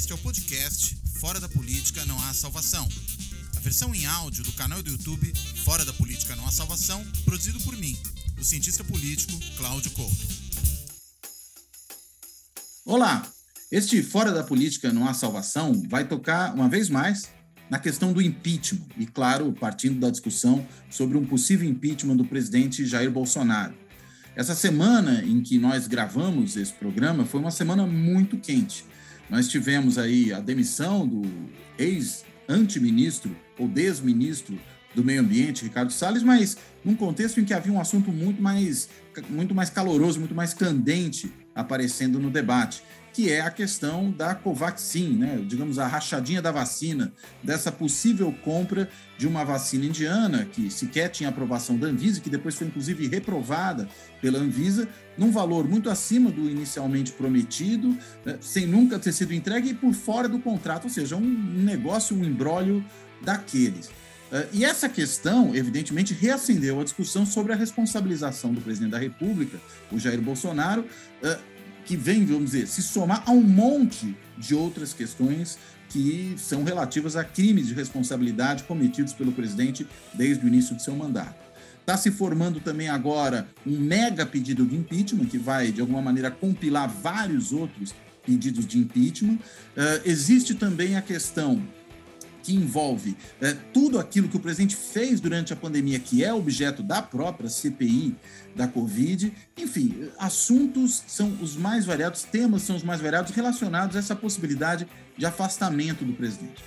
Este 0.00 0.12
é 0.12 0.14
o 0.14 0.18
podcast 0.18 0.96
Fora 1.20 1.38
da 1.38 1.46
Política 1.46 2.06
Não 2.06 2.18
Há 2.24 2.32
Salvação. 2.32 2.88
A 3.54 3.60
versão 3.60 3.94
em 3.94 4.06
áudio 4.06 4.42
do 4.42 4.52
canal 4.52 4.82
do 4.82 4.92
YouTube 4.92 5.30
Fora 5.62 5.84
da 5.84 5.92
Política 5.92 6.34
Não 6.34 6.46
Há 6.46 6.50
Salvação, 6.50 7.04
produzido 7.22 7.60
por 7.60 7.76
mim, 7.76 7.94
o 8.40 8.42
cientista 8.42 8.82
político 8.82 9.38
Cláudio 9.58 9.90
Couto. 9.90 10.16
Olá! 12.86 13.30
Este 13.70 14.02
Fora 14.02 14.32
da 14.32 14.42
Política 14.42 14.90
Não 14.90 15.06
Há 15.06 15.12
Salvação 15.12 15.82
vai 15.86 16.08
tocar, 16.08 16.54
uma 16.54 16.66
vez 16.66 16.88
mais, 16.88 17.28
na 17.68 17.78
questão 17.78 18.10
do 18.10 18.22
impeachment, 18.22 18.86
e, 18.96 19.04
claro, 19.04 19.52
partindo 19.52 20.00
da 20.00 20.08
discussão 20.08 20.66
sobre 20.88 21.18
um 21.18 21.26
possível 21.26 21.68
impeachment 21.68 22.16
do 22.16 22.24
presidente 22.24 22.86
Jair 22.86 23.10
Bolsonaro. 23.10 23.74
Essa 24.34 24.54
semana 24.54 25.22
em 25.22 25.42
que 25.42 25.58
nós 25.58 25.86
gravamos 25.86 26.56
esse 26.56 26.72
programa 26.72 27.26
foi 27.26 27.38
uma 27.38 27.50
semana 27.50 27.86
muito 27.86 28.38
quente. 28.38 28.88
Nós 29.30 29.48
tivemos 29.48 29.96
aí 29.96 30.32
a 30.32 30.40
demissão 30.40 31.06
do 31.06 31.22
ex-antiministro 31.78 33.34
ou 33.56 33.68
desministro 33.68 34.58
do 34.92 35.04
Meio 35.04 35.20
Ambiente, 35.20 35.62
Ricardo 35.62 35.92
Salles, 35.92 36.22
mas 36.24 36.56
num 36.84 36.96
contexto 36.96 37.38
em 37.38 37.44
que 37.44 37.54
havia 37.54 37.72
um 37.72 37.80
assunto 37.80 38.10
muito 38.10 38.42
mais, 38.42 38.88
muito 39.28 39.54
mais 39.54 39.70
caloroso, 39.70 40.18
muito 40.18 40.34
mais 40.34 40.52
candente 40.52 41.32
aparecendo 41.54 42.18
no 42.18 42.28
debate, 42.28 42.82
que 43.12 43.30
é 43.30 43.40
a 43.40 43.50
questão 43.50 44.10
da 44.10 44.34
Covaxin, 44.34 45.10
né? 45.10 45.42
digamos, 45.46 45.78
a 45.78 45.86
rachadinha 45.86 46.40
da 46.40 46.52
vacina, 46.52 47.12
dessa 47.42 47.72
possível 47.72 48.34
compra 48.44 48.88
de 49.18 49.26
uma 49.26 49.44
vacina 49.44 49.84
indiana, 49.84 50.46
que 50.50 50.70
sequer 50.70 51.08
tinha 51.08 51.28
aprovação 51.28 51.76
da 51.76 51.88
Anvisa, 51.88 52.20
que 52.20 52.30
depois 52.30 52.54
foi 52.54 52.68
inclusive 52.68 53.06
reprovada 53.08 53.88
pela 54.20 54.38
Anvisa, 54.38 54.88
num 55.18 55.30
valor 55.30 55.68
muito 55.68 55.90
acima 55.90 56.30
do 56.30 56.48
inicialmente 56.48 57.12
prometido, 57.12 57.96
né? 58.24 58.38
sem 58.40 58.66
nunca 58.66 58.98
ter 58.98 59.12
sido 59.12 59.34
entregue 59.34 59.70
e 59.70 59.74
por 59.74 59.92
fora 59.92 60.28
do 60.28 60.38
contrato, 60.38 60.84
ou 60.84 60.90
seja, 60.90 61.16
um 61.16 61.20
negócio, 61.20 62.16
um 62.16 62.24
embrólio 62.24 62.84
daqueles. 63.22 63.90
Uh, 64.30 64.46
e 64.52 64.64
essa 64.64 64.88
questão, 64.88 65.54
evidentemente, 65.56 66.14
reacendeu 66.14 66.80
a 66.80 66.84
discussão 66.84 67.26
sobre 67.26 67.52
a 67.52 67.56
responsabilização 67.56 68.54
do 68.54 68.60
presidente 68.60 68.92
da 68.92 68.98
República, 68.98 69.58
o 69.90 69.98
Jair 69.98 70.20
Bolsonaro, 70.20 70.82
uh, 70.82 71.38
que 71.90 71.96
vem, 71.96 72.24
vamos 72.24 72.52
dizer, 72.52 72.68
se 72.68 72.82
somar 72.82 73.24
a 73.26 73.32
um 73.32 73.42
monte 73.42 74.16
de 74.38 74.54
outras 74.54 74.94
questões 74.94 75.58
que 75.88 76.36
são 76.38 76.62
relativas 76.62 77.16
a 77.16 77.24
crimes 77.24 77.66
de 77.66 77.74
responsabilidade 77.74 78.62
cometidos 78.62 79.12
pelo 79.12 79.32
presidente 79.32 79.84
desde 80.14 80.44
o 80.44 80.46
início 80.46 80.76
de 80.76 80.84
seu 80.84 80.94
mandato. 80.94 81.34
Está 81.80 81.96
se 81.96 82.12
formando 82.12 82.60
também 82.60 82.88
agora 82.88 83.48
um 83.66 83.76
mega 83.76 84.24
pedido 84.24 84.64
de 84.64 84.76
impeachment, 84.76 85.26
que 85.26 85.36
vai, 85.36 85.72
de 85.72 85.80
alguma 85.80 86.00
maneira, 86.00 86.30
compilar 86.30 86.88
vários 86.88 87.50
outros 87.52 87.92
pedidos 88.24 88.64
de 88.64 88.78
impeachment. 88.78 89.34
Uh, 89.34 90.00
existe 90.04 90.54
também 90.54 90.96
a 90.96 91.02
questão 91.02 91.60
que 92.42 92.54
envolve 92.54 93.16
é, 93.40 93.54
tudo 93.72 93.98
aquilo 93.98 94.28
que 94.28 94.36
o 94.36 94.40
presidente 94.40 94.76
fez 94.76 95.20
durante 95.20 95.52
a 95.52 95.56
pandemia, 95.56 95.98
que 95.98 96.24
é 96.24 96.32
objeto 96.32 96.82
da 96.82 97.02
própria 97.02 97.48
CPI 97.48 98.16
da 98.54 98.66
Covid. 98.66 99.32
Enfim, 99.56 100.08
assuntos 100.18 101.02
são 101.06 101.36
os 101.40 101.56
mais 101.56 101.84
variados, 101.84 102.22
temas 102.22 102.62
são 102.62 102.76
os 102.76 102.82
mais 102.82 103.00
variados 103.00 103.32
relacionados 103.32 103.96
a 103.96 103.98
essa 103.98 104.16
possibilidade 104.16 104.86
de 105.16 105.26
afastamento 105.26 106.04
do 106.04 106.12
presidente. 106.12 106.64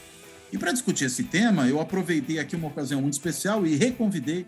E 0.51 0.57
para 0.57 0.71
discutir 0.71 1.05
esse 1.05 1.23
tema, 1.23 1.67
eu 1.67 1.81
aproveitei 1.81 2.37
aqui 2.37 2.55
uma 2.55 2.67
ocasião 2.67 3.01
muito 3.01 3.13
especial 3.13 3.65
e 3.65 3.75
reconvidei 3.75 4.45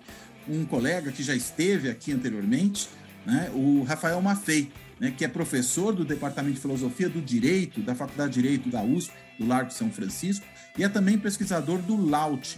um 0.47 0.63
colega 0.63 1.11
que 1.11 1.23
já 1.23 1.35
esteve 1.35 1.89
aqui 1.89 2.11
anteriormente, 2.11 2.87
né, 3.25 3.49
o 3.55 3.83
Rafael 3.83 4.21
Maffei, 4.21 4.71
né, 4.99 5.11
que 5.15 5.25
é 5.25 5.27
professor 5.27 5.93
do 5.93 6.05
Departamento 6.05 6.55
de 6.55 6.61
Filosofia 6.61 7.09
do 7.09 7.19
Direito, 7.19 7.81
da 7.81 7.95
Faculdade 7.95 8.33
de 8.33 8.41
Direito 8.41 8.69
da 8.69 8.83
USP, 8.83 9.11
do 9.39 9.47
Largo 9.47 9.69
de 9.69 9.75
São 9.75 9.89
Francisco, 9.89 10.45
e 10.77 10.83
é 10.83 10.89
também 10.89 11.17
pesquisador 11.17 11.79
do 11.79 11.95
LAUT, 11.95 12.57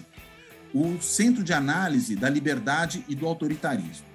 o 0.73 0.99
Centro 1.01 1.43
de 1.43 1.53
Análise 1.53 2.15
da 2.15 2.29
Liberdade 2.29 3.03
e 3.07 3.15
do 3.15 3.25
Autoritarismo. 3.25 4.07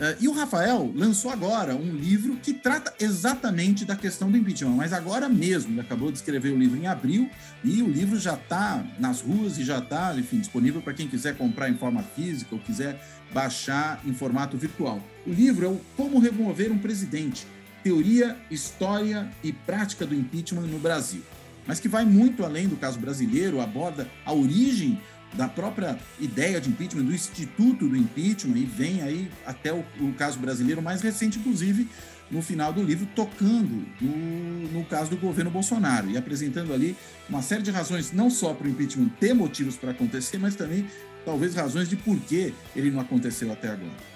Uh, 0.00 0.16
e 0.20 0.26
o 0.26 0.32
Rafael 0.32 0.90
lançou 0.96 1.30
agora 1.30 1.76
um 1.76 1.94
livro 1.94 2.36
que 2.36 2.52
trata 2.52 2.92
exatamente 2.98 3.84
da 3.84 3.94
questão 3.94 4.30
do 4.30 4.36
impeachment, 4.36 4.70
mas 4.70 4.92
agora 4.92 5.28
mesmo, 5.28 5.72
ele 5.72 5.80
acabou 5.80 6.10
de 6.10 6.18
escrever 6.18 6.50
o 6.50 6.58
livro 6.58 6.76
em 6.76 6.86
abril 6.86 7.30
e 7.62 7.82
o 7.82 7.88
livro 7.88 8.18
já 8.18 8.34
está 8.34 8.84
nas 8.98 9.20
ruas 9.20 9.58
e 9.58 9.64
já 9.64 9.78
está, 9.78 10.14
enfim, 10.16 10.40
disponível 10.40 10.80
para 10.82 10.94
quem 10.94 11.06
quiser 11.06 11.36
comprar 11.36 11.68
em 11.68 11.76
forma 11.76 12.02
física 12.02 12.54
ou 12.54 12.60
quiser 12.60 13.00
baixar 13.32 14.00
em 14.04 14.12
formato 14.12 14.56
virtual. 14.56 15.00
O 15.26 15.30
livro 15.30 15.66
é 15.66 15.68
o 15.68 15.80
Como 15.96 16.18
Remover 16.18 16.72
um 16.72 16.78
Presidente, 16.78 17.46
Teoria, 17.84 18.36
História 18.50 19.30
e 19.44 19.52
Prática 19.52 20.04
do 20.04 20.14
Impeachment 20.14 20.62
no 20.62 20.78
Brasil 20.78 21.22
mas 21.66 21.80
que 21.80 21.88
vai 21.88 22.04
muito 22.04 22.44
além 22.44 22.68
do 22.68 22.76
caso 22.76 22.98
brasileiro, 22.98 23.60
aborda 23.60 24.08
a 24.24 24.32
origem 24.32 25.00
da 25.34 25.48
própria 25.48 25.98
ideia 26.20 26.60
de 26.60 26.68
impeachment, 26.68 27.04
do 27.04 27.14
instituto 27.14 27.88
do 27.88 27.96
impeachment, 27.96 28.56
e 28.56 28.64
vem 28.64 29.02
aí 29.02 29.30
até 29.46 29.72
o, 29.72 29.84
o 30.00 30.12
caso 30.12 30.38
brasileiro 30.38 30.82
mais 30.82 31.00
recente, 31.00 31.38
inclusive 31.38 31.88
no 32.30 32.40
final 32.40 32.72
do 32.72 32.82
livro, 32.82 33.06
tocando 33.14 33.86
no, 34.00 34.68
no 34.72 34.84
caso 34.86 35.10
do 35.10 35.16
governo 35.16 35.50
Bolsonaro 35.50 36.10
e 36.10 36.16
apresentando 36.16 36.72
ali 36.72 36.96
uma 37.28 37.42
série 37.42 37.62
de 37.62 37.70
razões, 37.70 38.10
não 38.10 38.30
só 38.30 38.54
para 38.54 38.66
o 38.66 38.70
impeachment 38.70 39.10
ter 39.20 39.34
motivos 39.34 39.76
para 39.76 39.90
acontecer, 39.90 40.38
mas 40.38 40.54
também 40.54 40.86
talvez 41.24 41.54
razões 41.54 41.88
de 41.88 41.96
por 41.96 42.18
que 42.20 42.54
ele 42.74 42.90
não 42.90 43.00
aconteceu 43.00 43.52
até 43.52 43.68
agora. 43.68 44.12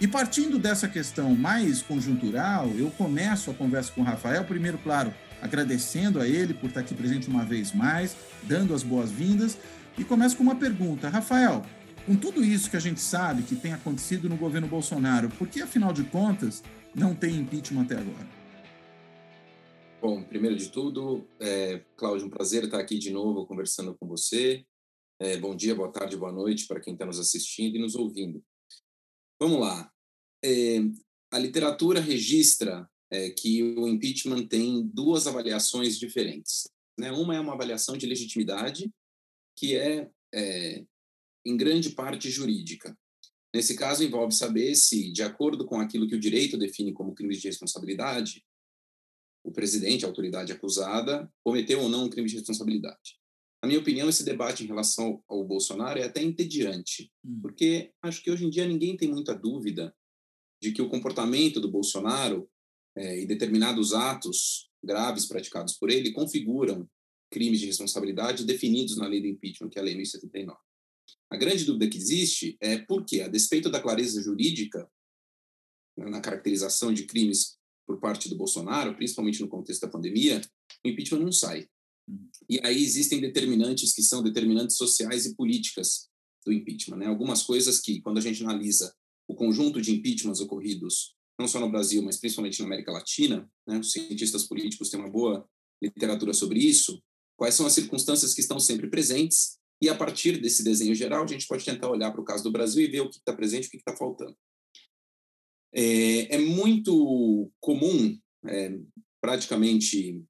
E 0.00 0.06
partindo 0.06 0.58
dessa 0.58 0.88
questão 0.88 1.34
mais 1.34 1.80
conjuntural, 1.80 2.68
eu 2.76 2.90
começo 2.90 3.50
a 3.50 3.54
conversa 3.54 3.92
com 3.92 4.02
o 4.02 4.04
Rafael, 4.04 4.44
primeiro, 4.44 4.76
claro, 4.78 5.14
agradecendo 5.44 6.18
a 6.18 6.26
ele 6.26 6.54
por 6.54 6.68
estar 6.68 6.80
aqui 6.80 6.94
presente 6.94 7.28
uma 7.28 7.44
vez 7.44 7.74
mais, 7.74 8.16
dando 8.44 8.74
as 8.74 8.82
boas-vindas. 8.82 9.58
E 9.98 10.02
começo 10.02 10.38
com 10.38 10.42
uma 10.42 10.56
pergunta. 10.56 11.10
Rafael, 11.10 11.64
com 12.06 12.16
tudo 12.16 12.42
isso 12.42 12.70
que 12.70 12.78
a 12.78 12.80
gente 12.80 12.98
sabe 12.98 13.42
que 13.42 13.54
tem 13.54 13.74
acontecido 13.74 14.26
no 14.26 14.38
governo 14.38 14.66
Bolsonaro, 14.66 15.28
por 15.28 15.46
que, 15.46 15.60
afinal 15.60 15.92
de 15.92 16.02
contas, 16.04 16.62
não 16.94 17.14
tem 17.14 17.36
impeachment 17.36 17.82
até 17.82 17.96
agora? 17.96 18.26
Bom, 20.00 20.22
primeiro 20.22 20.56
de 20.56 20.70
tudo, 20.70 21.28
é, 21.38 21.84
Cláudio, 21.94 22.26
um 22.26 22.30
prazer 22.30 22.64
estar 22.64 22.80
aqui 22.80 22.98
de 22.98 23.10
novo 23.10 23.46
conversando 23.46 23.94
com 23.94 24.08
você. 24.08 24.64
É, 25.20 25.36
bom 25.36 25.54
dia, 25.54 25.74
boa 25.74 25.92
tarde, 25.92 26.16
boa 26.16 26.32
noite 26.32 26.66
para 26.66 26.80
quem 26.80 26.94
está 26.94 27.04
nos 27.04 27.20
assistindo 27.20 27.76
e 27.76 27.80
nos 27.80 27.94
ouvindo. 27.94 28.42
Vamos 29.38 29.60
lá. 29.60 29.90
É, 30.42 30.78
a 31.30 31.38
literatura 31.38 32.00
registra 32.00 32.88
é, 33.14 33.30
que 33.30 33.62
o 33.62 33.86
impeachment 33.86 34.46
tem 34.46 34.82
duas 34.82 35.28
avaliações 35.28 35.98
diferentes. 35.98 36.68
Né? 36.98 37.12
Uma 37.12 37.36
é 37.36 37.40
uma 37.40 37.54
avaliação 37.54 37.96
de 37.96 38.06
legitimidade, 38.06 38.92
que 39.56 39.76
é, 39.76 40.10
é, 40.34 40.84
em 41.46 41.56
grande 41.56 41.90
parte, 41.90 42.28
jurídica. 42.28 42.96
Nesse 43.54 43.76
caso, 43.76 44.02
envolve 44.02 44.34
saber 44.34 44.74
se, 44.74 45.12
de 45.12 45.22
acordo 45.22 45.64
com 45.64 45.78
aquilo 45.78 46.08
que 46.08 46.16
o 46.16 46.20
direito 46.20 46.58
define 46.58 46.92
como 46.92 47.14
crime 47.14 47.36
de 47.36 47.46
responsabilidade, 47.46 48.44
o 49.44 49.52
presidente, 49.52 50.04
a 50.04 50.08
autoridade 50.08 50.50
acusada, 50.50 51.30
cometeu 51.44 51.82
ou 51.82 51.88
não 51.88 52.06
um 52.06 52.10
crime 52.10 52.28
de 52.28 52.34
responsabilidade. 52.34 53.20
Na 53.62 53.68
minha 53.68 53.80
opinião, 53.80 54.08
esse 54.08 54.24
debate 54.24 54.64
em 54.64 54.66
relação 54.66 55.22
ao 55.28 55.44
Bolsonaro 55.44 56.00
é 56.00 56.04
até 56.04 56.20
entediante, 56.20 57.12
hum. 57.24 57.38
porque 57.40 57.92
acho 58.02 58.22
que 58.22 58.30
hoje 58.30 58.44
em 58.44 58.50
dia 58.50 58.66
ninguém 58.66 58.96
tem 58.96 59.08
muita 59.08 59.34
dúvida 59.34 59.94
de 60.60 60.72
que 60.72 60.82
o 60.82 60.88
comportamento 60.88 61.60
do 61.60 61.70
Bolsonaro 61.70 62.48
é, 62.96 63.20
e 63.20 63.26
determinados 63.26 63.92
atos 63.92 64.70
graves 64.82 65.26
praticados 65.26 65.74
por 65.74 65.90
ele 65.90 66.12
configuram 66.12 66.88
crimes 67.30 67.58
de 67.58 67.66
responsabilidade 67.66 68.44
definidos 68.44 68.96
na 68.96 69.06
lei 69.06 69.20
do 69.20 69.26
impeachment, 69.26 69.70
que 69.70 69.78
é 69.78 69.82
a 69.82 69.84
lei 69.84 69.94
1079. 69.96 70.58
A 71.30 71.36
grande 71.36 71.64
dúvida 71.64 71.88
que 71.88 71.98
existe 71.98 72.56
é 72.60 72.78
por 72.78 73.04
que, 73.04 73.20
a 73.20 73.28
despeito 73.28 73.68
da 73.68 73.80
clareza 73.80 74.22
jurídica 74.22 74.88
né, 75.96 76.08
na 76.08 76.20
caracterização 76.20 76.92
de 76.92 77.04
crimes 77.04 77.56
por 77.86 77.98
parte 77.98 78.28
do 78.28 78.36
Bolsonaro, 78.36 78.94
principalmente 78.94 79.40
no 79.40 79.48
contexto 79.48 79.82
da 79.82 79.88
pandemia, 79.88 80.40
o 80.84 80.88
impeachment 80.88 81.20
não 81.20 81.32
sai. 81.32 81.68
E 82.48 82.60
aí 82.62 82.82
existem 82.82 83.20
determinantes 83.20 83.92
que 83.92 84.02
são 84.02 84.22
determinantes 84.22 84.76
sociais 84.76 85.26
e 85.26 85.34
políticas 85.34 86.08
do 86.44 86.52
impeachment. 86.52 86.98
Né? 86.98 87.06
Algumas 87.06 87.42
coisas 87.42 87.80
que, 87.80 88.00
quando 88.00 88.18
a 88.18 88.20
gente 88.20 88.42
analisa 88.42 88.94
o 89.26 89.34
conjunto 89.34 89.80
de 89.80 89.90
impeachments 89.90 90.40
ocorridos 90.40 91.16
não 91.38 91.48
só 91.48 91.60
no 91.60 91.70
Brasil, 91.70 92.02
mas 92.02 92.18
principalmente 92.18 92.60
na 92.60 92.66
América 92.66 92.92
Latina, 92.92 93.50
né? 93.66 93.78
os 93.78 93.92
cientistas 93.92 94.44
políticos 94.44 94.88
têm 94.88 95.00
uma 95.00 95.10
boa 95.10 95.48
literatura 95.82 96.32
sobre 96.32 96.60
isso, 96.60 97.02
quais 97.36 97.54
são 97.54 97.66
as 97.66 97.72
circunstâncias 97.72 98.32
que 98.32 98.40
estão 98.40 98.60
sempre 98.60 98.88
presentes, 98.88 99.58
e 99.82 99.88
a 99.88 99.94
partir 99.94 100.40
desse 100.40 100.62
desenho 100.62 100.94
geral, 100.94 101.24
a 101.24 101.26
gente 101.26 101.46
pode 101.46 101.64
tentar 101.64 101.90
olhar 101.90 102.10
para 102.12 102.20
o 102.20 102.24
caso 102.24 102.44
do 102.44 102.52
Brasil 102.52 102.84
e 102.84 102.90
ver 102.90 103.00
o 103.00 103.10
que 103.10 103.18
está 103.18 103.32
presente 103.34 103.64
e 103.64 103.68
o 103.68 103.70
que 103.70 103.76
está 103.76 103.96
faltando. 103.96 104.36
É, 105.74 106.36
é, 106.36 106.38
muito 106.38 107.50
comum, 107.60 108.16
é, 108.46 108.78
praticamente 109.20 110.24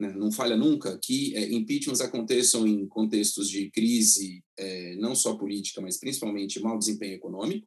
né, 0.00 0.12
não 0.12 0.32
falha 0.32 0.56
nunca, 0.56 0.98
que 0.98 1.36
é, 1.36 1.52
impeachments 1.52 2.00
aconteçam 2.00 2.66
em 2.66 2.86
contextos 2.88 3.50
de 3.50 3.70
crise, 3.70 4.42
é, 4.58 4.96
não 4.96 5.14
só 5.14 5.36
política, 5.36 5.80
mas 5.80 5.98
principalmente 5.98 6.60
mau 6.60 6.78
desempenho 6.78 7.14
econômico, 7.14 7.66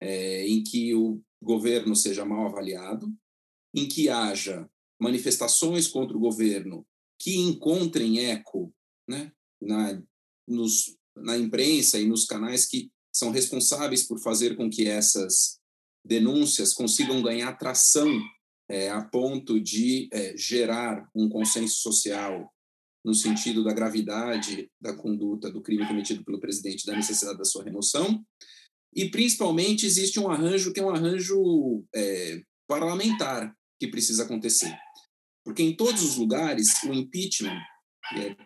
é, 0.00 0.46
em 0.46 0.62
que 0.62 0.94
o 0.94 1.20
governo 1.42 1.96
seja 1.96 2.24
mal 2.24 2.46
avaliado, 2.46 3.12
em 3.74 3.88
que 3.88 4.08
haja 4.08 4.68
manifestações 5.00 5.88
contra 5.88 6.16
o 6.16 6.20
governo 6.20 6.86
que 7.18 7.36
encontrem 7.36 8.26
eco 8.26 8.72
né, 9.08 9.32
na, 9.60 10.02
nos, 10.46 10.96
na 11.16 11.36
imprensa 11.36 11.98
e 11.98 12.06
nos 12.06 12.24
canais 12.24 12.66
que 12.66 12.90
são 13.12 13.30
responsáveis 13.30 14.06
por 14.06 14.20
fazer 14.20 14.56
com 14.56 14.70
que 14.70 14.86
essas 14.86 15.58
denúncias 16.04 16.72
consigam 16.72 17.22
ganhar 17.22 17.52
tração 17.58 18.10
é, 18.68 18.88
a 18.88 19.02
ponto 19.02 19.60
de 19.60 20.08
é, 20.12 20.36
gerar 20.36 21.08
um 21.14 21.28
consenso 21.28 21.76
social 21.76 22.52
no 23.04 23.14
sentido 23.14 23.64
da 23.64 23.72
gravidade 23.72 24.70
da 24.80 24.94
conduta 24.94 25.50
do 25.50 25.62
crime 25.62 25.86
cometido 25.86 26.24
pelo 26.24 26.40
presidente, 26.40 26.86
da 26.86 26.94
necessidade 26.94 27.38
da 27.38 27.44
sua 27.44 27.64
remoção, 27.64 28.24
e 28.94 29.10
principalmente 29.10 29.86
existe 29.86 30.18
um 30.18 30.30
arranjo 30.30 30.72
que 30.72 30.80
é 30.80 30.84
um 30.84 30.90
arranjo 30.90 31.84
é, 31.94 32.42
parlamentar 32.66 33.54
que 33.78 33.88
precisa 33.88 34.24
acontecer, 34.24 34.76
porque 35.44 35.62
em 35.62 35.74
todos 35.76 36.02
os 36.02 36.16
lugares 36.16 36.82
o 36.84 36.92
impeachment, 36.92 37.58
e 38.16 38.20
é 38.20 38.36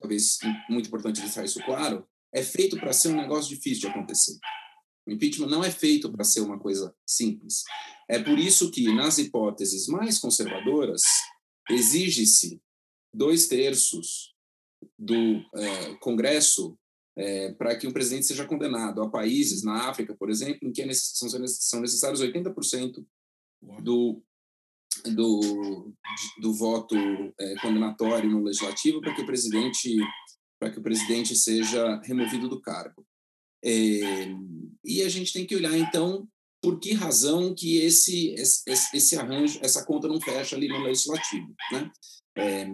talvez 0.00 0.38
muito 0.68 0.88
importante 0.88 1.20
deixar 1.20 1.44
isso 1.44 1.62
claro, 1.64 2.06
é 2.34 2.42
feito 2.42 2.76
para 2.76 2.92
ser 2.92 3.08
um 3.08 3.16
negócio 3.16 3.54
difícil 3.54 3.82
de 3.82 3.86
acontecer. 3.88 4.36
O 5.06 5.12
impeachment 5.12 5.48
não 5.48 5.64
é 5.64 5.70
feito 5.70 6.10
para 6.10 6.24
ser 6.24 6.40
uma 6.40 6.58
coisa 6.58 6.94
simples. 7.06 7.62
É 8.08 8.18
por 8.22 8.38
isso 8.38 8.70
que, 8.70 8.92
nas 8.94 9.18
hipóteses 9.18 9.86
mais 9.86 10.18
conservadoras, 10.18 11.02
exige-se 11.70 12.60
dois 13.14 13.48
terços 13.48 14.32
do 14.98 15.44
é, 15.54 15.94
Congresso 16.00 16.78
é, 17.16 17.52
para 17.52 17.76
que 17.76 17.86
um 17.86 17.92
presidente 17.92 18.26
seja 18.26 18.46
condenado. 18.46 19.02
Há 19.02 19.10
países, 19.10 19.62
na 19.62 19.88
África, 19.88 20.14
por 20.16 20.30
exemplo, 20.30 20.68
em 20.68 20.72
que 20.72 20.82
é 20.82 20.92
são 20.92 21.80
necessários 21.80 22.20
80% 22.20 23.04
do, 23.82 24.22
do, 25.04 25.92
do 26.40 26.54
voto 26.54 26.96
é, 27.38 27.54
condenatório 27.60 28.30
no 28.30 28.42
legislativo 28.42 29.00
para 29.00 29.14
que 29.14 29.22
o 29.22 29.26
presidente 29.26 29.96
para 30.58 30.70
que 30.70 30.78
o 30.78 30.82
presidente 30.82 31.34
seja 31.34 32.00
removido 32.04 32.48
do 32.48 32.60
cargo. 32.60 33.04
É, 33.64 34.28
e 34.84 35.02
a 35.02 35.08
gente 35.08 35.32
tem 35.32 35.44
que 35.44 35.56
olhar 35.56 35.76
então 35.76 36.28
por 36.62 36.78
que 36.78 36.92
razão 36.92 37.52
que 37.52 37.78
esse, 37.78 38.32
esse, 38.34 38.96
esse 38.96 39.16
arranjo, 39.16 39.58
essa 39.60 39.84
conta 39.84 40.06
não 40.06 40.20
fecha 40.20 40.54
ali 40.54 40.68
no 40.68 40.78
legislativo, 40.78 41.52
né? 41.72 41.90
É, 42.36 42.66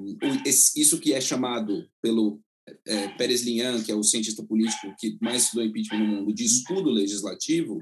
isso 0.77 1.01
que 1.01 1.15
é 1.15 1.21
chamado 1.21 1.89
pelo 2.03 2.41
é, 2.87 3.09
Pérez 3.17 3.43
Linhan, 3.43 3.83
que 3.83 3.93
é 3.93 3.95
o 3.95 4.03
cientista 4.03 4.43
político 4.43 4.95
que 4.99 5.19
mais 5.21 5.45
estudou 5.45 5.65
impeachment 5.65 5.99
no 5.99 6.07
mundo, 6.07 6.35
de 6.35 6.45
escudo 6.45 6.91
legislativo, 6.91 7.81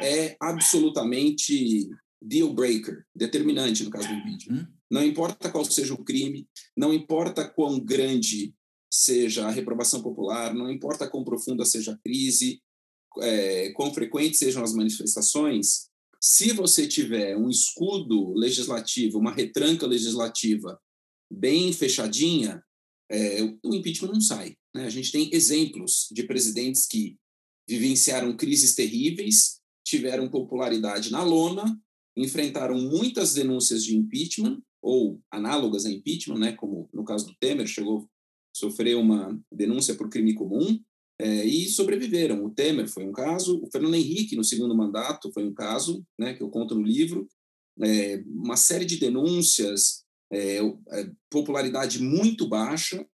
é 0.00 0.36
absolutamente 0.40 1.88
deal 2.22 2.52
breaker, 2.52 3.04
determinante 3.14 3.82
no 3.84 3.90
caso 3.90 4.08
do 4.08 4.14
impeachment. 4.14 4.58
Uhum. 4.58 4.66
Não 4.90 5.04
importa 5.04 5.50
qual 5.50 5.64
seja 5.64 5.94
o 5.94 6.04
crime, 6.04 6.48
não 6.76 6.92
importa 6.92 7.48
quão 7.48 7.78
grande 7.78 8.54
seja 8.92 9.46
a 9.46 9.50
reprovação 9.50 10.02
popular, 10.02 10.52
não 10.52 10.70
importa 10.70 11.08
quão 11.08 11.24
profunda 11.24 11.64
seja 11.64 11.92
a 11.92 11.98
crise, 11.98 12.60
é, 13.20 13.70
quão 13.70 13.94
frequentes 13.94 14.38
sejam 14.38 14.62
as 14.62 14.74
manifestações, 14.74 15.90
se 16.20 16.52
você 16.52 16.86
tiver 16.86 17.36
um 17.36 17.48
escudo 17.48 18.34
legislativo, 18.34 19.18
uma 19.18 19.32
retranca 19.32 19.86
legislativa 19.86 20.78
bem 21.32 21.72
fechadinha, 21.72 22.62
é, 23.10 23.42
o 23.64 23.74
impeachment 23.74 24.12
não 24.12 24.20
sai. 24.20 24.56
Né? 24.74 24.84
A 24.84 24.90
gente 24.90 25.10
tem 25.10 25.30
exemplos 25.32 26.08
de 26.12 26.22
presidentes 26.22 26.86
que 26.86 27.16
vivenciaram 27.68 28.36
crises 28.36 28.74
terríveis, 28.74 29.60
tiveram 29.84 30.30
popularidade 30.30 31.10
na 31.10 31.22
lona, 31.22 31.78
enfrentaram 32.16 32.78
muitas 32.78 33.34
denúncias 33.34 33.84
de 33.84 33.96
impeachment 33.96 34.62
ou 34.82 35.20
análogas 35.30 35.84
a 35.84 35.90
impeachment, 35.90 36.38
né? 36.38 36.52
como 36.52 36.88
no 36.92 37.04
caso 37.04 37.26
do 37.26 37.34
Temer, 37.38 37.66
chegou 37.66 37.98
a 37.98 38.06
sofrer 38.56 38.96
uma 38.96 39.38
denúncia 39.52 39.94
por 39.94 40.08
crime 40.08 40.34
comum, 40.34 40.80
é, 41.20 41.44
e 41.44 41.68
sobreviveram. 41.68 42.44
O 42.44 42.50
Temer 42.50 42.88
foi 42.88 43.04
um 43.04 43.12
caso, 43.12 43.60
o 43.62 43.70
Fernando 43.70 43.94
Henrique, 43.94 44.34
no 44.34 44.42
segundo 44.42 44.74
mandato, 44.74 45.30
foi 45.32 45.44
um 45.44 45.52
caso, 45.52 46.02
né, 46.18 46.32
que 46.32 46.42
eu 46.42 46.48
conto 46.48 46.74
no 46.74 46.82
livro, 46.82 47.28
é, 47.82 48.22
uma 48.26 48.56
série 48.56 48.86
de 48.86 48.96
denúncias, 48.96 50.02
é, 50.32 50.58
é, 50.58 51.10
popularidade 51.30 52.00
muito 52.00 52.48
baixa, 52.48 53.06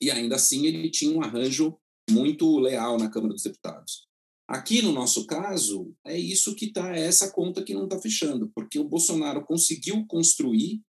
e 0.00 0.10
ainda 0.10 0.36
assim 0.36 0.66
ele 0.66 0.90
tinha 0.90 1.16
um 1.16 1.22
arranjo 1.22 1.78
muito 2.10 2.58
leal 2.58 2.98
na 2.98 3.10
Câmara 3.10 3.32
dos 3.32 3.42
Deputados. 3.42 4.06
Aqui 4.48 4.80
no 4.80 4.92
nosso 4.92 5.26
caso, 5.26 5.92
é 6.04 6.16
isso 6.16 6.54
que 6.54 6.66
está, 6.66 6.96
é 6.96 7.00
essa 7.00 7.32
conta 7.32 7.64
que 7.64 7.74
não 7.74 7.84
está 7.84 7.98
fechando, 7.98 8.50
porque 8.54 8.78
o 8.78 8.88
Bolsonaro 8.88 9.44
conseguiu 9.44 10.06
construir 10.06 10.80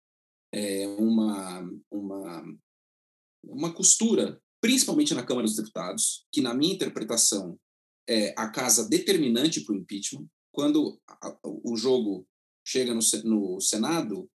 é, 0.54 0.88
uma, 0.88 1.68
uma, 1.92 2.44
uma 3.44 3.74
costura, 3.74 4.40
principalmente 4.62 5.14
na 5.16 5.24
Câmara 5.24 5.48
dos 5.48 5.56
Deputados, 5.56 6.26
que, 6.32 6.42
na 6.42 6.54
minha 6.54 6.74
interpretação, 6.74 7.58
é 8.08 8.34
a 8.38 8.48
casa 8.50 8.88
determinante 8.88 9.62
para 9.62 9.74
o 9.74 9.78
impeachment. 9.78 10.28
Quando 10.54 11.00
a, 11.08 11.38
o 11.44 11.76
jogo 11.76 12.28
chega 12.66 12.94
no, 12.94 13.02
no 13.24 13.60
Senado, 13.60 14.30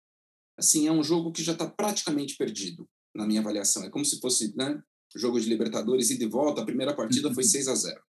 assim, 0.58 0.86
é 0.86 0.92
um 0.92 1.02
jogo 1.02 1.32
que 1.32 1.42
já 1.42 1.52
está 1.52 1.68
praticamente 1.68 2.36
perdido, 2.36 2.88
na 3.14 3.26
minha 3.26 3.40
avaliação. 3.40 3.84
É 3.84 3.90
como 3.90 4.04
se 4.04 4.20
fosse 4.20 4.54
né, 4.56 4.82
jogo 5.16 5.40
de 5.40 5.48
Libertadores 5.48 6.10
e 6.10 6.18
de 6.18 6.26
volta, 6.26 6.60
a 6.62 6.66
primeira 6.66 6.94
partida 6.94 7.32
foi 7.32 7.44
6 7.44 7.66
uhum. 7.66 7.72
a 7.72 7.76
0 7.76 8.08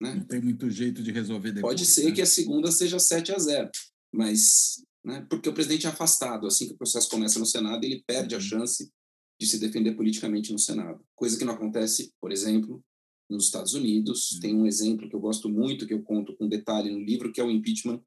né? 0.00 0.14
Não 0.14 0.24
tem 0.24 0.40
muito 0.40 0.70
jeito 0.70 1.02
de 1.02 1.12
resolver 1.12 1.52
depois. 1.52 1.74
Pode 1.74 1.84
ser 1.84 2.06
né? 2.06 2.12
que 2.12 2.22
a 2.22 2.26
segunda 2.26 2.72
seja 2.72 2.98
7 2.98 3.32
a 3.32 3.38
0 3.38 3.70
mas 4.12 4.82
né, 5.04 5.24
porque 5.30 5.48
o 5.48 5.52
presidente 5.52 5.86
é 5.86 5.90
afastado, 5.90 6.46
assim 6.46 6.66
que 6.66 6.72
o 6.72 6.76
processo 6.76 7.08
começa 7.08 7.38
no 7.38 7.46
Senado, 7.46 7.84
ele 7.84 8.02
perde 8.06 8.34
a 8.34 8.38
uhum. 8.38 8.44
chance 8.44 8.90
de 9.38 9.46
se 9.46 9.58
defender 9.58 9.94
politicamente 9.94 10.52
no 10.52 10.58
Senado. 10.58 11.02
Coisa 11.14 11.38
que 11.38 11.44
não 11.44 11.54
acontece, 11.54 12.12
por 12.20 12.32
exemplo, 12.32 12.82
nos 13.28 13.44
Estados 13.44 13.72
Unidos. 13.72 14.38
Tem 14.40 14.54
um 14.54 14.66
exemplo 14.66 15.08
que 15.08 15.14
eu 15.14 15.20
gosto 15.20 15.48
muito, 15.48 15.86
que 15.86 15.94
eu 15.94 16.02
conto 16.02 16.36
com 16.36 16.48
detalhe 16.48 16.90
no 16.90 16.98
livro, 16.98 17.32
que 17.32 17.40
é 17.40 17.44
o 17.44 17.50
impeachment 17.50 18.02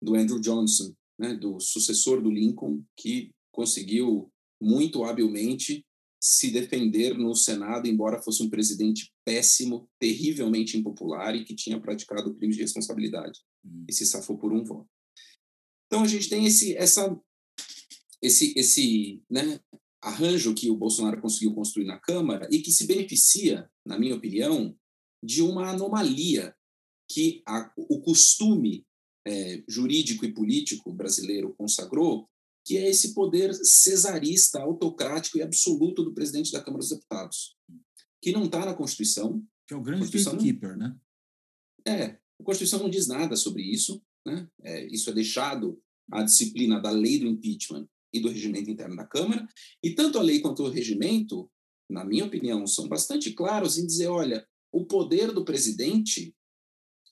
do 0.00 0.14
Andrew 0.14 0.40
Johnson, 0.40 0.94
né, 1.20 1.34
do 1.34 1.60
sucessor 1.60 2.22
do 2.22 2.30
Lincoln, 2.30 2.82
que 2.96 3.30
conseguiu 3.52 4.32
muito 4.58 5.04
habilmente 5.04 5.84
se 6.18 6.50
defender 6.50 7.16
no 7.16 7.34
Senado, 7.34 7.86
embora 7.86 8.22
fosse 8.22 8.42
um 8.42 8.48
presidente 8.48 9.12
péssimo, 9.24 9.88
terrivelmente 9.98 10.78
impopular 10.78 11.34
e 11.36 11.44
que 11.44 11.54
tinha 11.54 11.78
praticado 11.78 12.34
crimes 12.34 12.56
de 12.56 12.62
responsabilidade 12.62 13.40
uhum. 13.62 13.84
e 13.88 13.92
se 13.92 14.06
safou 14.06 14.38
por 14.38 14.50
um 14.50 14.64
voto. 14.64 14.88
Então 15.86 16.02
a 16.02 16.08
gente 16.08 16.28
tem 16.28 16.46
esse 16.46 16.74
essa 16.76 17.18
esse 18.22 18.54
esse 18.56 19.22
né, 19.30 19.60
arranjo 20.02 20.54
que 20.54 20.70
o 20.70 20.76
Bolsonaro 20.76 21.20
conseguiu 21.20 21.54
construir 21.54 21.84
na 21.84 21.98
Câmara 21.98 22.48
e 22.50 22.60
que 22.60 22.70
se 22.70 22.86
beneficia, 22.86 23.70
na 23.84 23.98
minha 23.98 24.14
opinião, 24.14 24.74
de 25.22 25.42
uma 25.42 25.70
anomalia 25.70 26.54
que 27.10 27.42
a, 27.46 27.72
o 27.76 28.00
costume 28.00 28.86
é, 29.26 29.62
jurídico 29.68 30.24
e 30.24 30.32
político 30.32 30.92
brasileiro 30.92 31.54
consagrou, 31.56 32.28
que 32.64 32.76
é 32.76 32.88
esse 32.88 33.14
poder 33.14 33.54
cesarista, 33.54 34.60
autocrático 34.60 35.38
e 35.38 35.42
absoluto 35.42 36.02
do 36.02 36.14
presidente 36.14 36.52
da 36.52 36.62
Câmara 36.62 36.80
dos 36.80 36.90
Deputados, 36.90 37.56
que 38.22 38.32
não 38.32 38.44
está 38.44 38.64
na 38.64 38.74
Constituição. 38.74 39.42
Que 39.66 39.74
é 39.74 39.76
o 39.76 39.82
grande 39.82 40.08
gatekeeper, 40.10 40.76
né? 40.76 40.96
É, 41.86 42.04
a 42.38 42.44
Constituição 42.44 42.80
não 42.80 42.90
diz 42.90 43.06
nada 43.06 43.36
sobre 43.36 43.62
isso, 43.62 44.02
né? 44.26 44.48
É, 44.62 44.86
isso 44.86 45.08
é 45.10 45.12
deixado 45.12 45.80
à 46.10 46.22
disciplina 46.22 46.80
da 46.80 46.90
lei 46.90 47.18
do 47.18 47.26
impeachment 47.26 47.88
e 48.12 48.20
do 48.20 48.28
regimento 48.28 48.70
interno 48.70 48.96
da 48.96 49.06
Câmara, 49.06 49.46
e 49.82 49.94
tanto 49.94 50.18
a 50.18 50.22
lei 50.22 50.40
quanto 50.40 50.64
o 50.64 50.68
regimento, 50.68 51.50
na 51.88 52.04
minha 52.04 52.24
opinião, 52.24 52.66
são 52.66 52.88
bastante 52.88 53.32
claros 53.32 53.78
em 53.78 53.86
dizer, 53.86 54.08
olha, 54.08 54.46
o 54.72 54.84
poder 54.84 55.32
do 55.32 55.44
presidente 55.44 56.34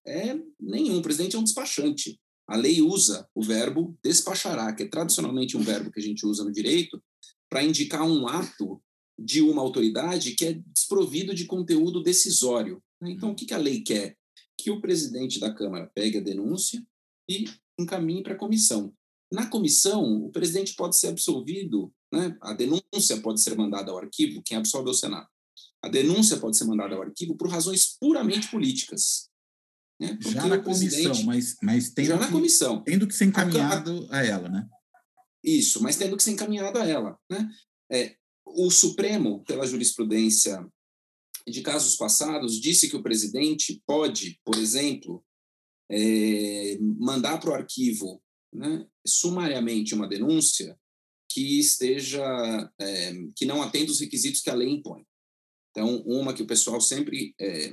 é 0.09 0.41
nenhum, 0.59 0.99
o 0.99 1.03
presidente 1.03 1.37
é 1.37 1.39
um 1.39 1.45
despachante. 1.45 2.19
A 2.49 2.57
lei 2.57 2.81
usa 2.81 3.29
o 3.35 3.43
verbo 3.43 3.99
despachará, 4.03 4.73
que 4.75 4.85
é 4.85 4.89
tradicionalmente 4.89 5.57
um 5.57 5.61
verbo 5.61 5.93
que 5.93 6.01
a 6.01 6.03
gente 6.03 6.25
usa 6.25 6.43
no 6.45 6.53
direito, 6.53 7.03
para 7.49 7.63
indicar 7.63 8.03
um 8.03 8.27
ato 8.27 8.83
de 9.19 9.43
uma 9.43 9.61
autoridade 9.61 10.33
que 10.33 10.47
é 10.47 10.53
desprovido 10.53 11.35
de 11.35 11.45
conteúdo 11.45 12.03
decisório. 12.03 12.83
Né? 13.01 13.11
Então, 13.11 13.33
o 13.33 13.35
que 13.35 13.53
a 13.53 13.59
lei 13.59 13.81
quer? 13.81 14.17
Que 14.57 14.71
o 14.71 14.81
presidente 14.81 15.39
da 15.39 15.53
Câmara 15.53 15.91
pegue 15.95 16.19
a 16.19 16.23
denúncia 16.23 16.83
e 17.29 17.45
encaminhe 17.79 18.23
para 18.23 18.35
a 18.35 18.39
comissão. 18.39 18.95
Na 19.31 19.47
comissão, 19.47 20.25
o 20.25 20.31
presidente 20.31 20.75
pode 20.75 20.97
ser 20.97 21.09
absolvido, 21.09 21.93
né? 22.13 22.37
a 22.41 22.55
denúncia 22.55 23.21
pode 23.21 23.43
ser 23.43 23.57
mandada 23.57 23.91
ao 23.91 23.99
arquivo, 23.99 24.43
quem 24.43 24.57
absolve 24.57 24.89
é 24.89 24.93
o 24.93 24.95
Senado. 24.95 25.29
A 25.83 25.89
denúncia 25.89 26.39
pode 26.39 26.57
ser 26.57 26.65
mandada 26.65 26.95
ao 26.95 27.03
arquivo 27.03 27.37
por 27.37 27.49
razões 27.49 27.97
puramente 28.01 28.51
políticas. 28.51 29.28
Né? 30.01 30.17
Já 30.21 30.47
na 30.47 30.59
comissão, 30.59 31.23
mas, 31.25 31.57
mas 31.63 31.91
tendo, 31.91 32.07
já 32.07 32.17
na 32.17 32.27
que, 32.27 32.33
comissão. 32.33 32.83
tendo 32.85 33.07
que 33.07 33.15
ser 33.15 33.25
encaminhado 33.25 34.07
a, 34.11 34.19
a, 34.19 34.25
ela, 34.25 34.49
né? 34.49 34.69
Isso, 35.43 35.83
mas 35.83 35.97
tendo 35.97 36.17
que 36.17 36.23
ser 36.23 36.33
encaminhado 36.33 36.79
a 36.79 36.87
ela. 36.87 37.19
Né? 37.31 37.51
É, 37.91 38.17
o 38.47 38.71
Supremo, 38.71 39.43
pela 39.45 39.67
jurisprudência 39.67 40.67
de 41.47 41.63
casos 41.63 41.97
passados, 41.97 42.61
disse 42.61 42.89
que 42.89 42.97
o 42.97 43.03
presidente 43.03 43.83
pode, 43.87 44.41
por 44.45 44.57
exemplo, 44.57 45.25
é, 45.91 46.79
mandar 46.81 47.39
para 47.39 47.51
o 47.51 47.55
arquivo 47.55 48.23
né, 48.53 48.87
sumariamente 49.07 49.95
uma 49.95 50.09
denúncia 50.09 50.79
que 51.31 51.59
esteja, 51.59 52.23
é, 52.81 53.13
que 53.37 53.45
não 53.45 53.63
atenda 53.63 53.91
os 53.91 54.01
requisitos 54.01 54.41
que 54.41 54.51
a 54.51 54.55
lei 54.55 54.69
impõe. 54.69 55.05
Então, 55.71 56.03
uma 56.07 56.33
que 56.33 56.43
o 56.43 56.47
pessoal 56.47 56.81
sempre 56.81 57.35
é, 57.39 57.73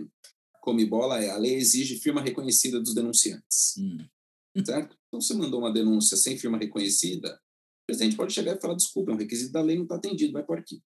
come 0.65 0.86
bola 0.86 1.24
é 1.24 1.29
a 1.29 1.38
lei 1.38 1.53
exige 1.55 2.00
firma 2.00 2.22
reconhecida 2.22 2.79
dos 2.79 2.95
denunciantes. 2.95 3.75
Hum. 3.77 3.98
Certo? 4.65 4.98
Então, 5.07 5.22
você 5.22 5.34
mandou 5.34 5.60
uma 5.60 5.72
denúncia 5.72 6.17
sem 6.17 6.38
firma 6.38 6.57
reconhecida, 6.57 7.39
o 7.84 7.86
presidente 7.86 8.15
pode 8.15 8.34
chegar 8.34 8.55
e 8.55 8.60
falar: 8.60 8.74
desculpa, 8.74 9.12
é 9.12 9.13
um 9.13 9.17
requisito 9.17 9.51
da 9.51 9.62
lei, 9.62 9.75
não 9.75 9.84
está 9.84 9.95
atendido, 9.95 10.34
vai 10.34 10.43
por 10.43 10.57
aqui. 10.57 10.81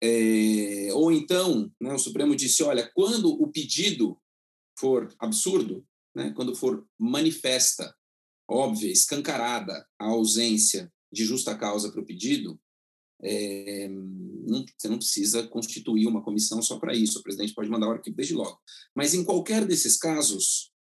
É, 0.00 0.90
ou 0.92 1.10
então, 1.10 1.72
né, 1.80 1.92
o 1.92 1.98
Supremo 1.98 2.36
disse: 2.36 2.62
olha, 2.62 2.88
quando 2.94 3.30
o 3.30 3.50
pedido 3.50 4.16
for 4.78 5.12
absurdo, 5.18 5.84
né, 6.14 6.32
quando 6.36 6.54
for 6.54 6.86
manifesta, 6.96 7.92
óbvia, 8.48 8.92
escancarada 8.92 9.84
a 9.98 10.06
ausência 10.06 10.92
de 11.12 11.24
justa 11.24 11.56
causa 11.56 11.90
para 11.90 12.00
o 12.00 12.06
pedido, 12.06 12.60
é, 13.22 13.88
não, 13.88 14.64
você 14.76 14.88
não 14.88 14.98
precisa 14.98 15.46
constituir 15.48 16.06
uma 16.06 16.22
comissão 16.22 16.62
só 16.62 16.78
para 16.78 16.94
isso. 16.94 17.18
O 17.18 17.22
presidente 17.22 17.54
pode 17.54 17.68
mandar 17.68 17.88
o 17.88 17.92
arquivo 17.92 18.16
desde 18.16 18.34
logo. 18.34 18.58
Mas 18.94 19.14
em 19.14 19.24
qualquer 19.24 19.66
desses 19.66 19.96
casos, 19.96 20.72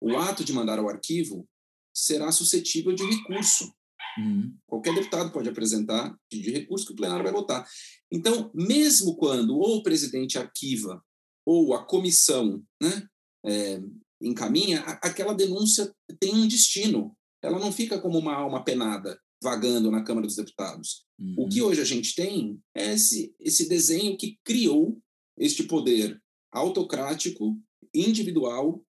o 0.00 0.16
ato 0.16 0.44
de 0.44 0.52
mandar 0.52 0.78
ao 0.78 0.88
arquivo 0.88 1.48
será 1.94 2.30
suscetível 2.30 2.94
de 2.94 3.04
recurso. 3.04 3.72
Uhum. 4.18 4.54
Qualquer 4.66 4.94
deputado 4.94 5.32
pode 5.32 5.48
apresentar 5.48 6.16
de 6.30 6.50
recurso 6.50 6.86
que 6.86 6.92
o 6.92 6.96
plenário 6.96 7.24
vai 7.24 7.32
votar. 7.32 7.66
Então, 8.10 8.50
mesmo 8.54 9.16
quando 9.16 9.56
ou 9.56 9.78
o 9.78 9.82
presidente 9.82 10.38
arquiva 10.38 11.02
ou 11.44 11.74
a 11.74 11.84
comissão 11.84 12.62
né, 12.80 13.08
é, 13.44 13.80
encaminha, 14.20 14.80
aquela 15.02 15.34
denúncia 15.34 15.94
tem 16.18 16.34
um 16.34 16.46
destino. 16.46 17.16
Ela 17.42 17.58
não 17.58 17.72
fica 17.72 18.00
como 18.00 18.18
uma 18.18 18.34
alma 18.34 18.64
penada 18.64 19.18
vagando 19.42 19.90
na 19.90 20.02
Câmara 20.02 20.26
dos 20.26 20.36
Deputados. 20.36 21.04
Uhum. 21.18 21.34
O 21.38 21.48
que 21.48 21.62
hoje 21.62 21.80
a 21.80 21.84
gente 21.84 22.14
tem 22.14 22.60
é 22.74 22.94
esse, 22.94 23.34
esse 23.40 23.68
desenho 23.68 24.16
que 24.16 24.38
criou 24.44 25.00
este 25.38 25.64
poder 25.64 26.20
autocrático, 26.52 27.58
individual, 27.94 28.82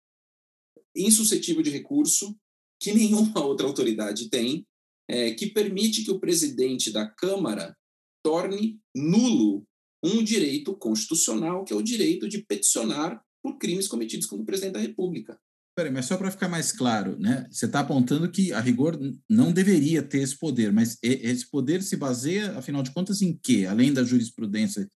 insuscetível 0.95 1.63
de 1.63 1.71
recurso, 1.71 2.35
que 2.79 2.93
nenhuma 2.93 3.43
outra 3.43 3.67
autoridade 3.67 4.29
tem, 4.29 4.65
é, 5.07 5.33
que 5.33 5.47
permite 5.47 6.03
que 6.03 6.11
o 6.11 6.19
presidente 6.19 6.91
da 6.91 7.07
Câmara 7.07 7.75
torne 8.23 8.79
nulo 8.95 9.65
um 10.03 10.23
direito 10.23 10.75
constitucional, 10.75 11.63
que 11.63 11.73
é 11.73 11.75
o 11.75 11.81
direito 11.81 12.27
de 12.27 12.43
peticionar 12.43 13.23
por 13.41 13.57
crimes 13.57 13.87
cometidos 13.87 14.27
contra 14.27 14.43
o 14.43 14.45
presidente 14.45 14.73
da 14.73 14.79
República. 14.79 15.39
Peraí, 15.75 15.91
mas 15.91 16.05
só 16.05 16.15
para 16.15 16.31
ficar 16.31 16.47
mais 16.47 16.71
claro, 16.71 17.19
né? 17.19 17.45
Você 17.51 17.65
está 17.65 17.81
apontando 17.81 18.31
que 18.31 18.53
a 18.53 18.61
rigor 18.61 18.97
não 19.29 19.51
deveria 19.51 20.01
ter 20.01 20.19
esse 20.19 20.37
poder, 20.37 20.71
mas 20.71 20.97
esse 21.01 21.49
poder 21.49 21.83
se 21.83 21.97
baseia, 21.97 22.57
afinal 22.57 22.81
de 22.81 22.91
contas, 22.91 23.21
em 23.21 23.37
quê? 23.43 23.65
Além 23.69 23.91
da 23.91 24.03
jurisprudência 24.03 24.89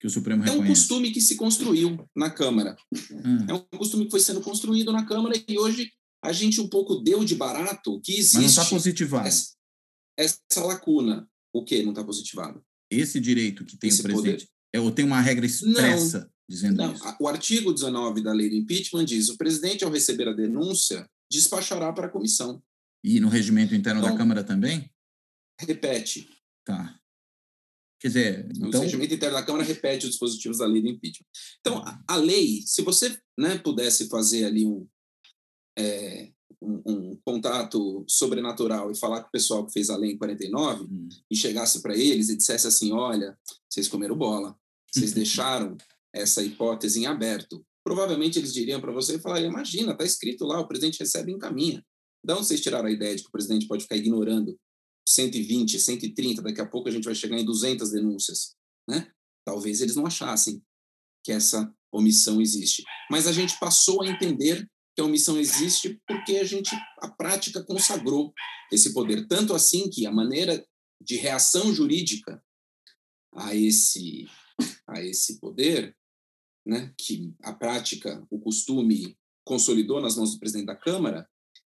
que 0.00 0.08
o 0.08 0.10
Supremo 0.10 0.42
reconhece. 0.42 0.68
É 0.68 0.70
um 0.70 0.74
costume 0.74 1.12
que 1.12 1.20
se 1.20 1.36
construiu 1.36 2.04
na 2.16 2.30
Câmara. 2.30 2.76
Hum. 3.12 3.46
É 3.48 3.54
um 3.54 3.78
costume 3.78 4.06
que 4.06 4.10
foi 4.10 4.20
sendo 4.20 4.40
construído 4.40 4.92
na 4.92 5.06
Câmara 5.06 5.40
e 5.48 5.56
hoje 5.56 5.90
a 6.22 6.32
gente 6.32 6.60
um 6.60 6.68
pouco 6.68 6.96
deu 6.96 7.24
de 7.24 7.36
barato 7.36 8.00
que 8.02 8.12
existe. 8.12 8.34
Mas 8.34 8.42
não 8.42 8.62
está 8.62 8.64
positivado. 8.64 9.28
Essa, 9.28 9.52
essa, 10.18 10.64
lacuna. 10.64 11.28
O 11.52 11.64
que 11.64 11.80
não 11.84 11.92
está 11.92 12.02
positivado? 12.02 12.60
Esse 12.90 13.20
direito 13.20 13.64
que 13.64 13.76
tem 13.78 13.88
esse 13.88 14.00
o 14.00 14.02
presidente. 14.02 14.46
Poder. 14.46 14.48
É, 14.74 14.80
ou 14.80 14.90
tem 14.90 15.04
uma 15.04 15.20
regra 15.20 15.46
expressa 15.46 16.28
dizendo 16.48 16.78
não. 16.78 16.92
isso? 16.92 17.16
O 17.20 17.28
artigo 17.28 17.72
19 17.72 18.22
da 18.22 18.32
lei 18.32 18.48
do 18.48 18.56
impeachment 18.56 19.04
diz: 19.04 19.28
o 19.28 19.36
presidente, 19.36 19.84
ao 19.84 19.90
receber 19.90 20.28
a 20.28 20.32
denúncia, 20.32 21.08
despachará 21.30 21.92
para 21.92 22.06
a 22.06 22.10
comissão. 22.10 22.62
E 23.02 23.20
no 23.20 23.28
regimento 23.28 23.74
interno 23.74 24.00
então, 24.00 24.12
da 24.12 24.16
Câmara 24.16 24.42
também? 24.42 24.90
Repete. 25.60 26.28
Tá. 26.64 26.98
Quer 28.00 28.08
dizer, 28.08 28.48
então... 28.54 28.80
o 28.80 28.82
regimento 28.82 29.14
interno 29.14 29.36
da 29.36 29.42
Câmara 29.42 29.64
repete 29.64 30.04
os 30.04 30.10
dispositivos 30.10 30.58
da 30.58 30.66
lei 30.66 30.82
do 30.82 30.88
impeachment. 30.88 31.26
Então, 31.60 31.78
a, 31.78 32.02
a 32.06 32.16
lei, 32.16 32.62
se 32.66 32.82
você 32.82 33.18
né, 33.38 33.58
pudesse 33.58 34.08
fazer 34.08 34.44
ali 34.44 34.66
um, 34.66 34.86
é, 35.78 36.30
um, 36.60 36.82
um, 36.86 37.16
contato 37.24 38.04
sobrenatural 38.08 38.90
e 38.90 38.96
falar 38.96 39.22
com 39.22 39.28
o 39.28 39.32
pessoal 39.32 39.66
que 39.66 39.72
fez 39.72 39.90
a 39.90 39.96
lei 39.96 40.12
em 40.12 40.18
49 40.18 40.84
hum. 40.84 41.08
e 41.30 41.36
chegasse 41.36 41.80
para 41.80 41.96
eles 41.96 42.28
e 42.28 42.36
dissesse 42.36 42.66
assim, 42.66 42.92
olha, 42.92 43.38
vocês 43.68 43.88
comeram 43.88 44.16
bola, 44.16 44.54
vocês 44.92 45.12
deixaram 45.12 45.76
essa 46.14 46.42
hipótese 46.42 47.00
em 47.00 47.06
aberto. 47.06 47.64
Provavelmente 47.84 48.38
eles 48.38 48.54
diriam 48.54 48.80
para 48.80 48.92
você 48.92 49.16
e 49.16 49.20
falariam, 49.20 49.50
imagina, 49.50 49.92
está 49.92 50.04
escrito 50.04 50.44
lá, 50.44 50.60
o 50.60 50.68
presidente 50.68 51.00
recebe 51.00 51.32
e 51.32 51.34
encaminha. 51.34 51.84
Onde 52.26 52.46
vocês 52.46 52.60
tiraram 52.60 52.88
a 52.88 52.92
ideia 52.92 53.14
de 53.14 53.22
que 53.22 53.28
o 53.28 53.32
presidente 53.32 53.66
pode 53.66 53.82
ficar 53.82 53.96
ignorando 53.96 54.58
120, 55.06 55.78
130, 55.78 56.40
daqui 56.40 56.60
a 56.60 56.66
pouco 56.66 56.88
a 56.88 56.92
gente 56.92 57.04
vai 57.04 57.14
chegar 57.14 57.38
em 57.38 57.44
200 57.44 57.90
denúncias, 57.90 58.54
né? 58.88 59.10
Talvez 59.44 59.82
eles 59.82 59.94
não 59.94 60.06
achassem 60.06 60.62
que 61.22 61.30
essa 61.30 61.70
omissão 61.92 62.40
existe. 62.40 62.82
Mas 63.10 63.26
a 63.26 63.32
gente 63.32 63.58
passou 63.58 64.02
a 64.02 64.08
entender 64.08 64.66
que 64.94 65.02
a 65.02 65.04
omissão 65.04 65.38
existe 65.38 66.00
porque 66.06 66.36
a 66.36 66.44
gente, 66.44 66.74
a 67.00 67.10
prática 67.10 67.62
consagrou 67.62 68.32
esse 68.72 68.94
poder. 68.94 69.26
Tanto 69.26 69.52
assim 69.54 69.90
que 69.90 70.06
a 70.06 70.12
maneira 70.12 70.64
de 71.00 71.16
reação 71.16 71.74
jurídica 71.74 72.42
a 73.34 73.54
esse, 73.54 74.26
a 74.88 75.02
esse 75.02 75.38
poder, 75.40 75.94
né, 76.66 76.94
que 76.98 77.34
a 77.42 77.52
prática, 77.52 78.26
o 78.30 78.38
costume 78.38 79.16
consolidou 79.44 80.00
nas 80.00 80.16
mãos 80.16 80.32
do 80.32 80.38
presidente 80.38 80.66
da 80.66 80.76
Câmara, 80.76 81.28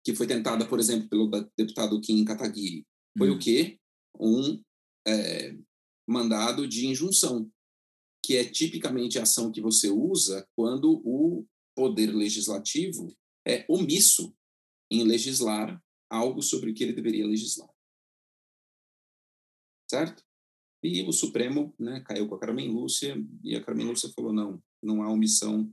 que 0.04 0.14
foi 0.14 0.26
tentada, 0.26 0.66
por 0.66 0.80
exemplo, 0.80 1.08
pelo 1.08 1.28
deputado 1.56 2.00
Kim 2.00 2.24
Kataguiri, 2.24 2.86
foi 3.16 3.30
hum. 3.30 3.34
o 3.34 3.38
quê? 3.38 3.78
Um 4.18 4.62
é, 5.06 5.56
mandado 6.08 6.66
de 6.66 6.86
injunção, 6.86 7.50
que 8.24 8.36
é 8.36 8.44
tipicamente 8.44 9.18
a 9.18 9.22
ação 9.22 9.52
que 9.52 9.60
você 9.60 9.90
usa 9.90 10.48
quando 10.56 11.02
o 11.04 11.46
poder 11.74 12.14
legislativo 12.14 13.14
é 13.46 13.64
omisso 13.68 14.34
em 14.90 15.04
legislar 15.04 15.82
algo 16.10 16.42
sobre 16.42 16.70
o 16.70 16.74
que 16.74 16.82
ele 16.82 16.94
deveria 16.94 17.26
legislar. 17.26 17.70
Certo? 19.90 20.22
E 20.82 21.02
o 21.02 21.12
Supremo 21.12 21.74
né, 21.78 22.00
caiu 22.00 22.28
com 22.28 22.34
a 22.34 22.38
Carmen 22.38 22.70
Lúcia 22.70 23.16
e 23.42 23.56
a 23.56 23.64
Carmen 23.64 23.86
Lúcia 23.86 24.10
falou: 24.14 24.32
não, 24.32 24.62
não 24.82 25.02
há 25.02 25.10
omissão 25.10 25.72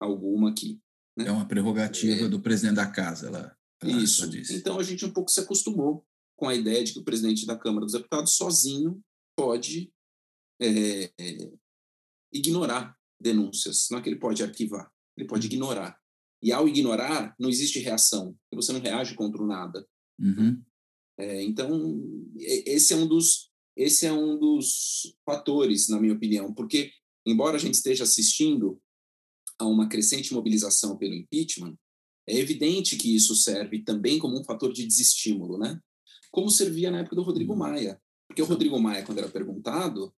alguma 0.00 0.50
aqui. 0.50 0.80
Né? 1.16 1.26
É 1.26 1.32
uma 1.32 1.46
prerrogativa 1.46 2.26
é... 2.26 2.28
do 2.28 2.40
presidente 2.40 2.76
da 2.76 2.86
casa. 2.86 3.28
Ela, 3.28 3.56
Isso. 3.84 4.28
Então 4.52 4.78
a 4.78 4.82
gente 4.82 5.04
um 5.04 5.12
pouco 5.12 5.30
se 5.30 5.40
acostumou 5.40 6.04
com 6.36 6.48
a 6.48 6.54
ideia 6.54 6.82
de 6.82 6.92
que 6.92 6.98
o 6.98 7.04
presidente 7.04 7.46
da 7.46 7.56
Câmara 7.56 7.86
dos 7.86 7.94
Deputados 7.94 8.34
sozinho 8.34 9.00
pode 9.36 9.92
é, 10.60 11.12
ignorar 12.32 12.96
denúncias. 13.20 13.88
Não 13.90 13.98
é 13.98 14.02
que 14.02 14.08
ele 14.08 14.18
pode 14.18 14.42
arquivar, 14.42 14.90
ele 15.16 15.26
pode 15.26 15.46
uhum. 15.46 15.52
ignorar. 15.52 15.98
E 16.42 16.52
ao 16.52 16.68
ignorar, 16.68 17.34
não 17.38 17.48
existe 17.48 17.78
reação, 17.78 18.36
você 18.52 18.72
não 18.72 18.80
reage 18.80 19.14
contra 19.14 19.42
o 19.42 19.46
nada. 19.46 19.86
Uhum. 20.18 20.62
É, 21.18 21.42
então, 21.42 22.02
esse 22.36 22.92
é 22.92 22.96
um 22.96 23.06
dos 23.06 23.50
esse 23.76 24.06
é 24.06 24.12
um 24.12 24.38
dos 24.38 25.16
fatores, 25.26 25.88
na 25.88 26.00
minha 26.00 26.14
opinião, 26.14 26.54
porque 26.54 26.92
embora 27.26 27.56
a 27.56 27.60
gente 27.60 27.74
esteja 27.74 28.04
assistindo 28.04 28.80
a 29.58 29.66
uma 29.66 29.88
crescente 29.88 30.32
mobilização 30.34 30.96
pelo 30.96 31.14
impeachment, 31.14 31.76
é 32.26 32.38
evidente 32.38 32.96
que 32.96 33.14
isso 33.14 33.34
serve 33.34 33.82
também 33.82 34.18
como 34.18 34.38
um 34.38 34.44
fator 34.44 34.72
de 34.72 34.86
desestímulo, 34.86 35.58
né? 35.58 35.78
Como 36.30 36.50
servia 36.50 36.90
na 36.90 37.00
época 37.00 37.16
do 37.16 37.22
Rodrigo 37.22 37.52
uhum. 37.52 37.58
Maia, 37.58 38.00
porque 38.26 38.42
o 38.42 38.46
Rodrigo 38.46 38.80
Maia, 38.80 39.04
quando 39.04 39.18
era 39.18 39.28
perguntado, 39.28 40.12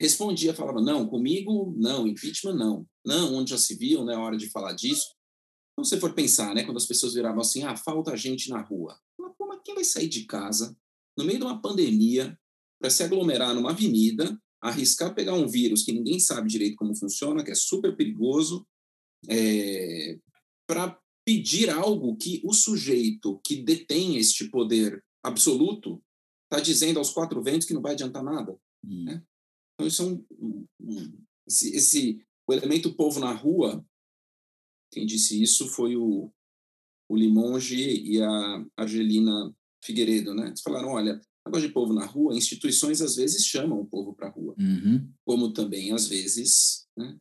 respondia, 0.00 0.54
falava, 0.54 0.80
não, 0.80 1.08
comigo 1.08 1.74
não, 1.76 2.06
impeachment 2.06 2.54
não, 2.54 2.86
não, 3.04 3.34
onde 3.34 3.50
já 3.50 3.58
se 3.58 3.74
viu, 3.74 4.04
não 4.04 4.12
é 4.12 4.16
hora 4.16 4.36
de 4.36 4.50
falar 4.50 4.72
disso. 4.74 5.08
Então, 5.72 5.84
se 5.84 5.90
você 5.90 6.00
for 6.00 6.14
pensar, 6.14 6.54
né, 6.54 6.64
quando 6.64 6.76
as 6.76 6.86
pessoas 6.86 7.14
viravam 7.14 7.40
assim, 7.40 7.62
ah, 7.64 7.76
falta 7.76 8.16
gente 8.16 8.50
na 8.50 8.60
rua. 8.60 8.98
Pô, 9.16 9.46
mas 9.46 9.60
quem 9.64 9.74
vai 9.74 9.84
sair 9.84 10.08
de 10.08 10.24
casa 10.24 10.76
no 11.16 11.24
meio 11.24 11.38
de 11.38 11.44
uma 11.44 11.60
pandemia 11.60 12.38
para 12.80 12.90
se 12.90 13.02
aglomerar 13.02 13.54
numa 13.54 13.70
avenida, 13.70 14.40
arriscar 14.60 15.14
pegar 15.14 15.34
um 15.34 15.46
vírus 15.46 15.82
que 15.82 15.92
ninguém 15.92 16.18
sabe 16.18 16.48
direito 16.48 16.76
como 16.76 16.96
funciona, 16.96 17.44
que 17.44 17.50
é 17.50 17.54
super 17.54 17.96
perigoso, 17.96 18.66
é, 19.28 20.18
para 20.66 20.98
pedir 21.24 21.70
algo 21.70 22.16
que 22.16 22.40
o 22.44 22.52
sujeito 22.52 23.40
que 23.44 23.62
detém 23.62 24.16
este 24.16 24.48
poder 24.48 25.04
absoluto 25.22 26.02
está 26.50 26.62
dizendo 26.62 26.98
aos 26.98 27.10
quatro 27.10 27.42
ventos 27.42 27.66
que 27.66 27.74
não 27.74 27.82
vai 27.82 27.92
adiantar 27.92 28.24
nada. 28.24 28.58
Hum. 28.84 29.04
Né? 29.04 29.22
Então, 29.74 29.86
isso 29.86 30.02
é 30.02 30.06
um, 30.06 30.66
um, 30.80 31.24
esse, 31.46 31.76
esse, 31.76 32.26
o 32.48 32.52
elemento 32.52 32.94
povo 32.94 33.20
na 33.20 33.32
rua, 33.32 33.84
quem 34.90 35.06
disse 35.06 35.40
isso 35.42 35.68
foi 35.68 35.96
o, 35.96 36.32
o 37.08 37.16
Limonge 37.16 37.78
e 37.78 38.22
a 38.22 38.66
Argelina 38.76 39.54
Figueiredo, 39.84 40.34
né? 40.34 40.48
Eles 40.48 40.62
falaram, 40.62 40.88
olha, 40.88 41.20
negócio 41.48 41.68
de 41.68 41.74
povo 41.74 41.92
na 41.92 42.04
rua, 42.04 42.36
instituições 42.36 43.00
às 43.00 43.16
vezes 43.16 43.44
chamam 43.44 43.80
o 43.80 43.86
povo 43.86 44.14
para 44.14 44.28
a 44.28 44.30
rua, 44.30 44.54
uhum. 44.58 45.10
como 45.24 45.52
também 45.52 45.92
às 45.92 46.06
vezes 46.06 46.86
né, 46.96 47.18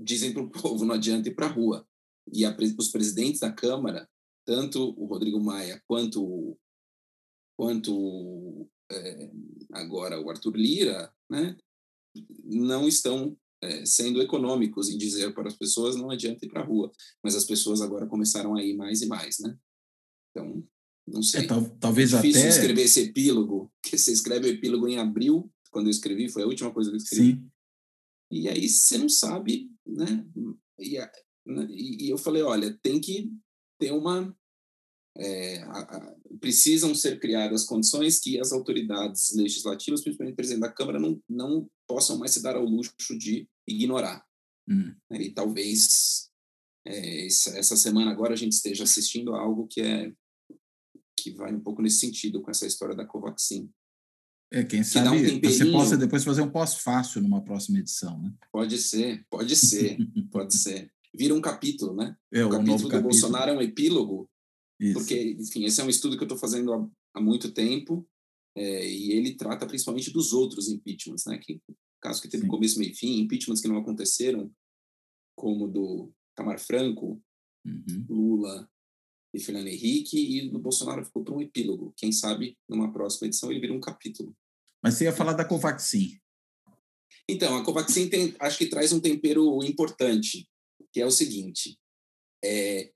dizem 0.00 0.32
para 0.32 0.42
o 0.42 0.50
povo 0.50 0.84
não 0.84 0.94
adianta 0.94 1.28
ir 1.28 1.34
para 1.34 1.46
a 1.46 1.50
rua. 1.50 1.86
E 2.32 2.44
a, 2.44 2.56
os 2.78 2.88
presidentes 2.88 3.40
da 3.40 3.52
Câmara, 3.52 4.08
tanto 4.46 4.94
o 4.98 5.06
Rodrigo 5.06 5.40
Maia 5.40 5.82
quanto 5.86 6.56
quanto 7.58 8.68
é, 8.90 9.30
agora 9.72 10.20
o 10.20 10.28
Arthur 10.30 10.56
Lira, 10.56 11.12
né, 11.30 11.56
não 12.44 12.88
estão 12.88 13.36
é, 13.62 13.86
sendo 13.86 14.20
econômicos 14.20 14.88
em 14.88 14.98
dizer 14.98 15.32
para 15.34 15.48
as 15.48 15.56
pessoas 15.56 15.94
não 15.96 16.10
adianta 16.10 16.44
ir 16.44 16.48
para 16.48 16.62
a 16.62 16.64
rua, 16.64 16.90
mas 17.22 17.34
as 17.36 17.44
pessoas 17.44 17.80
agora 17.80 18.06
começaram 18.06 18.54
a 18.56 18.62
ir 18.62 18.74
mais 18.74 19.02
e 19.02 19.06
mais, 19.06 19.38
né? 19.38 19.56
Então, 20.30 20.66
não 21.06 21.22
sei. 21.22 21.44
É, 21.44 21.46
tal, 21.46 21.64
talvez 21.78 22.12
é 22.12 22.16
difícil 22.16 22.40
até... 22.42 22.50
escrever 22.50 22.82
esse 22.82 23.00
epílogo, 23.00 23.72
que 23.82 23.98
você 23.98 24.12
escreve 24.12 24.48
o 24.48 24.52
epílogo 24.52 24.88
em 24.88 24.98
abril, 24.98 25.50
quando 25.70 25.86
eu 25.86 25.90
escrevi, 25.90 26.28
foi 26.28 26.42
a 26.42 26.46
última 26.46 26.72
coisa 26.72 26.90
que 26.90 26.96
eu 26.96 26.98
escrevi. 26.98 27.32
Sim. 27.32 27.50
E 28.30 28.48
aí 28.48 28.68
você 28.68 28.98
não 28.98 29.08
sabe, 29.08 29.70
né? 29.86 30.26
E, 30.78 30.98
né? 31.46 31.66
e, 31.70 32.06
e 32.06 32.10
eu 32.10 32.18
falei, 32.18 32.42
olha, 32.42 32.78
tem 32.82 33.00
que 33.00 33.30
ter 33.78 33.92
uma 33.92 34.34
é, 35.16 35.62
a, 35.62 35.80
a, 35.80 36.16
precisam 36.40 36.94
ser 36.94 37.20
criadas 37.20 37.64
condições 37.64 38.18
que 38.18 38.40
as 38.40 38.52
autoridades 38.52 39.34
legislativas, 39.34 40.00
principalmente 40.00 40.32
o 40.32 40.36
presidente 40.36 40.62
da 40.62 40.72
Câmara, 40.72 40.98
não, 40.98 41.20
não 41.28 41.68
possam 41.86 42.18
mais 42.18 42.32
se 42.32 42.42
dar 42.42 42.56
ao 42.56 42.64
luxo 42.64 43.18
de 43.18 43.46
ignorar. 43.66 44.24
Hum. 44.68 44.94
E 45.10 45.30
talvez 45.30 46.30
é, 46.86 47.26
essa 47.26 47.76
semana 47.76 48.10
agora 48.10 48.32
a 48.32 48.36
gente 48.36 48.52
esteja 48.52 48.84
assistindo 48.84 49.34
a 49.34 49.40
algo 49.40 49.66
que 49.68 49.80
é 49.80 50.12
que 51.16 51.30
vai 51.32 51.52
um 51.52 51.60
pouco 51.60 51.82
nesse 51.82 51.98
sentido 51.98 52.42
com 52.42 52.50
essa 52.50 52.66
história 52.66 52.94
da 52.94 53.06
Covaxin. 53.06 53.70
É, 54.52 54.62
quem 54.62 54.84
sabe 54.84 55.08
um 55.08 55.40
você 55.40 55.64
possa 55.72 55.96
depois 55.96 56.22
fazer 56.22 56.42
um 56.42 56.50
pós-fácil 56.50 57.22
numa 57.22 57.42
próxima 57.42 57.78
edição, 57.78 58.20
né? 58.20 58.34
Pode 58.52 58.76
ser, 58.76 59.24
pode 59.30 59.56
ser, 59.56 59.96
pode 60.30 60.58
ser. 60.58 60.92
Vira 61.14 61.34
um 61.34 61.40
capítulo, 61.40 61.94
né? 61.94 62.14
É, 62.32 62.44
o 62.44 62.50
capítulo 62.50 62.78
do 62.78 62.88
capítulo. 62.88 63.02
Bolsonaro 63.10 63.50
é 63.50 63.54
um 63.56 63.62
epílogo, 63.62 64.28
Isso. 64.78 64.94
porque, 64.94 65.36
enfim, 65.38 65.64
esse 65.64 65.80
é 65.80 65.84
um 65.84 65.88
estudo 65.88 66.16
que 66.16 66.22
eu 66.22 66.26
estou 66.26 66.38
fazendo 66.38 66.72
há, 66.72 66.90
há, 67.14 67.20
muito 67.20 67.50
tempo, 67.52 68.06
é, 68.54 68.86
e 68.86 69.12
ele 69.12 69.34
trata 69.34 69.66
principalmente 69.66 70.10
dos 70.10 70.34
outros 70.34 70.68
impeachments, 70.68 71.24
né? 71.26 71.38
Que, 71.38 71.58
caso 72.02 72.20
que 72.20 72.28
teve 72.28 72.42
Sim. 72.42 72.48
começo, 72.48 72.78
meio 72.78 72.92
e 72.92 72.94
fim, 72.94 73.20
impeachments 73.20 73.62
que 73.62 73.68
não 73.68 73.78
aconteceram, 73.78 74.50
como 75.34 75.66
do 75.66 76.12
Tamar 76.34 76.58
Franco, 76.58 77.22
uhum. 77.64 78.06
Lula 78.08 78.68
e 79.34 79.40
Fernando 79.40 79.68
Henrique, 79.68 80.18
e 80.18 80.50
do 80.50 80.58
Bolsonaro 80.58 81.04
ficou 81.04 81.24
para 81.24 81.34
um 81.34 81.40
epílogo. 81.40 81.94
Quem 81.96 82.12
sabe, 82.12 82.58
numa 82.68 82.92
próxima 82.92 83.26
edição, 83.26 83.50
ele 83.50 83.60
vira 83.60 83.72
um 83.72 83.80
capítulo. 83.80 84.36
Mas 84.82 84.94
você 84.94 85.04
ia 85.04 85.12
falar 85.12 85.32
da 85.32 85.44
Covaxin. 85.44 86.20
Então, 87.28 87.56
a 87.56 87.64
Covaxin 87.64 88.08
tem, 88.08 88.34
acho 88.38 88.58
que 88.58 88.66
traz 88.66 88.92
um 88.92 89.00
tempero 89.00 89.62
importante, 89.64 90.48
que 90.92 91.00
é 91.00 91.06
o 91.06 91.10
seguinte, 91.10 91.78
é, 92.44 92.92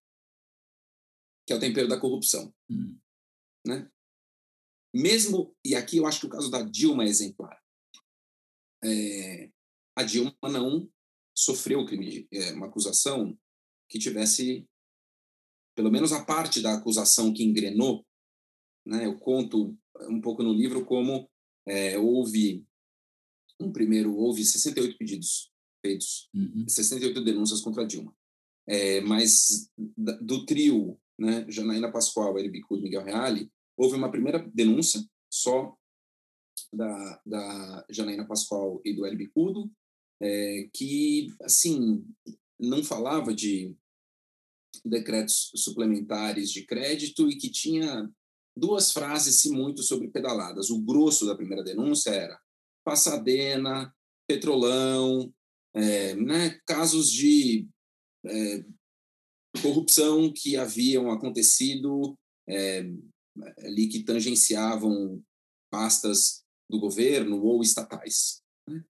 que 1.46 1.52
é 1.52 1.56
o 1.56 1.60
tempero 1.60 1.88
da 1.88 1.98
corrupção. 1.98 2.52
Hum. 2.68 2.98
Né? 3.66 3.90
Mesmo, 4.94 5.54
e 5.64 5.74
aqui 5.74 5.98
eu 5.98 6.06
acho 6.06 6.20
que 6.20 6.26
o 6.26 6.30
caso 6.30 6.50
da 6.50 6.62
Dilma 6.62 7.04
é 7.04 7.08
exemplar. 7.08 7.62
É, 8.84 9.50
a 9.96 10.02
Dilma 10.02 10.36
não 10.42 10.90
sofreu 11.34 11.84
crime 11.86 12.26
é, 12.32 12.52
uma 12.52 12.66
acusação 12.66 13.38
que 13.88 13.98
tivesse 13.98 14.68
pelo 15.76 15.90
menos 15.90 16.12
a 16.12 16.24
parte 16.24 16.60
da 16.60 16.74
acusação 16.74 17.32
que 17.32 17.44
engrenou, 17.44 18.04
né? 18.84 19.04
Eu 19.04 19.18
conto 19.18 19.76
um 20.08 20.20
pouco 20.20 20.42
no 20.42 20.52
livro 20.52 20.84
como 20.84 21.28
é, 21.68 21.98
houve 21.98 22.64
um 23.60 23.70
primeiro 23.70 24.14
houve 24.16 24.44
68 24.44 24.96
pedidos 24.98 25.50
feitos, 25.84 26.28
uhum. 26.34 26.66
68 26.68 27.22
denúncias 27.22 27.60
contra 27.60 27.86
Dilma, 27.86 28.14
é, 28.66 29.00
mas 29.02 29.70
do 29.86 30.44
trio, 30.46 30.98
né? 31.18 31.46
Janaína 31.48 31.92
Pascoal, 31.92 32.38
Eric 32.38 32.52
Bicudo, 32.52 32.82
Miguel 32.82 33.04
Reale, 33.04 33.50
houve 33.76 33.96
uma 33.96 34.10
primeira 34.10 34.38
denúncia 34.54 35.04
só 35.30 35.76
da, 36.72 37.22
da 37.24 37.86
Janaína 37.90 38.26
Pascoal 38.26 38.80
e 38.84 38.94
do 38.94 39.02
Bicudo, 39.16 39.70
é, 40.20 40.68
que 40.72 41.28
assim 41.42 42.02
não 42.58 42.82
falava 42.82 43.34
de 43.34 43.76
decretos 44.84 45.50
suplementares 45.54 46.50
de 46.50 46.64
crédito 46.64 47.30
e 47.30 47.36
que 47.36 47.50
tinha 47.50 48.10
duas 48.56 48.92
frases, 48.92 49.40
se 49.40 49.50
muito, 49.50 49.82
sobre 49.82 50.08
pedaladas. 50.08 50.70
O 50.70 50.80
grosso 50.80 51.26
da 51.26 51.36
primeira 51.36 51.62
denúncia 51.62 52.10
era 52.10 52.40
Passadena, 52.84 53.94
Petrolão, 54.28 55.32
é, 55.74 56.14
né, 56.14 56.58
casos 56.66 57.10
de 57.10 57.68
é, 58.24 58.64
corrupção 59.62 60.32
que 60.32 60.56
haviam 60.56 61.10
acontecido 61.10 62.16
é, 62.48 62.84
ali 63.58 63.88
que 63.88 64.02
tangenciavam 64.02 65.22
pastas 65.70 66.44
do 66.70 66.80
governo 66.80 67.42
ou 67.42 67.62
estatais. 67.62 68.40
Né? 68.68 68.84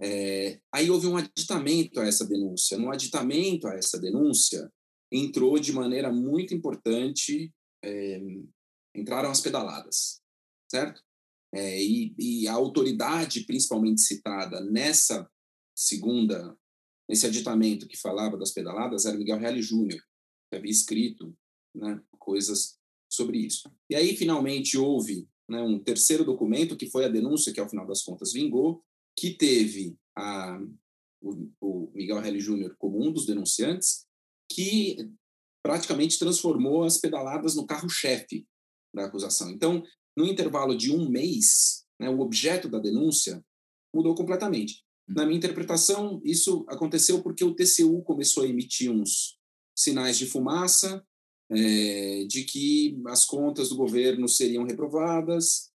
É, 0.00 0.60
aí 0.72 0.90
houve 0.90 1.06
um 1.06 1.16
aditamento 1.16 2.00
a 2.00 2.06
essa 2.06 2.24
denúncia. 2.26 2.78
No 2.78 2.90
aditamento 2.90 3.66
a 3.66 3.74
essa 3.74 3.98
denúncia, 3.98 4.70
entrou 5.10 5.58
de 5.58 5.72
maneira 5.72 6.12
muito 6.12 6.54
importante, 6.54 7.52
é, 7.84 8.20
entraram 8.94 9.30
as 9.30 9.40
pedaladas, 9.40 10.20
certo? 10.70 11.02
É, 11.52 11.82
e, 11.82 12.14
e, 12.18 12.48
a 12.48 12.52
autoridade 12.52 13.44
principalmente 13.44 14.02
citada 14.02 14.60
nessa 14.60 15.30
segunda, 15.74 16.54
nesse 17.08 17.26
aditamento 17.26 17.88
que 17.88 17.96
falava 17.96 18.36
das 18.36 18.50
pedaladas 18.50 19.06
era 19.06 19.16
Miguel 19.16 19.38
Reale 19.38 19.62
Júnior, 19.62 20.02
que 20.50 20.56
havia 20.56 20.70
escrito 20.70 21.34
né, 21.74 22.02
coisas 22.18 22.78
sobre 23.10 23.38
isso. 23.38 23.70
E 23.88 23.96
aí, 23.96 24.14
finalmente, 24.14 24.76
houve 24.76 25.26
né, 25.48 25.62
um 25.62 25.78
terceiro 25.78 26.24
documento, 26.24 26.76
que 26.76 26.90
foi 26.90 27.06
a 27.06 27.08
denúncia, 27.08 27.52
que 27.52 27.60
ao 27.60 27.68
final 27.68 27.86
das 27.86 28.02
contas 28.02 28.32
vingou, 28.32 28.84
que 29.16 29.30
teve 29.30 29.96
a, 30.16 30.60
o, 31.22 31.50
o 31.60 31.90
Miguel 31.94 32.20
Reale 32.20 32.40
Júnior 32.40 32.76
como 32.78 33.02
um 33.02 33.10
dos 33.10 33.24
denunciantes, 33.24 34.06
que 34.50 34.96
praticamente 35.62 36.18
transformou 36.18 36.84
as 36.84 36.98
pedaladas 36.98 37.54
no 37.54 37.66
carro-chefe 37.66 38.46
da 38.94 39.04
acusação. 39.04 39.50
Então, 39.50 39.82
no 40.16 40.26
intervalo 40.26 40.76
de 40.76 40.92
um 40.92 41.08
mês, 41.08 41.84
né, 42.00 42.08
o 42.08 42.20
objeto 42.20 42.68
da 42.68 42.78
denúncia 42.78 43.44
mudou 43.94 44.14
completamente. 44.14 44.82
Hum. 45.08 45.14
Na 45.14 45.26
minha 45.26 45.38
interpretação, 45.38 46.20
isso 46.24 46.64
aconteceu 46.68 47.22
porque 47.22 47.44
o 47.44 47.54
TCU 47.54 48.02
começou 48.02 48.44
a 48.44 48.46
emitir 48.46 48.90
uns 48.90 49.38
sinais 49.76 50.18
de 50.18 50.26
fumaça 50.26 51.04
é, 51.50 52.24
de 52.24 52.44
que 52.44 53.00
as 53.06 53.24
contas 53.24 53.68
do 53.68 53.76
governo 53.76 54.28
seriam 54.28 54.64
reprovadas. 54.64 55.70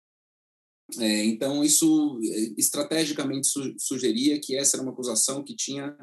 É, 1.00 1.26
então, 1.26 1.64
isso 1.64 2.20
é, 2.24 2.54
estrategicamente 2.58 3.48
su 3.48 3.76
sugeria 3.78 4.40
que 4.40 4.58
essa 4.58 4.76
era 4.76 4.84
uma 4.84 4.92
acusação 4.92 5.44
que 5.44 5.56
tinha 5.56 5.96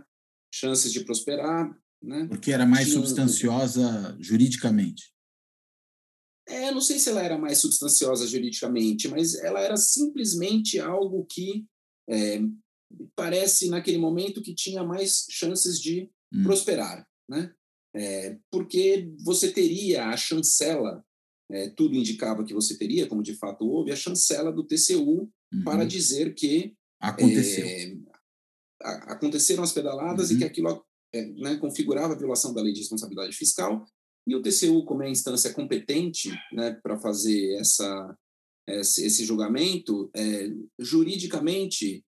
chances 0.53 0.93
de 0.93 1.05
prosperar, 1.05 1.77
né? 2.03 2.27
Porque 2.29 2.53
era 2.53 2.67
mais 2.67 2.89
Tinha 2.89 3.01
substanciosa 3.01 4.17
juridicamente. 4.21 5.13
É, 6.47 6.71
não 6.71 6.81
sei 6.81 6.99
se 6.99 7.11
ela 7.11 7.23
era 7.23 7.37
mais 7.37 7.59
substanciosa 7.59 8.27
juridicamente, 8.27 9.07
mas 9.09 9.35
ela 9.35 9.61
era 9.61 9.77
simplesmente 9.77 10.79
algo 10.79 11.27
que 11.27 11.67
é, 12.09 12.41
parece, 13.15 13.69
naquele 13.69 13.99
momento, 13.99 14.43
que 14.43 14.55
tinha 14.55 14.83
mais 14.83 15.27
chances 15.31 15.79
de 15.79 16.11
hum. 16.33 16.43
prosperar. 16.43 17.07
Né? 17.29 17.53
É, 17.95 18.39
porque 18.51 19.13
você 19.23 19.53
teria 19.53 20.09
a 20.09 20.17
chancela, 20.17 21.05
é, 21.51 21.69
tudo 21.71 21.97
indicava 21.97 22.45
que 22.45 22.55
você 22.55 22.79
teria, 22.79 23.07
como 23.07 23.23
de 23.23 23.35
fato 23.35 23.67
houve, 23.67 23.93
a 23.93 23.97
chancela 23.97 24.51
do 24.51 24.65
TCU 24.65 25.31
uhum. 25.53 25.65
para 25.65 25.85
dizer 25.85 26.35
que 26.35 26.75
Aconteceu. 27.01 27.65
É, 27.65 27.97
aconteceram 28.81 29.63
as 29.63 29.73
pedaladas 29.73 30.31
uhum. 30.31 30.37
e 30.37 30.39
que 30.39 30.45
aquilo 30.45 30.85
né, 31.15 31.57
configurava 31.57 32.15
a 32.15 32.19
violação 32.19 32.53
da 32.53 32.63
lei 32.63 32.73
de 32.73 32.81
responsabilidade 32.81 33.37
fiscal, 33.37 33.85
e 34.27 34.35
o 34.35 34.43
TCU, 34.43 34.85
como 34.85 35.03
é 35.03 35.07
a 35.07 35.11
instância 35.11 35.55
competente 35.55 36.31
né, 36.53 36.79
para 36.83 36.99
fazer 36.99 37.55
essa, 37.55 38.15
esse, 38.69 39.25
julgamento, 39.25 40.11
é, 40.15 40.51
juridicamente 40.79 42.05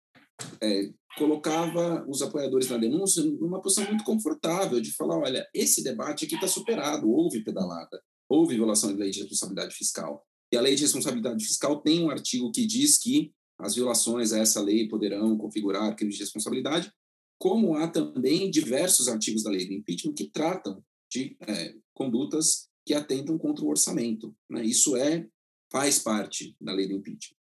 é, 0.62 0.92
colocava 1.18 2.06
os 2.08 2.22
apoiadores 2.22 2.70
na 2.70 2.78
denúncia 2.78 3.22
numa 3.22 3.62
posição 3.62 3.86
muito 3.86 4.06
confortável 4.06 4.80
de 4.80 4.94
falar, 4.94 5.18
olha, 5.18 5.46
esse 5.54 5.84
debate 5.84 6.26
aqui 6.26 6.36
está 6.36 6.48
superado, 6.48 7.10
houve 7.10 7.44
pedalada, 7.44 8.02
houve 8.30 8.56
violação 8.56 8.92
da 8.94 9.00
lei 9.00 9.12
de 9.12 9.20
responsabilidade 9.20 9.76
fiscal. 9.76 10.26
E 10.54 10.58
a 10.58 10.62
lei 10.62 10.76
de 10.76 10.84
responsabilidade 10.84 11.44
fiscal 11.44 11.82
tem 11.82 12.02
um 12.02 12.10
artigo 12.10 12.52
que 12.52 12.66
diz 12.66 12.98
que 12.98 13.34
as 13.60 13.76
violações 13.76 14.32
a 14.32 14.40
essa 14.40 14.62
lei 14.62 14.88
poderão 14.88 15.38
configurar 15.38 15.96
crimes 15.96 16.16
de 16.16 16.24
responsabilidade, 16.24 16.92
como 17.40 17.76
há 17.76 17.88
também 17.88 18.50
diversos 18.50 19.08
artigos 19.08 19.44
da 19.44 19.52
lei 19.52 19.68
do 19.68 19.74
impeachment 19.74 20.14
que 20.14 20.30
tratam 20.30 20.84
de 21.12 21.38
é, 21.42 21.76
condutas 21.94 22.70
que 22.86 22.94
atentam 22.94 23.38
contra 23.38 23.64
o 23.64 23.70
orçamento. 23.70 24.36
Né? 24.50 24.64
Isso 24.64 24.96
é 24.96 25.28
faz 25.72 26.00
parte 26.00 26.56
da 26.60 26.72
lei 26.72 26.88
do 26.88 26.96
impeachment. 26.96 27.38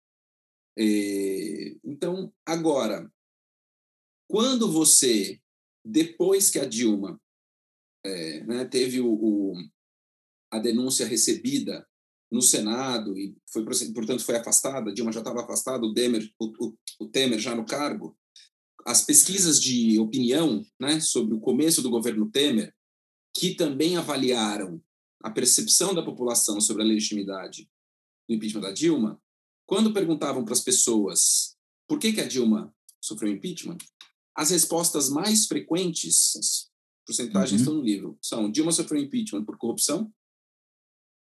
É, 0.78 1.76
então, 1.84 2.32
agora, 2.46 3.10
quando 4.28 4.70
você, 4.70 5.40
depois 5.84 6.50
que 6.50 6.58
a 6.58 6.64
Dilma 6.64 7.20
é, 8.04 8.44
né, 8.44 8.64
teve 8.64 9.00
o, 9.00 9.12
o, 9.12 9.54
a 10.52 10.58
denúncia 10.58 11.06
recebida 11.06 11.86
no 12.30 12.40
Senado 12.40 13.18
e 13.18 13.36
foi 13.52 13.64
portanto 13.92 14.24
foi 14.24 14.36
afastada. 14.36 14.92
Dilma 14.92 15.12
já 15.12 15.20
estava 15.20 15.42
afastada, 15.42 15.84
o 15.84 15.92
o, 16.38 16.76
o 17.00 17.08
Temer 17.08 17.38
já 17.38 17.54
no 17.54 17.66
cargo. 17.66 18.16
As 18.90 19.02
pesquisas 19.02 19.60
de 19.60 20.00
opinião, 20.00 20.66
né, 20.80 20.98
sobre 20.98 21.32
o 21.32 21.38
começo 21.38 21.80
do 21.80 21.88
governo 21.88 22.28
Temer, 22.28 22.74
que 23.32 23.54
também 23.54 23.96
avaliaram 23.96 24.82
a 25.22 25.30
percepção 25.30 25.94
da 25.94 26.02
população 26.02 26.60
sobre 26.60 26.82
a 26.82 26.86
legitimidade 26.86 27.70
do 28.28 28.34
impeachment 28.34 28.62
da 28.62 28.72
Dilma, 28.72 29.22
quando 29.64 29.92
perguntavam 29.92 30.44
para 30.44 30.54
as 30.54 30.60
pessoas 30.60 31.56
por 31.88 32.00
que, 32.00 32.12
que 32.12 32.20
a 32.20 32.26
Dilma 32.26 32.74
sofreu 33.00 33.30
impeachment, 33.30 33.78
as 34.34 34.50
respostas 34.50 35.08
mais 35.08 35.46
frequentes, 35.46 36.34
as 36.34 36.70
porcentagens 37.06 37.52
uhum. 37.52 37.58
estão 37.58 37.74
no 37.74 37.84
livro, 37.84 38.18
são 38.20 38.50
Dilma 38.50 38.72
sofreu 38.72 39.00
impeachment 39.00 39.44
por 39.44 39.56
corrupção, 39.56 40.12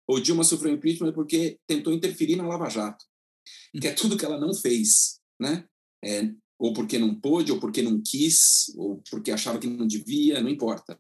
ou 0.08 0.20
Dilma 0.20 0.44
sofreu 0.44 0.74
impeachment 0.74 1.14
porque 1.14 1.60
tentou 1.68 1.94
interferir 1.94 2.36
na 2.36 2.48
Lava 2.48 2.68
Jato, 2.68 3.06
que 3.80 3.88
é 3.88 3.94
tudo 3.94 4.18
que 4.18 4.26
ela 4.26 4.40
não 4.40 4.56
fez, 4.56 5.22
né? 5.40 5.70
É, 6.04 6.34
ou 6.60 6.74
porque 6.74 7.00
não 7.00 7.16
pôde, 7.16 7.54
ou 7.54 7.60
porque 7.60 7.82
não 7.82 8.02
quis, 8.02 8.74
ou 8.76 9.02
porque 9.10 9.32
achava 9.32 9.58
que 9.58 9.66
não 9.66 9.88
devia, 9.88 10.42
não 10.42 10.50
importa. 10.50 11.00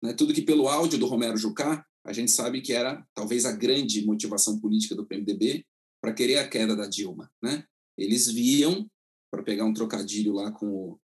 Né? 0.00 0.14
Tudo 0.14 0.32
que 0.32 0.42
pelo 0.42 0.68
áudio 0.68 0.96
do 0.96 1.06
Romero 1.06 1.36
Jucá, 1.36 1.84
a 2.04 2.12
gente 2.12 2.30
sabe 2.30 2.60
que 2.60 2.72
era 2.72 3.04
talvez 3.12 3.44
a 3.44 3.52
grande 3.52 4.06
motivação 4.06 4.60
política 4.60 4.94
do 4.94 5.04
PMDB 5.04 5.66
para 6.00 6.14
querer 6.14 6.38
a 6.38 6.48
queda 6.48 6.76
da 6.76 6.86
Dilma. 6.86 7.30
Né? 7.42 7.64
Eles 7.98 8.30
viam, 8.30 8.88
para 9.28 9.42
pegar 9.42 9.64
um 9.64 9.74
trocadilho 9.74 10.34
lá 10.34 10.52
com 10.52 10.66
o, 10.66 11.00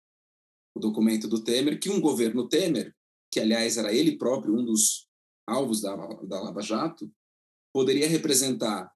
o 0.76 0.80
documento 0.80 1.26
do 1.26 1.42
Temer, 1.42 1.80
que 1.80 1.90
um 1.90 2.00
governo 2.00 2.48
Temer, 2.48 2.94
que 3.32 3.40
aliás 3.40 3.76
era 3.76 3.92
ele 3.92 4.16
próprio 4.16 4.54
um 4.54 4.64
dos 4.64 5.08
alvos 5.44 5.80
da, 5.80 5.96
da 5.96 6.40
Lava 6.40 6.62
Jato, 6.62 7.10
poderia 7.72 8.08
representar 8.08 8.92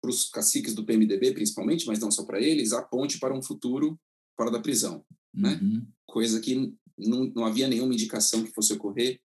para 0.00 0.10
os 0.10 0.28
caciques 0.28 0.74
do 0.74 0.84
PMDB, 0.84 1.32
principalmente, 1.32 1.86
mas 1.86 1.98
não 1.98 2.10
só 2.10 2.24
para 2.24 2.40
eles, 2.40 2.72
a 2.72 2.82
ponte 2.82 3.18
para 3.18 3.34
um 3.34 3.42
futuro 3.42 3.98
fora 4.42 4.50
da 4.50 4.60
prisão. 4.60 5.04
Né? 5.32 5.58
Uhum. 5.62 5.86
Coisa 6.04 6.40
que 6.40 6.74
não, 6.98 7.24
não 7.34 7.46
havia 7.46 7.68
nenhuma 7.68 7.94
indicação 7.94 8.42
que 8.42 8.52
fosse 8.52 8.72
ocorrer 8.72 9.20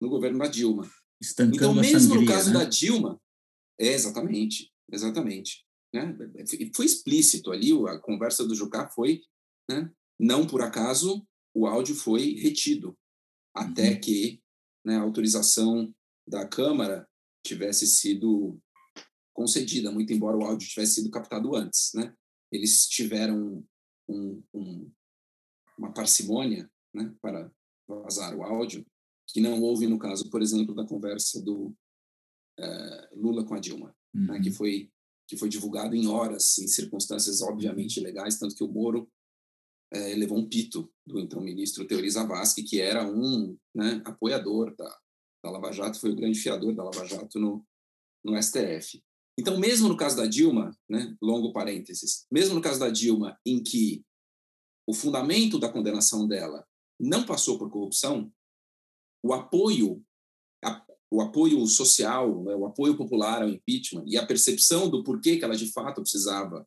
no 0.00 0.10
governo 0.10 0.38
da 0.38 0.46
Dilma. 0.46 0.88
Estancando 1.20 1.56
então, 1.56 1.74
mesmo 1.74 2.00
sangria, 2.00 2.20
no 2.20 2.26
caso 2.26 2.52
né? 2.52 2.58
da 2.58 2.64
Dilma, 2.64 3.20
é 3.80 3.88
exatamente, 3.88 4.70
exatamente. 4.92 5.64
Né? 5.92 6.16
Foi 6.74 6.84
explícito 6.84 7.50
ali, 7.50 7.72
a 7.88 7.98
conversa 7.98 8.46
do 8.46 8.54
Jucá 8.54 8.88
foi, 8.90 9.22
né? 9.68 9.90
não 10.20 10.46
por 10.46 10.60
acaso, 10.60 11.26
o 11.54 11.66
áudio 11.66 11.94
foi 11.94 12.34
retido, 12.34 12.96
até 13.54 13.92
uhum. 13.92 14.00
que 14.00 14.42
né, 14.84 14.96
a 14.96 15.00
autorização 15.02 15.92
da 16.28 16.46
Câmara 16.46 17.08
tivesse 17.44 17.86
sido 17.86 18.60
concedida, 19.32 19.90
muito 19.90 20.12
embora 20.12 20.36
o 20.36 20.44
áudio 20.44 20.68
tivesse 20.68 20.96
sido 20.96 21.10
captado 21.10 21.56
antes, 21.56 21.92
né? 21.94 22.12
Eles 22.52 22.86
tiveram 22.86 23.64
um, 24.08 24.42
um, 24.54 24.90
uma 25.78 25.92
parcimônia, 25.92 26.70
né, 26.94 27.14
para 27.20 27.50
vazar 27.86 28.34
o 28.36 28.42
áudio, 28.42 28.86
que 29.26 29.40
não 29.40 29.60
houve 29.60 29.86
no 29.86 29.98
caso, 29.98 30.30
por 30.30 30.40
exemplo, 30.40 30.74
da 30.74 30.86
conversa 30.86 31.42
do 31.42 31.74
uh, 32.58 33.14
Lula 33.14 33.44
com 33.44 33.54
a 33.54 33.60
Dilma, 33.60 33.94
uhum. 34.14 34.26
né, 34.26 34.40
que 34.40 34.48
uhum. 34.48 34.54
foi 34.54 34.90
que 35.28 35.36
foi 35.36 35.50
divulgado 35.50 35.94
em 35.94 36.06
horas, 36.06 36.56
em 36.56 36.66
circunstâncias 36.66 37.42
obviamente 37.42 38.00
legais, 38.00 38.38
tanto 38.38 38.54
que 38.54 38.64
o 38.64 38.72
Moro 38.72 39.06
é, 39.92 40.14
levou 40.14 40.38
um 40.38 40.48
pito 40.48 40.90
do 41.06 41.18
então 41.20 41.42
ministro 41.42 41.86
Teori 41.86 42.10
Zavascki, 42.10 42.62
que 42.62 42.80
era 42.80 43.06
um 43.06 43.54
né, 43.74 44.00
apoiador 44.06 44.74
da, 44.74 44.98
da 45.44 45.50
Lava 45.50 45.70
Jato, 45.70 46.00
foi 46.00 46.12
o 46.12 46.16
grande 46.16 46.38
fiador 46.38 46.74
da 46.74 46.82
Lava 46.82 47.04
Jato 47.04 47.38
no, 47.38 47.62
no 48.24 48.42
STF. 48.42 49.02
Então, 49.38 49.56
mesmo 49.56 49.88
no 49.88 49.96
caso 49.96 50.16
da 50.16 50.26
Dilma, 50.26 50.76
né, 50.90 51.16
longo 51.22 51.52
parênteses, 51.52 52.26
mesmo 52.28 52.56
no 52.56 52.60
caso 52.60 52.80
da 52.80 52.90
Dilma, 52.90 53.38
em 53.46 53.62
que 53.62 54.04
o 54.84 54.92
fundamento 54.92 55.60
da 55.60 55.70
condenação 55.70 56.26
dela 56.26 56.66
não 56.98 57.24
passou 57.24 57.56
por 57.56 57.70
corrupção, 57.70 58.32
o 59.22 59.32
apoio, 59.32 60.04
a, 60.64 60.84
o 61.08 61.20
apoio 61.20 61.64
social, 61.66 62.42
né, 62.42 62.54
o 62.56 62.66
apoio 62.66 62.96
popular 62.96 63.42
ao 63.42 63.48
impeachment 63.48 64.04
e 64.08 64.16
a 64.16 64.26
percepção 64.26 64.90
do 64.90 65.04
porquê 65.04 65.36
que 65.36 65.44
ela 65.44 65.56
de 65.56 65.70
fato 65.70 66.02
precisava 66.02 66.66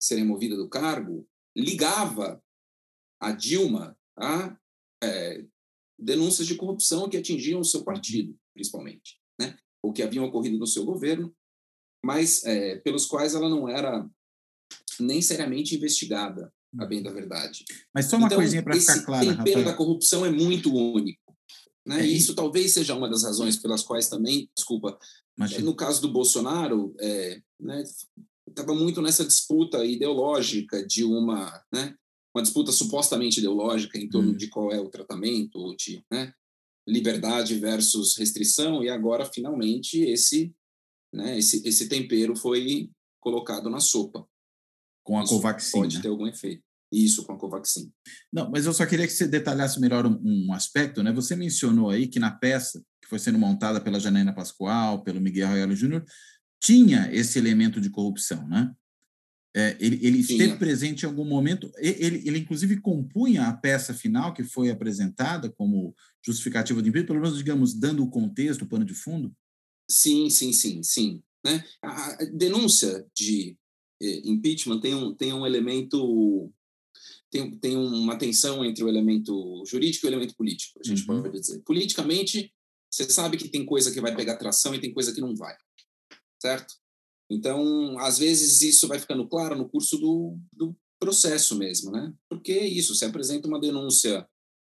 ser 0.00 0.16
removida 0.16 0.56
do 0.56 0.68
cargo 0.68 1.28
ligava 1.56 2.40
a 3.20 3.32
Dilma 3.32 3.98
a 4.16 4.56
é, 5.02 5.44
denúncias 5.98 6.46
de 6.46 6.54
corrupção 6.54 7.08
que 7.08 7.16
atingiam 7.16 7.60
o 7.60 7.64
seu 7.64 7.82
partido, 7.82 8.38
principalmente, 8.54 9.20
né? 9.40 9.58
ou 9.82 9.92
que 9.92 10.02
haviam 10.02 10.24
ocorrido 10.24 10.58
no 10.58 10.66
seu 10.66 10.84
governo, 10.84 11.34
mas 12.04 12.44
é, 12.44 12.76
pelos 12.76 13.06
quais 13.06 13.34
ela 13.34 13.48
não 13.48 13.68
era 13.68 14.08
nem 15.00 15.22
seriamente 15.22 15.74
investigada, 15.74 16.52
a 16.78 16.84
bem 16.84 17.02
da 17.02 17.10
verdade. 17.10 17.64
Mas 17.94 18.06
só 18.06 18.16
uma 18.16 18.26
então, 18.26 18.38
coisinha 18.38 18.62
para 18.62 18.78
ficar 18.78 19.02
claro. 19.04 19.30
O 19.30 19.36
tempero 19.36 19.64
da 19.64 19.74
corrupção 19.74 20.26
é 20.26 20.30
muito 20.30 20.74
único. 20.74 21.36
Né? 21.86 22.02
É, 22.02 22.06
e 22.06 22.16
isso 22.16 22.34
talvez 22.34 22.74
seja 22.74 22.94
uma 22.94 23.08
das 23.08 23.24
razões 23.24 23.56
pelas 23.56 23.82
quais 23.82 24.08
também, 24.08 24.50
desculpa, 24.54 24.98
Imagina. 25.36 25.64
no 25.64 25.74
caso 25.74 26.02
do 26.02 26.12
Bolsonaro, 26.12 26.94
é, 27.00 27.40
né, 27.58 27.82
estava 28.46 28.74
muito 28.74 29.00
nessa 29.00 29.24
disputa 29.24 29.84
ideológica 29.84 30.86
de 30.86 31.04
uma, 31.04 31.62
né, 31.72 31.94
uma 32.34 32.42
disputa 32.42 32.72
supostamente 32.72 33.38
ideológica 33.38 33.98
em 33.98 34.08
torno 34.08 34.32
hum. 34.32 34.36
de 34.36 34.48
qual 34.48 34.70
é 34.70 34.78
o 34.78 34.90
tratamento, 34.90 35.74
de 35.76 36.04
né, 36.10 36.32
liberdade 36.86 37.54
versus 37.58 38.16
restrição, 38.16 38.82
e 38.82 38.88
agora, 38.88 39.24
finalmente, 39.24 40.00
esse, 40.00 40.54
né, 41.12 41.38
esse, 41.38 41.66
esse 41.66 41.88
tempero 41.88 42.36
foi 42.36 42.90
colocado 43.20 43.68
na 43.70 43.80
sopa. 43.80 44.26
Com 45.02 45.18
a 45.18 45.24
Isso 45.24 45.34
Covaxin. 45.34 45.78
Pode 45.78 45.96
né? 45.96 46.02
ter 46.02 46.08
algum 46.08 46.26
efeito. 46.26 46.62
Isso, 46.92 47.24
com 47.24 47.32
a 47.32 47.38
Covaxin. 47.38 47.92
Não, 48.32 48.50
mas 48.50 48.66
eu 48.66 48.72
só 48.72 48.86
queria 48.86 49.06
que 49.06 49.12
você 49.12 49.26
detalhasse 49.26 49.80
melhor 49.80 50.06
um, 50.06 50.18
um, 50.22 50.52
aspecto, 50.52 51.02
né? 51.02 51.12
Você 51.12 51.36
mencionou 51.36 51.90
aí 51.90 52.06
que 52.06 52.18
na 52.18 52.30
peça 52.30 52.82
que 53.02 53.08
foi 53.08 53.18
sendo 53.18 53.38
montada 53.38 53.80
pela 53.80 54.00
Janaína 54.00 54.34
Pascoal, 54.34 55.02
pelo 55.02 55.20
Miguel 55.20 55.48
Royalo 55.48 55.76
Júnior, 55.76 56.04
tinha 56.60 57.10
esse 57.12 57.38
elemento 57.38 57.80
de 57.80 57.90
corrupção, 57.90 58.46
né? 58.48 58.74
É, 59.56 59.76
ele, 59.80 59.98
ele 60.06 60.18
esteve 60.18 60.56
presente 60.56 61.02
em 61.02 61.06
algum 61.06 61.24
momento, 61.24 61.72
ele, 61.78 62.22
ele 62.24 62.38
inclusive 62.38 62.80
compunha 62.80 63.48
a 63.48 63.56
peça 63.56 63.94
final 63.94 64.32
que 64.32 64.44
foi 64.44 64.70
apresentada 64.70 65.50
como 65.50 65.94
justificativa 66.24 66.80
do 66.80 66.88
impeachment, 66.88 67.06
pelo 67.06 67.20
menos, 67.20 67.38
digamos, 67.38 67.74
dando 67.74 68.04
o 68.04 68.10
contexto, 68.10 68.62
o 68.62 68.68
pano 68.68 68.84
de 68.84 68.94
fundo? 68.94 69.34
Sim, 69.90 70.28
sim, 70.30 70.52
sim, 70.52 70.82
sim. 70.82 71.22
Né? 71.44 71.64
A 71.82 72.24
denúncia 72.32 73.06
de 73.14 73.56
eh, 74.02 74.20
impeachment 74.24 74.80
tem 74.80 74.94
um, 74.94 75.14
tem 75.14 75.32
um 75.32 75.46
elemento, 75.46 76.52
tem, 77.30 77.50
tem 77.58 77.76
uma 77.76 78.16
tensão 78.18 78.64
entre 78.64 78.84
o 78.84 78.88
elemento 78.88 79.62
jurídico 79.66 80.04
e 80.04 80.08
o 80.08 80.10
elemento 80.10 80.34
político, 80.34 80.80
a 80.84 80.86
gente 80.86 81.08
uhum. 81.08 81.22
pode 81.22 81.40
dizer. 81.40 81.60
Politicamente, 81.60 82.52
você 82.90 83.08
sabe 83.08 83.36
que 83.36 83.48
tem 83.48 83.64
coisa 83.64 83.92
que 83.92 84.00
vai 84.00 84.14
pegar 84.14 84.36
tração 84.36 84.74
e 84.74 84.80
tem 84.80 84.92
coisa 84.92 85.14
que 85.14 85.20
não 85.20 85.34
vai 85.34 85.56
certo? 86.40 86.74
Então, 87.30 87.98
às 87.98 88.18
vezes 88.18 88.62
isso 88.62 88.88
vai 88.88 88.98
ficando 88.98 89.26
claro 89.28 89.56
no 89.56 89.68
curso 89.68 89.98
do, 89.98 90.38
do 90.52 90.74
processo 90.98 91.56
mesmo, 91.56 91.90
né? 91.90 92.12
Porque 92.28 92.52
é 92.52 92.66
isso, 92.66 92.94
se 92.94 93.04
apresenta 93.04 93.46
uma 93.46 93.60
denúncia 93.60 94.26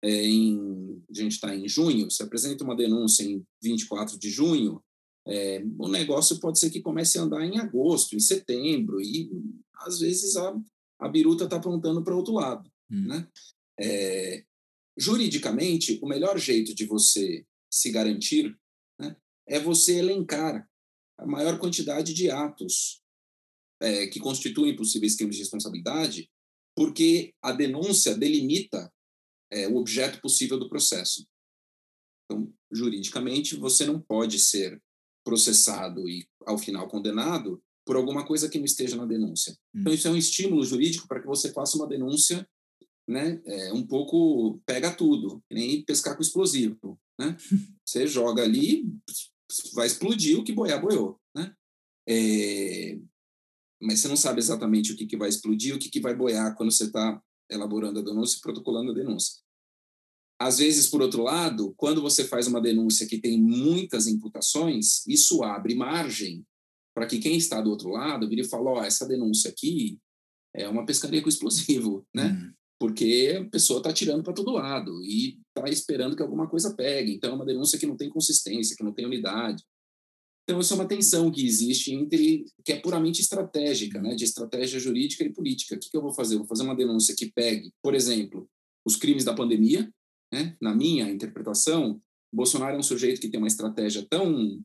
é, 0.02 0.26
em, 0.26 1.02
a 1.10 1.14
gente 1.14 1.32
está 1.32 1.54
em 1.54 1.68
junho, 1.68 2.10
se 2.10 2.22
apresenta 2.22 2.62
uma 2.62 2.76
denúncia 2.76 3.22
em 3.22 3.44
24 3.62 4.18
de 4.18 4.28
junho, 4.28 4.82
é, 5.26 5.62
o 5.78 5.88
negócio 5.88 6.40
pode 6.40 6.58
ser 6.58 6.70
que 6.70 6.80
comece 6.80 7.18
a 7.18 7.22
andar 7.22 7.44
em 7.44 7.58
agosto, 7.58 8.16
em 8.16 8.20
setembro, 8.20 9.00
e 9.00 9.30
às 9.74 10.00
vezes 10.00 10.36
a, 10.36 10.54
a 10.98 11.08
biruta 11.08 11.44
está 11.44 11.56
apontando 11.56 12.02
para 12.02 12.16
outro 12.16 12.34
lado, 12.34 12.70
hum. 12.90 13.06
né? 13.06 13.28
É, 13.80 14.44
juridicamente, 14.96 15.98
o 16.02 16.06
melhor 16.06 16.38
jeito 16.38 16.74
de 16.74 16.84
você 16.84 17.46
se 17.70 17.90
garantir 17.90 18.56
né, 19.00 19.16
é 19.46 19.58
você 19.58 19.98
elencar 19.98 20.68
a 21.18 21.26
maior 21.26 21.58
quantidade 21.58 22.12
de 22.12 22.30
atos 22.30 23.00
é, 23.80 24.06
que 24.06 24.20
constituem 24.20 24.76
possíveis 24.76 25.16
crimes 25.16 25.36
de 25.36 25.42
responsabilidade, 25.42 26.30
porque 26.76 27.34
a 27.42 27.52
denúncia 27.52 28.16
delimita 28.16 28.92
é, 29.50 29.68
o 29.68 29.76
objeto 29.76 30.20
possível 30.20 30.58
do 30.58 30.68
processo. 30.68 31.26
Então, 32.24 32.52
juridicamente, 32.70 33.56
você 33.56 33.84
não 33.84 34.00
pode 34.00 34.38
ser 34.38 34.80
processado 35.24 36.08
e, 36.08 36.26
ao 36.46 36.58
final, 36.58 36.88
condenado 36.88 37.62
por 37.84 37.96
alguma 37.96 38.24
coisa 38.24 38.48
que 38.48 38.58
não 38.58 38.64
esteja 38.64 38.96
na 38.96 39.04
denúncia. 39.04 39.56
Hum. 39.74 39.80
Então, 39.80 39.92
isso 39.92 40.08
é 40.08 40.10
um 40.10 40.16
estímulo 40.16 40.64
jurídico 40.64 41.08
para 41.08 41.20
que 41.20 41.26
você 41.26 41.52
faça 41.52 41.76
uma 41.76 41.88
denúncia 41.88 42.46
né, 43.08 43.40
é, 43.44 43.72
um 43.72 43.86
pouco 43.86 44.60
pega 44.64 44.94
tudo, 44.94 45.42
nem 45.50 45.82
pescar 45.84 46.16
com 46.16 46.22
explosivo. 46.22 46.98
Né? 47.18 47.36
Você 47.84 48.06
joga 48.06 48.42
ali, 48.42 48.84
vai 49.74 49.86
explodir 49.86 50.38
o 50.38 50.44
que 50.44 50.52
boiar 50.52 50.80
boiou, 50.80 51.20
né? 51.34 51.54
É, 52.08 52.98
mas 53.80 54.00
você 54.00 54.08
não 54.08 54.16
sabe 54.16 54.38
exatamente 54.38 54.92
o 54.92 54.96
que, 54.96 55.06
que 55.06 55.16
vai 55.16 55.28
explodir, 55.28 55.74
o 55.74 55.78
que, 55.78 55.90
que 55.90 56.00
vai 56.00 56.14
boiar 56.14 56.56
quando 56.56 56.70
você 56.70 56.84
está 56.84 57.20
elaborando 57.50 57.98
a 57.98 58.02
denúncia 58.02 58.38
e 58.38 58.40
protocolando 58.40 58.92
a 58.92 58.94
denúncia. 58.94 59.40
Às 60.42 60.58
vezes, 60.58 60.88
por 60.88 61.00
outro 61.00 61.22
lado, 61.22 61.72
quando 61.76 62.02
você 62.02 62.24
faz 62.24 62.46
uma 62.46 62.60
denúncia 62.60 63.06
que 63.06 63.18
tem 63.18 63.40
muitas 63.40 64.06
imputações, 64.06 65.06
isso 65.06 65.42
abre 65.42 65.74
margem 65.74 66.44
para 66.94 67.06
que 67.06 67.18
quem 67.18 67.36
está 67.36 67.60
do 67.60 67.70
outro 67.70 67.90
lado 67.90 68.28
vire 68.28 68.42
e 68.42 68.48
fale, 68.48 68.64
ó, 68.66 68.80
oh, 68.80 68.84
essa 68.84 69.06
denúncia 69.06 69.50
aqui 69.50 69.98
é 70.54 70.68
uma 70.68 70.84
pescaria 70.84 71.22
com 71.22 71.28
explosivo, 71.28 72.04
né? 72.14 72.26
Uhum. 72.26 72.52
Porque 72.78 73.40
a 73.40 73.48
pessoa 73.50 73.78
está 73.78 73.92
tirando 73.92 74.24
para 74.24 74.32
todo 74.32 74.50
lado 74.50 75.02
e 75.04 75.38
está 75.56 75.70
esperando 75.70 76.16
que 76.16 76.22
alguma 76.22 76.48
coisa 76.48 76.74
pegue. 76.74 77.14
Então, 77.14 77.30
é 77.30 77.34
uma 77.34 77.46
denúncia 77.46 77.78
que 77.78 77.86
não 77.86 77.96
tem 77.96 78.10
consistência, 78.10 78.76
que 78.76 78.82
não 78.82 78.92
tem 78.92 79.06
unidade. 79.06 79.62
Então, 80.42 80.60
isso 80.60 80.74
é 80.74 80.76
uma 80.76 80.88
tensão 80.88 81.30
que 81.30 81.46
existe 81.46 81.94
entre, 81.94 82.44
que 82.64 82.72
é 82.72 82.80
puramente 82.80 83.20
estratégica, 83.20 84.02
né? 84.02 84.16
de 84.16 84.24
estratégia 84.24 84.80
jurídica 84.80 85.22
e 85.22 85.32
política. 85.32 85.76
O 85.76 85.78
que, 85.78 85.88
que 85.88 85.96
eu 85.96 86.02
vou 86.02 86.12
fazer? 86.12 86.34
Eu 86.34 86.40
vou 86.40 86.48
fazer 86.48 86.64
uma 86.64 86.74
denúncia 86.74 87.14
que 87.16 87.30
pegue, 87.30 87.70
por 87.80 87.94
exemplo, 87.94 88.48
os 88.84 88.96
crimes 88.96 89.24
da 89.24 89.32
pandemia. 89.32 89.88
Né? 90.32 90.56
Na 90.60 90.74
minha 90.74 91.10
interpretação, 91.10 92.00
Bolsonaro 92.32 92.76
é 92.76 92.78
um 92.78 92.82
sujeito 92.82 93.20
que 93.20 93.28
tem 93.28 93.38
uma 93.38 93.48
estratégia 93.48 94.06
tão 94.08 94.64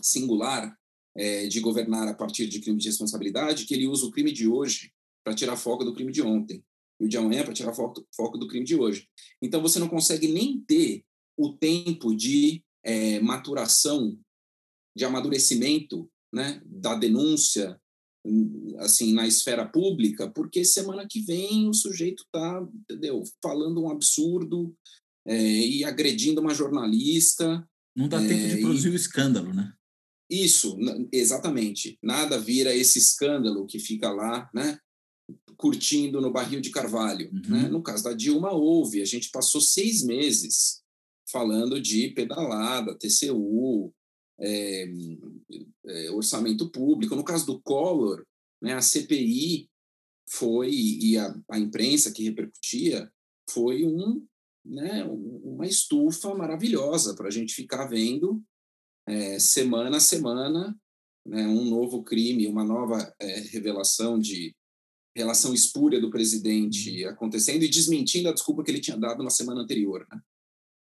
singular 0.00 0.78
é, 1.16 1.46
de 1.48 1.60
governar 1.60 2.06
a 2.08 2.14
partir 2.14 2.46
de 2.46 2.60
crimes 2.60 2.84
de 2.84 2.88
responsabilidade 2.88 3.66
que 3.66 3.74
ele 3.74 3.88
usa 3.88 4.06
o 4.06 4.10
crime 4.10 4.32
de 4.32 4.46
hoje 4.46 4.92
para 5.24 5.34
tirar 5.34 5.56
foco 5.56 5.84
do 5.84 5.94
crime 5.94 6.12
de 6.12 6.22
ontem 6.22 6.64
e 7.00 7.04
o 7.04 7.08
de 7.08 7.16
amanhã 7.16 7.44
para 7.44 7.52
tirar 7.52 7.74
foco, 7.74 8.06
foco 8.14 8.38
do 8.38 8.46
crime 8.46 8.64
de 8.64 8.76
hoje. 8.76 9.08
Então 9.42 9.60
você 9.60 9.78
não 9.78 9.88
consegue 9.88 10.28
nem 10.28 10.60
ter 10.60 11.04
o 11.36 11.52
tempo 11.52 12.14
de 12.14 12.62
é, 12.84 13.18
maturação, 13.20 14.16
de 14.96 15.04
amadurecimento, 15.04 16.08
né, 16.32 16.62
da 16.64 16.94
denúncia, 16.94 17.80
assim, 18.78 19.12
na 19.12 19.26
esfera 19.26 19.66
pública, 19.66 20.30
porque 20.30 20.64
semana 20.64 21.06
que 21.08 21.20
vem 21.20 21.68
o 21.68 21.74
sujeito 21.74 22.22
está, 22.24 22.66
entendeu, 22.74 23.22
falando 23.42 23.82
um 23.82 23.90
absurdo 23.90 24.74
é, 25.26 25.36
e 25.36 25.84
agredindo 25.84 26.40
uma 26.40 26.54
jornalista. 26.54 27.66
Não 27.96 28.08
dá 28.08 28.22
é, 28.22 28.28
tempo 28.28 28.48
de 28.48 28.60
produzir 28.60 28.88
e... 28.88 28.92
o 28.92 28.96
escândalo, 28.96 29.52
né? 29.52 29.72
Isso, 30.30 30.78
exatamente. 31.12 31.98
Nada 32.02 32.38
vira 32.38 32.74
esse 32.74 32.98
escândalo 32.98 33.66
que 33.66 33.78
fica 33.78 34.10
lá, 34.10 34.48
né? 34.54 34.78
curtindo 35.56 36.20
no 36.20 36.32
barril 36.32 36.60
de 36.60 36.70
carvalho. 36.70 37.30
Uhum. 37.32 37.50
Né? 37.50 37.68
No 37.68 37.82
caso 37.82 38.04
da 38.04 38.12
Dilma, 38.12 38.50
houve. 38.52 39.00
A 39.00 39.04
gente 39.04 39.30
passou 39.30 39.60
seis 39.60 40.02
meses 40.02 40.82
falando 41.30 41.80
de 41.80 42.08
pedalada, 42.08 42.98
TCU, 42.98 43.92
é, 44.42 44.88
é, 45.86 46.10
orçamento 46.10 46.70
público. 46.70 47.14
No 47.14 47.24
caso 47.24 47.46
do 47.46 47.60
Collor, 47.62 48.24
né, 48.60 48.74
a 48.74 48.82
CPI 48.82 49.68
foi, 50.28 50.70
e 50.70 51.16
a, 51.16 51.34
a 51.50 51.58
imprensa 51.58 52.12
que 52.12 52.24
repercutia, 52.24 53.10
foi 53.48 53.84
um, 53.84 54.26
né, 54.64 55.04
uma 55.04 55.66
estufa 55.66 56.34
maravilhosa 56.34 57.14
para 57.14 57.28
a 57.28 57.30
gente 57.30 57.54
ficar 57.54 57.86
vendo 57.86 58.42
é, 59.06 59.38
semana 59.38 59.96
a 59.96 60.00
semana 60.00 60.76
né, 61.26 61.46
um 61.46 61.64
novo 61.64 62.02
crime, 62.02 62.46
uma 62.46 62.64
nova 62.64 63.14
revelação 63.50 64.18
de 64.18 64.54
relação 65.14 65.52
espúria 65.52 66.00
do 66.00 66.10
presidente 66.10 67.04
uhum. 67.04 67.10
acontecendo 67.10 67.62
e 67.62 67.68
desmentindo 67.68 68.28
a 68.28 68.32
desculpa 68.32 68.62
que 68.62 68.70
ele 68.70 68.80
tinha 68.80 68.96
dado 68.96 69.22
na 69.22 69.30
semana 69.30 69.60
anterior, 69.60 70.06
né? 70.10 70.20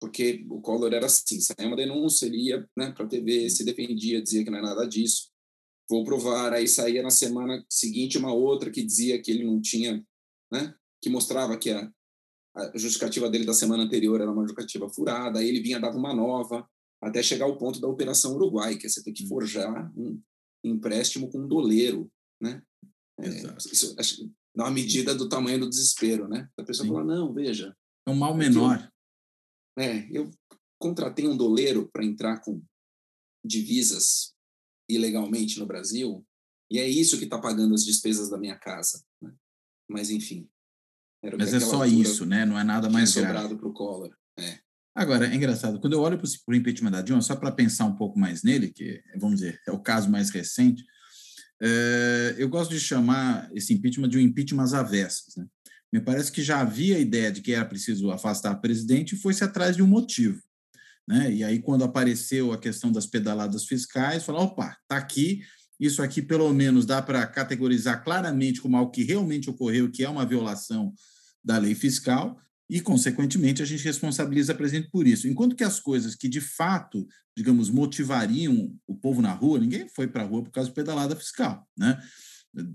Porque 0.00 0.46
o 0.48 0.60
Collor 0.60 0.94
era 0.94 1.06
assim, 1.06 1.40
saiu 1.40 1.68
uma 1.68 1.76
denúncia, 1.76 2.26
ele 2.26 2.48
ia 2.48 2.66
né, 2.76 2.90
para 2.92 3.04
a 3.04 3.08
TV, 3.08 3.50
se 3.50 3.64
defendia, 3.64 4.22
dizia 4.22 4.42
que 4.42 4.50
não 4.50 4.58
é 4.58 4.62
nada 4.62 4.86
disso, 4.86 5.30
vou 5.88 6.04
provar, 6.04 6.54
aí 6.54 6.66
saía 6.66 7.02
na 7.02 7.10
semana 7.10 7.64
seguinte 7.68 8.16
uma 8.16 8.32
outra 8.32 8.70
que 8.70 8.82
dizia 8.82 9.20
que 9.20 9.30
ele 9.30 9.44
não 9.44 9.60
tinha, 9.60 10.02
né, 10.50 10.74
que 11.02 11.10
mostrava 11.10 11.56
que 11.58 11.70
a, 11.70 11.92
a 12.56 12.78
justificativa 12.78 13.28
dele 13.28 13.44
da 13.44 13.52
semana 13.52 13.82
anterior 13.82 14.20
era 14.20 14.30
uma 14.30 14.42
justificativa 14.42 14.88
furada, 14.88 15.40
aí 15.40 15.48
ele 15.48 15.60
vinha, 15.60 15.78
dava 15.78 15.98
uma 15.98 16.14
nova, 16.14 16.66
até 17.02 17.22
chegar 17.22 17.46
ao 17.46 17.58
ponto 17.58 17.80
da 17.80 17.88
Operação 17.88 18.34
Uruguai, 18.34 18.76
que 18.76 18.86
é 18.86 18.88
você 18.88 19.02
tem 19.02 19.12
que 19.12 19.24
uhum. 19.24 19.28
forjar 19.28 19.92
um 19.96 20.20
empréstimo 20.64 21.30
com 21.30 21.38
um 21.38 21.48
doleiro, 21.48 22.10
né? 22.40 22.62
É, 23.18 23.28
isso, 23.70 23.94
acho, 23.98 24.30
dá 24.54 24.64
uma 24.64 24.70
medida 24.70 25.14
do 25.14 25.28
tamanho 25.28 25.60
do 25.60 25.68
desespero, 25.68 26.28
né? 26.28 26.48
A 26.58 26.62
pessoa 26.62 26.86
Sim. 26.86 26.92
fala, 26.92 27.04
não, 27.04 27.32
veja... 27.32 27.74
É 28.06 28.10
um 28.10 28.14
mal 28.14 28.34
menor. 28.34 28.89
Eu, 29.76 29.82
é, 29.82 30.08
eu 30.10 30.30
contratei 30.78 31.26
um 31.26 31.36
doleiro 31.36 31.88
para 31.92 32.04
entrar 32.04 32.40
com 32.40 32.62
divisas 33.44 34.34
ilegalmente 34.88 35.58
no 35.58 35.66
Brasil 35.66 36.26
e 36.70 36.78
é 36.78 36.88
isso 36.88 37.18
que 37.18 37.24
está 37.24 37.38
pagando 37.38 37.74
as 37.74 37.84
despesas 37.84 38.30
da 38.30 38.38
minha 38.38 38.56
casa. 38.56 39.02
Né? 39.20 39.32
Mas, 39.88 40.10
enfim. 40.10 40.48
Mas 41.36 41.52
é 41.52 41.60
só 41.60 41.84
isso, 41.84 42.24
né? 42.24 42.46
Não 42.46 42.58
é 42.58 42.64
nada 42.64 42.88
mais 42.88 43.14
grave. 43.14 43.56
para 43.56 43.68
o 43.68 43.72
Collor. 43.72 44.16
É. 44.38 44.58
Agora, 44.94 45.26
é 45.26 45.34
engraçado, 45.34 45.80
quando 45.80 45.92
eu 45.92 46.00
olho 46.00 46.18
para 46.18 46.26
o 46.48 46.54
impeachment 46.54 46.90
da 46.90 47.02
Dilma, 47.02 47.22
só 47.22 47.36
para 47.36 47.52
pensar 47.52 47.84
um 47.84 47.96
pouco 47.96 48.18
mais 48.18 48.42
nele, 48.42 48.72
que, 48.72 49.02
vamos 49.16 49.40
dizer, 49.40 49.60
é 49.66 49.70
o 49.70 49.80
caso 49.80 50.10
mais 50.10 50.30
recente, 50.30 50.84
é, 51.62 52.34
eu 52.38 52.48
gosto 52.48 52.70
de 52.70 52.80
chamar 52.80 53.50
esse 53.54 53.74
impeachment 53.74 54.08
de 54.08 54.18
um 54.18 54.20
impeachment 54.20 54.62
às 54.62 54.72
avessas. 54.72 55.36
Né? 55.36 55.46
Me 55.92 56.00
parece 56.00 56.30
que 56.30 56.42
já 56.42 56.60
havia 56.60 56.96
a 56.96 57.00
ideia 57.00 57.32
de 57.32 57.40
que 57.40 57.52
era 57.52 57.64
preciso 57.64 58.10
afastar 58.10 58.52
o 58.52 58.60
presidente 58.60 59.14
e 59.14 59.18
foi-se 59.18 59.42
atrás 59.42 59.76
de 59.76 59.82
um 59.82 59.86
motivo. 59.86 60.40
Né? 61.08 61.32
E 61.32 61.44
aí, 61.44 61.58
quando 61.58 61.82
apareceu 61.82 62.52
a 62.52 62.58
questão 62.58 62.92
das 62.92 63.06
pedaladas 63.06 63.64
fiscais, 63.64 64.24
falou: 64.24 64.42
opa, 64.42 64.76
está 64.82 64.96
aqui, 64.96 65.42
isso 65.78 66.02
aqui 66.02 66.22
pelo 66.22 66.52
menos 66.52 66.86
dá 66.86 67.02
para 67.02 67.26
categorizar 67.26 68.04
claramente 68.04 68.60
como 68.60 68.76
algo 68.76 68.92
que 68.92 69.02
realmente 69.02 69.50
ocorreu, 69.50 69.90
que 69.90 70.04
é 70.04 70.08
uma 70.08 70.26
violação 70.26 70.92
da 71.42 71.58
lei 71.58 71.74
fiscal, 71.74 72.38
e, 72.68 72.80
consequentemente, 72.80 73.62
a 73.62 73.64
gente 73.64 73.82
responsabiliza 73.82 74.52
o 74.52 74.56
presidente 74.56 74.90
por 74.92 75.04
isso. 75.04 75.26
Enquanto 75.26 75.56
que 75.56 75.64
as 75.64 75.80
coisas 75.80 76.14
que, 76.14 76.28
de 76.28 76.40
fato, 76.40 77.04
digamos, 77.36 77.68
motivariam 77.68 78.72
o 78.86 78.94
povo 78.94 79.20
na 79.20 79.32
rua, 79.32 79.58
ninguém 79.58 79.88
foi 79.88 80.06
para 80.06 80.22
a 80.22 80.26
rua 80.26 80.44
por 80.44 80.52
causa 80.52 80.68
de 80.68 80.74
pedalada 80.76 81.16
fiscal, 81.16 81.66
né? 81.76 82.00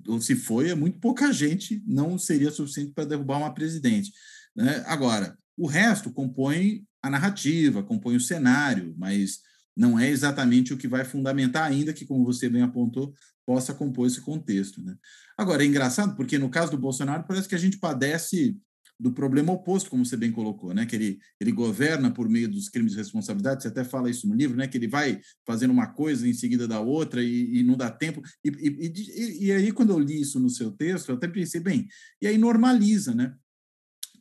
Ou 0.07 0.21
se 0.21 0.35
foi, 0.35 0.69
é 0.69 0.75
muito 0.75 0.99
pouca 0.99 1.31
gente, 1.33 1.83
não 1.85 2.17
seria 2.17 2.51
suficiente 2.51 2.91
para 2.93 3.05
derrubar 3.05 3.37
uma 3.37 3.53
presidente. 3.53 4.11
Né? 4.55 4.83
Agora, 4.87 5.37
o 5.57 5.67
resto 5.67 6.11
compõe 6.11 6.85
a 7.01 7.09
narrativa, 7.09 7.83
compõe 7.83 8.15
o 8.15 8.21
cenário, 8.21 8.95
mas 8.97 9.39
não 9.75 9.99
é 9.99 10.09
exatamente 10.09 10.73
o 10.73 10.77
que 10.77 10.87
vai 10.87 11.03
fundamentar, 11.03 11.63
ainda 11.63 11.93
que, 11.93 12.05
como 12.05 12.23
você 12.23 12.47
bem 12.47 12.61
apontou, 12.61 13.13
possa 13.45 13.73
compor 13.73 14.07
esse 14.07 14.21
contexto. 14.21 14.81
Né? 14.81 14.95
Agora, 15.37 15.63
é 15.63 15.67
engraçado, 15.67 16.15
porque 16.15 16.37
no 16.37 16.49
caso 16.49 16.71
do 16.71 16.77
Bolsonaro, 16.77 17.25
parece 17.27 17.47
que 17.47 17.55
a 17.55 17.59
gente 17.59 17.77
padece 17.77 18.57
do 18.99 19.11
problema 19.11 19.51
oposto, 19.51 19.89
como 19.89 20.05
você 20.05 20.15
bem 20.15 20.31
colocou, 20.31 20.73
né? 20.73 20.85
que 20.85 20.95
ele, 20.95 21.19
ele 21.39 21.51
governa 21.51 22.11
por 22.11 22.29
meio 22.29 22.49
dos 22.49 22.69
crimes 22.69 22.93
de 22.93 22.97
responsabilidade, 22.97 23.61
você 23.61 23.67
até 23.67 23.83
fala 23.83 24.09
isso 24.09 24.27
no 24.27 24.35
livro, 24.35 24.55
né? 24.55 24.67
que 24.67 24.77
ele 24.77 24.87
vai 24.87 25.19
fazendo 25.45 25.71
uma 25.71 25.87
coisa 25.87 26.27
em 26.27 26.33
seguida 26.33 26.67
da 26.67 26.79
outra 26.79 27.21
e, 27.21 27.59
e 27.59 27.63
não 27.63 27.75
dá 27.75 27.91
tempo. 27.91 28.21
E, 28.43 28.49
e, 28.49 29.45
e, 29.47 29.51
aí, 29.51 29.71
quando 29.71 29.89
eu 29.89 29.99
li 29.99 30.21
isso 30.21 30.39
no 30.39 30.49
seu 30.49 30.71
texto, 30.71 31.09
eu 31.09 31.15
até 31.15 31.27
pensei, 31.27 31.59
bem, 31.59 31.87
e 32.21 32.27
aí 32.27 32.37
normaliza, 32.37 33.13
né? 33.13 33.35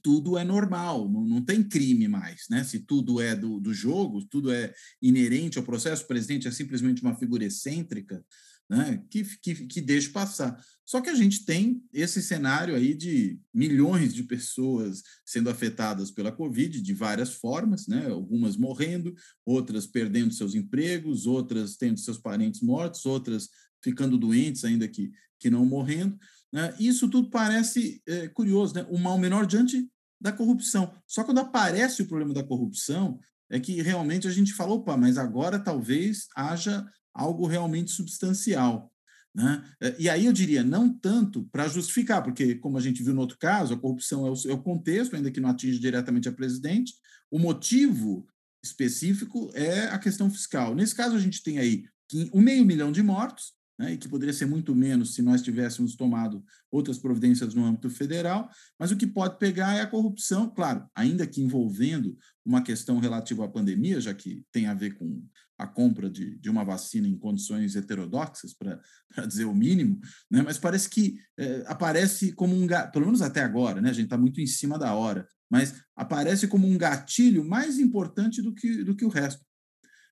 Tudo 0.02 0.36
é 0.36 0.44
normal, 0.44 1.10
não, 1.10 1.24
não 1.24 1.42
tem 1.42 1.62
crime 1.62 2.08
mais, 2.08 2.44
né? 2.50 2.62
Se 2.62 2.80
tudo 2.80 3.22
é 3.22 3.34
do, 3.34 3.58
do 3.58 3.72
jogo, 3.72 4.24
tudo 4.26 4.52
é 4.52 4.74
inerente 5.00 5.56
ao 5.56 5.64
processo, 5.64 6.04
o 6.04 6.08
presidente 6.08 6.46
é 6.46 6.50
simplesmente 6.50 7.00
uma 7.00 7.14
figura 7.14 7.44
excêntrica, 7.44 8.22
né, 8.68 9.02
que, 9.10 9.24
que, 9.38 9.66
que 9.66 9.80
deixe 9.80 10.08
passar. 10.08 10.58
Só 10.84 11.00
que 11.00 11.08
a 11.08 11.14
gente 11.14 11.44
tem 11.44 11.82
esse 11.92 12.22
cenário 12.22 12.74
aí 12.74 12.94
de 12.94 13.38
milhões 13.52 14.12
de 14.14 14.22
pessoas 14.22 15.02
sendo 15.24 15.48
afetadas 15.48 16.10
pela 16.10 16.32
Covid 16.32 16.80
de 16.80 16.94
várias 16.94 17.34
formas, 17.34 17.86
né, 17.86 18.06
algumas 18.08 18.56
morrendo, 18.56 19.14
outras 19.44 19.86
perdendo 19.86 20.34
seus 20.34 20.54
empregos, 20.54 21.26
outras 21.26 21.76
tendo 21.76 21.98
seus 21.98 22.18
parentes 22.18 22.60
mortos, 22.60 23.06
outras 23.06 23.48
ficando 23.82 24.18
doentes, 24.18 24.64
ainda 24.64 24.88
que, 24.88 25.10
que 25.38 25.50
não 25.50 25.64
morrendo. 25.64 26.18
Né? 26.52 26.74
Isso 26.78 27.08
tudo 27.08 27.30
parece 27.30 28.02
é, 28.06 28.28
curioso, 28.28 28.74
né? 28.74 28.86
o 28.90 28.98
mal 28.98 29.18
menor 29.18 29.46
diante 29.46 29.88
da 30.20 30.32
corrupção. 30.32 30.92
Só 31.06 31.22
quando 31.24 31.40
aparece 31.40 32.02
o 32.02 32.06
problema 32.06 32.32
da 32.32 32.42
corrupção, 32.42 33.18
é 33.50 33.60
que 33.60 33.82
realmente 33.82 34.26
a 34.26 34.30
gente 34.30 34.52
fala, 34.52 34.72
opa, 34.72 34.96
mas 34.96 35.18
agora 35.18 35.58
talvez 35.58 36.26
haja 36.34 36.86
algo 37.14 37.46
realmente 37.46 37.92
substancial. 37.92 38.90
Né? 39.34 39.64
É, 39.80 39.96
e 39.98 40.08
aí 40.08 40.26
eu 40.26 40.32
diria, 40.32 40.62
não 40.62 40.88
tanto 40.88 41.44
para 41.50 41.68
justificar, 41.68 42.22
porque, 42.22 42.54
como 42.56 42.78
a 42.78 42.80
gente 42.80 43.02
viu 43.02 43.14
no 43.14 43.20
outro 43.20 43.38
caso, 43.38 43.74
a 43.74 43.78
corrupção 43.78 44.26
é 44.26 44.30
o, 44.30 44.34
é 44.50 44.52
o 44.52 44.62
contexto, 44.62 45.16
ainda 45.16 45.30
que 45.30 45.40
não 45.40 45.48
atinge 45.48 45.78
diretamente 45.78 46.28
a 46.28 46.32
presidente, 46.32 46.94
o 47.30 47.38
motivo 47.38 48.26
específico 48.62 49.50
é 49.54 49.88
a 49.88 49.98
questão 49.98 50.30
fiscal. 50.30 50.74
Nesse 50.74 50.94
caso, 50.94 51.16
a 51.16 51.20
gente 51.20 51.42
tem 51.42 51.58
aí 51.58 51.84
um 52.32 52.40
meio 52.40 52.64
milhão 52.64 52.92
de 52.92 53.02
mortos, 53.02 53.52
né, 53.78 53.94
e 53.94 53.98
que 53.98 54.08
poderia 54.08 54.32
ser 54.32 54.46
muito 54.46 54.74
menos 54.74 55.14
se 55.14 55.22
nós 55.22 55.42
tivéssemos 55.42 55.96
tomado 55.96 56.44
outras 56.70 56.96
providências 56.96 57.54
no 57.54 57.64
âmbito 57.64 57.90
federal, 57.90 58.48
mas 58.78 58.92
o 58.92 58.96
que 58.96 59.06
pode 59.06 59.38
pegar 59.38 59.74
é 59.74 59.80
a 59.80 59.86
corrupção, 59.86 60.48
claro, 60.48 60.88
ainda 60.94 61.26
que 61.26 61.42
envolvendo 61.42 62.16
uma 62.44 62.62
questão 62.62 63.00
relativa 63.00 63.44
à 63.44 63.48
pandemia, 63.48 64.00
já 64.00 64.14
que 64.14 64.44
tem 64.52 64.66
a 64.66 64.74
ver 64.74 64.94
com 64.94 65.26
a 65.58 65.66
compra 65.66 66.10
de, 66.10 66.36
de 66.38 66.50
uma 66.50 66.64
vacina 66.64 67.06
em 67.06 67.16
condições 67.16 67.76
heterodoxas, 67.76 68.54
para 68.54 68.80
dizer 69.26 69.44
o 69.44 69.54
mínimo, 69.54 70.00
né, 70.30 70.42
mas 70.42 70.58
parece 70.58 70.88
que 70.88 71.16
é, 71.38 71.64
aparece 71.66 72.32
como 72.32 72.54
um, 72.54 72.66
pelo 72.92 73.06
menos 73.06 73.22
até 73.22 73.42
agora, 73.42 73.80
né, 73.80 73.90
a 73.90 73.92
gente 73.92 74.06
está 74.06 74.18
muito 74.18 74.40
em 74.40 74.46
cima 74.46 74.78
da 74.78 74.94
hora, 74.94 75.26
mas 75.50 75.74
aparece 75.94 76.48
como 76.48 76.66
um 76.66 76.76
gatilho 76.76 77.44
mais 77.44 77.78
importante 77.78 78.42
do 78.42 78.52
que, 78.52 78.82
do 78.82 78.96
que 78.96 79.04
o 79.04 79.08
resto. 79.08 79.44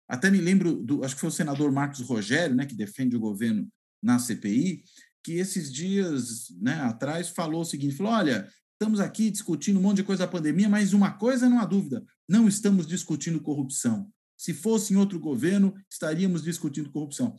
Até 0.08 0.30
me 0.30 0.38
lembro 0.38 0.82
do, 0.82 1.04
acho 1.04 1.14
que 1.14 1.20
foi 1.20 1.30
o 1.30 1.32
senador 1.32 1.72
Marcos 1.72 2.00
Rogério, 2.00 2.54
né, 2.54 2.66
que 2.66 2.76
defende 2.76 3.16
o 3.16 3.20
governo 3.20 3.68
na 4.02 4.18
CPI, 4.18 4.82
que 5.24 5.34
esses 5.34 5.72
dias, 5.72 6.48
né, 6.60 6.74
atrás 6.82 7.28
falou 7.28 7.62
o 7.62 7.64
seguinte, 7.64 7.94
falou: 7.94 8.12
"Olha, 8.12 8.48
estamos 8.72 8.98
aqui 8.98 9.30
discutindo 9.30 9.78
um 9.78 9.82
monte 9.82 9.98
de 9.98 10.02
coisa 10.02 10.26
da 10.26 10.30
pandemia, 10.30 10.68
mas 10.68 10.92
uma 10.92 11.12
coisa 11.12 11.48
não 11.48 11.60
há 11.60 11.64
dúvida, 11.64 12.04
não 12.28 12.48
estamos 12.48 12.86
discutindo 12.86 13.40
corrupção. 13.40 14.10
Se 14.42 14.52
fosse 14.52 14.92
em 14.92 14.96
outro 14.96 15.20
governo, 15.20 15.72
estaríamos 15.88 16.42
discutindo 16.42 16.90
corrupção. 16.90 17.36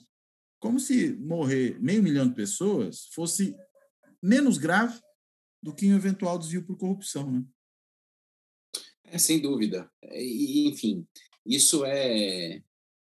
Como 0.57 0.79
se 0.79 1.11
morrer 1.17 1.77
meio 1.81 2.01
milhão 2.01 2.29
de 2.29 2.33
pessoas 2.33 3.07
fosse 3.07 3.53
menos 4.21 4.57
grave 4.57 5.01
do 5.61 5.75
que 5.75 5.85
um 5.85 5.97
eventual 5.97 6.39
desvio 6.39 6.65
por 6.65 6.77
corrupção, 6.77 7.29
né? 7.29 7.43
É, 9.03 9.17
sem 9.17 9.41
dúvida. 9.41 9.91
E, 10.13 10.65
enfim, 10.69 11.05
isso 11.45 11.83
é, 11.83 12.63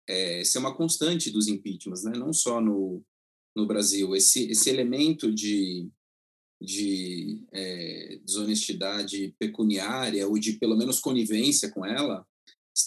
é, 0.08 0.42
isso 0.42 0.56
é 0.56 0.60
uma 0.60 0.76
constante 0.76 1.28
dos 1.32 1.48
impeachments, 1.48 2.04
né? 2.04 2.12
não 2.12 2.32
só 2.32 2.60
no, 2.60 3.04
no 3.52 3.66
Brasil. 3.66 4.14
Esse, 4.14 4.48
esse 4.48 4.70
elemento 4.70 5.34
de, 5.34 5.90
de 6.62 7.44
é, 7.50 8.20
desonestidade 8.24 9.34
pecuniária 9.40 10.28
ou 10.28 10.38
de, 10.38 10.52
pelo 10.52 10.76
menos, 10.76 11.00
conivência 11.00 11.68
com 11.72 11.84
ela 11.84 12.24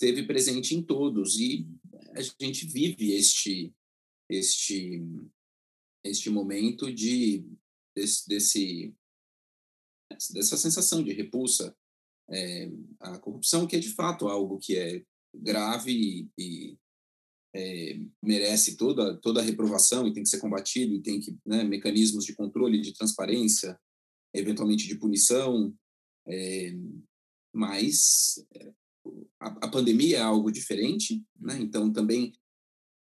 esteve 0.02 0.24
presente 0.24 0.76
em 0.76 0.82
todos. 0.82 1.40
E 1.40 1.68
a 2.16 2.22
gente 2.44 2.66
vive 2.66 3.14
este, 3.14 3.72
este, 4.28 5.00
este 6.04 6.30
momento 6.32 6.92
de, 6.92 7.46
desse, 7.96 8.28
desse 8.28 8.96
dessa 10.34 10.58
sensação 10.58 11.02
de 11.02 11.14
repulsa 11.14 11.76
é, 12.30 12.70
à 13.00 13.18
corrupção, 13.18 13.66
que 13.66 13.78
é 13.78 13.80
de 13.80 13.90
fato 13.90 14.28
algo 14.28 14.60
que 14.60 14.76
é 14.76 15.06
grave 15.34 16.30
e, 16.38 16.78
é, 17.54 18.00
merece 18.22 18.78
toda 18.78 19.18
toda 19.18 19.42
a 19.42 19.44
reprovação 19.44 20.08
e 20.08 20.14
tem 20.14 20.24
que 20.24 20.30
ser 20.30 20.40
combatido 20.40 20.94
e 20.94 21.02
tem 21.02 21.20
que 21.20 21.38
né, 21.46 21.64
mecanismos 21.64 22.26
de 22.26 22.36
controle, 22.36 22.82
de 22.82 22.94
transparência, 22.94 23.80
eventualmente 24.34 24.88
de 24.88 24.96
punição, 24.96 25.74
é, 26.28 26.74
mas 27.54 28.46
a, 29.40 29.66
a, 29.66 29.68
pandemia 29.68 30.18
é 30.18 30.22
algo 30.22 30.52
diferente, 30.52 31.24
né? 31.40 31.58
Então 31.60 31.92
também 31.92 32.34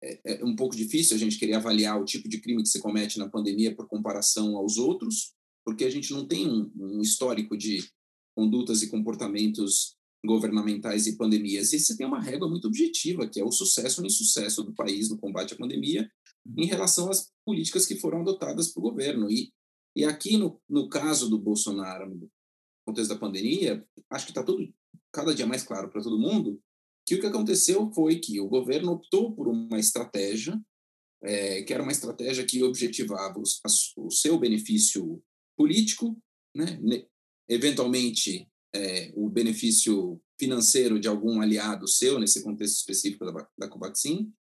é, 0.03 0.41
é 0.41 0.45
um 0.45 0.55
pouco 0.55 0.77
difícil 0.77 1.17
a 1.17 1.19
gente 1.19 1.39
querer 1.39 1.55
avaliar 1.55 2.01
o 2.01 2.05
tipo 2.05 2.29
de 2.29 2.41
crime 2.41 2.63
que 2.63 2.69
se 2.69 2.81
comete 2.81 3.19
na 3.19 3.29
pandemia 3.29 3.75
por 3.75 3.89
comparação 3.89 4.57
aos 4.57 4.77
outros, 4.77 5.35
porque 5.65 5.85
a 5.85 5.91
gente 5.91 6.13
não 6.13 6.27
tem 6.27 6.49
um, 6.49 6.71
um 6.77 7.01
histórico 7.01 7.57
de 7.57 7.89
condutas 8.37 8.83
e 8.83 8.91
comportamentos 8.91 9.97
governamentais 10.25 11.07
e 11.07 11.17
pandemias. 11.17 11.73
E 11.73 11.79
você 11.79 11.97
tem 11.97 12.07
uma 12.07 12.21
régua 12.21 12.49
muito 12.49 12.67
objetiva, 12.67 13.29
que 13.29 13.41
é 13.41 13.45
o 13.45 13.53
sucesso 13.53 14.01
ou 14.01 14.07
insucesso 14.07 14.63
do 14.63 14.75
país 14.75 15.09
no 15.09 15.19
combate 15.19 15.55
à 15.55 15.57
pandemia 15.57 16.11
em 16.57 16.67
relação 16.67 17.11
às 17.11 17.33
políticas 17.45 17.87
que 17.87 17.97
foram 17.97 18.21
adotadas 18.21 18.69
pelo 18.69 18.91
governo. 18.91 19.31
E, 19.31 19.53
e 19.97 20.05
aqui, 20.05 20.37
no, 20.37 20.61
no 20.69 20.89
caso 20.89 21.29
do 21.31 21.39
Bolsonaro, 21.39 22.09
no 22.09 22.31
contexto 22.87 23.11
da 23.11 23.19
pandemia, 23.19 23.85
acho 24.11 24.27
que 24.27 24.31
está 24.31 24.43
tudo 24.43 24.73
cada 25.17 25.35
dia 25.35 25.47
mais 25.47 25.63
claro 25.63 25.89
para 25.89 26.03
todo 26.03 26.19
mundo 26.19 26.61
que 27.07 27.15
o 27.15 27.21
que 27.21 27.27
aconteceu 27.27 27.91
foi 27.93 28.19
que 28.19 28.39
o 28.39 28.49
governo 28.49 28.93
optou 28.93 29.35
por 29.35 29.49
uma 29.49 29.79
estratégia 29.79 30.61
é, 31.23 31.63
que 31.63 31.73
era 31.73 31.83
uma 31.83 31.93
estratégia 31.93 32.45
que 32.45 32.63
objetivava 32.63 33.41
os, 33.41 33.61
o 33.97 34.11
seu 34.11 34.39
benefício 34.39 35.23
político, 35.57 36.17
né, 36.55 36.79
eventualmente 37.49 38.47
é, 38.75 39.13
o 39.15 39.29
benefício 39.29 40.21
financeiro 40.39 41.01
de 41.01 41.09
algum 41.09 41.41
aliado 41.41 41.89
seu, 41.89 42.19
nesse 42.19 42.43
contexto 42.43 42.77
específico 42.77 43.25
da, 43.25 43.49
da 43.59 43.69
Covaxin, 43.69 44.31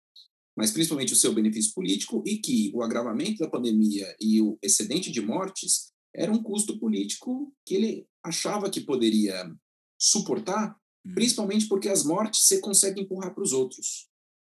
mas 0.56 0.70
principalmente 0.70 1.12
o 1.12 1.16
seu 1.16 1.32
benefício 1.32 1.72
político, 1.74 2.22
e 2.26 2.38
que 2.38 2.70
o 2.74 2.82
agravamento 2.82 3.38
da 3.38 3.50
pandemia 3.50 4.14
e 4.20 4.40
o 4.40 4.58
excedente 4.62 5.10
de 5.10 5.20
mortes 5.20 5.92
era 6.14 6.32
um 6.32 6.42
custo 6.42 6.78
político 6.78 7.52
que 7.64 7.74
ele 7.74 8.06
achava 8.22 8.70
que 8.70 8.80
poderia 8.80 9.50
suportar, 9.98 10.76
hum. 11.04 11.14
principalmente 11.14 11.66
porque 11.66 11.88
as 11.88 12.04
mortes 12.04 12.46
você 12.46 12.58
consegue 12.60 13.00
empurrar 13.00 13.34
para 13.34 13.42
os 13.42 13.52
outros. 13.52 14.08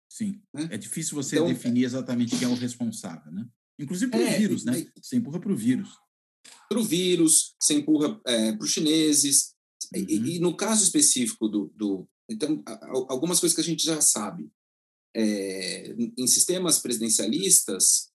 Sim. 0.09 0.41
Né? 0.53 0.69
É 0.73 0.79
difícil 0.79 1.15
você 1.15 1.37
então, 1.37 1.49
definir 1.49 1.85
exatamente 1.85 2.37
quem 2.37 2.49
é 2.49 2.51
o 2.51 2.55
responsável, 2.55 3.31
né? 3.33 3.47
Inclusive 3.79 4.11
para 4.11 4.21
o 4.21 4.25
é, 4.25 4.39
vírus, 4.39 4.65
né? 4.65 4.87
Você 5.01 5.17
empurra 5.17 5.41
para 5.41 5.53
o 5.53 5.57
vírus. 5.57 5.89
Para 6.69 6.79
o 6.79 6.85
vírus, 6.85 7.55
você 7.59 7.75
empurra 7.75 8.21
é, 8.27 8.53
para 8.53 8.65
os 8.65 8.71
chineses, 8.71 9.55
Uhum. 9.95 10.07
E, 10.09 10.37
e, 10.37 10.39
no 10.39 10.57
caso 10.57 10.83
específico 10.83 11.49
do, 11.49 11.73
do, 11.75 12.09
Então, 12.29 12.63
algumas 13.09 13.41
coisas 13.41 13.55
que 13.55 13.61
a 13.61 13.65
gente 13.65 13.85
já 13.85 14.01
sabe. 14.01 14.51
É, 15.15 15.93
em 16.17 16.27
sistemas 16.29 16.79
presidencialistas, 16.79 18.11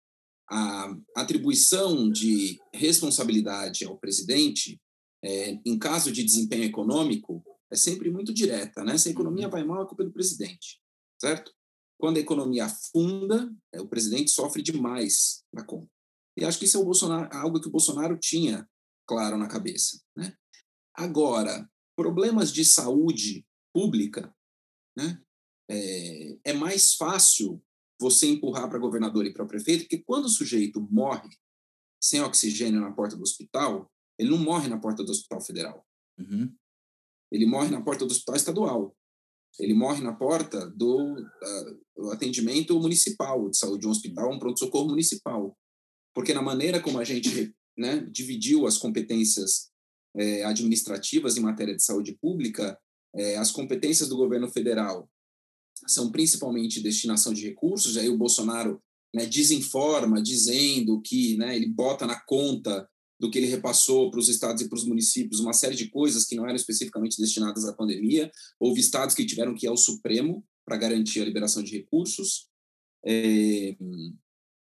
a 0.50 0.96
atribuição 1.18 2.10
de 2.10 2.58
responsabilidade 2.74 3.84
ao 3.84 3.98
presidente, 3.98 4.80
é, 5.26 5.60
em 5.66 5.80
caso 5.80 6.12
de 6.12 6.24
desempenho 6.24 6.66
econômico, 6.66 7.44
é 7.72 7.76
sempre 7.76 8.12
muito 8.12 8.32
direta. 8.32 8.84
Né? 8.84 8.96
Se 8.98 9.10
a 9.10 9.12
economia 9.12 9.46
uhum. 9.46 9.52
vai 9.52 9.64
mal, 9.64 9.84
é 9.84 9.88
culpa 9.88 10.04
do 10.04 10.12
presidente, 10.12 10.80
certo? 11.20 11.52
Quando 12.00 12.18
a 12.18 12.20
economia 12.20 12.66
afunda, 12.66 13.52
é, 13.74 13.82
o 13.82 13.88
presidente 13.88 14.30
sofre 14.30 14.62
demais 14.62 15.44
na 15.52 15.64
conta. 15.64 15.90
E 16.38 16.46
acho 16.46 16.60
que 16.60 16.66
isso 16.66 16.78
é 16.78 16.80
o 16.80 16.86
Bolsonaro, 16.86 17.36
algo 17.36 17.60
que 17.60 17.68
o 17.68 17.72
Bolsonaro 17.72 18.18
tinha 18.18 18.70
claro 19.08 19.38
na 19.38 19.48
cabeça. 19.48 20.00
Né? 20.16 20.36
Agora, 20.94 21.68
problemas 21.98 22.52
de 22.52 22.64
saúde 22.64 23.46
pública, 23.74 24.34
né, 24.96 25.22
é, 25.70 26.38
é 26.44 26.54
mais 26.54 26.94
fácil 26.94 27.64
você 28.00 28.28
empurrar 28.28 28.70
para 28.70 28.78
governador 28.78 29.26
e 29.26 29.34
para 29.34 29.46
prefeito, 29.46 29.84
porque 29.84 30.04
quando 30.04 30.26
o 30.26 30.30
sujeito 30.30 30.82
morre 30.92 31.30
sem 32.00 32.22
oxigênio 32.22 32.82
na 32.82 32.92
porta 32.92 33.16
do 33.16 33.24
hospital, 33.24 33.90
ele 34.18 34.30
não 34.30 34.38
morre 34.38 34.68
na 34.68 34.80
porta 34.80 35.04
do 35.04 35.12
hospital 35.12 35.42
federal. 35.42 35.86
Uhum. 36.18 36.54
Ele 37.32 37.46
morre 37.46 37.70
na 37.70 37.82
porta 37.82 38.06
do 38.06 38.12
hospital 38.12 38.36
estadual. 38.36 38.96
Ele 39.60 39.74
morre 39.74 40.02
na 40.02 40.14
porta 40.14 40.70
do, 40.70 41.14
uh, 41.14 41.80
do 41.96 42.12
atendimento 42.12 42.78
municipal 42.80 43.50
de 43.50 43.58
saúde, 43.58 43.82
de 43.82 43.88
um 43.88 43.92
hospital, 43.92 44.34
um 44.34 44.40
pronto-socorro 44.40 44.90
municipal. 44.90 45.58
Porque 46.14 46.34
na 46.34 46.42
maneira 46.42 46.82
como 46.82 47.00
a 47.00 47.04
gente 47.04 47.54
né, 47.78 48.00
dividiu 48.12 48.66
as 48.66 48.78
competências 48.78 49.70
é, 50.16 50.46
administrativas 50.46 51.38
em 51.38 51.42
matéria 51.42 51.76
de 51.76 51.84
saúde 51.84 52.18
pública, 52.22 52.78
é, 53.14 53.38
as 53.38 53.52
competências 53.52 54.08
do 54.10 54.18
governo 54.18 54.50
federal 54.50 55.10
são 55.88 56.12
principalmente 56.12 56.82
destinação 56.82 57.34
de 57.34 57.46
recursos, 57.46 57.98
aí 57.98 58.10
o 58.10 58.18
Bolsonaro 58.18 58.82
né, 59.14 59.26
desinforma, 59.26 60.22
dizendo 60.22 61.02
que 61.02 61.38
né, 61.38 61.56
ele 61.56 61.68
bota 61.68 62.06
na 62.06 62.20
conta 62.20 62.88
do 63.20 63.30
que 63.30 63.38
ele 63.38 63.48
repassou 63.48 64.12
para 64.12 64.20
os 64.20 64.28
estados 64.28 64.62
e 64.62 64.68
para 64.68 64.76
os 64.76 64.86
municípios 64.86 65.40
uma 65.40 65.54
série 65.54 65.76
de 65.76 65.90
coisas 65.90 66.26
que 66.26 66.36
não 66.36 66.46
eram 66.46 66.56
especificamente 66.56 67.20
destinadas 67.20 67.66
à 67.66 67.74
pandemia. 67.74 68.32
Houve 68.60 68.82
estados 68.82 69.16
que 69.16 69.26
tiveram 69.26 69.56
que 69.56 69.66
ir 69.66 69.70
ao 69.70 69.78
Supremo 69.78 70.44
para 70.66 70.78
garantir 70.78 71.22
a 71.22 71.26
liberação 71.26 71.64
de 71.64 71.78
recursos. 71.78 72.48
É, 73.06 73.76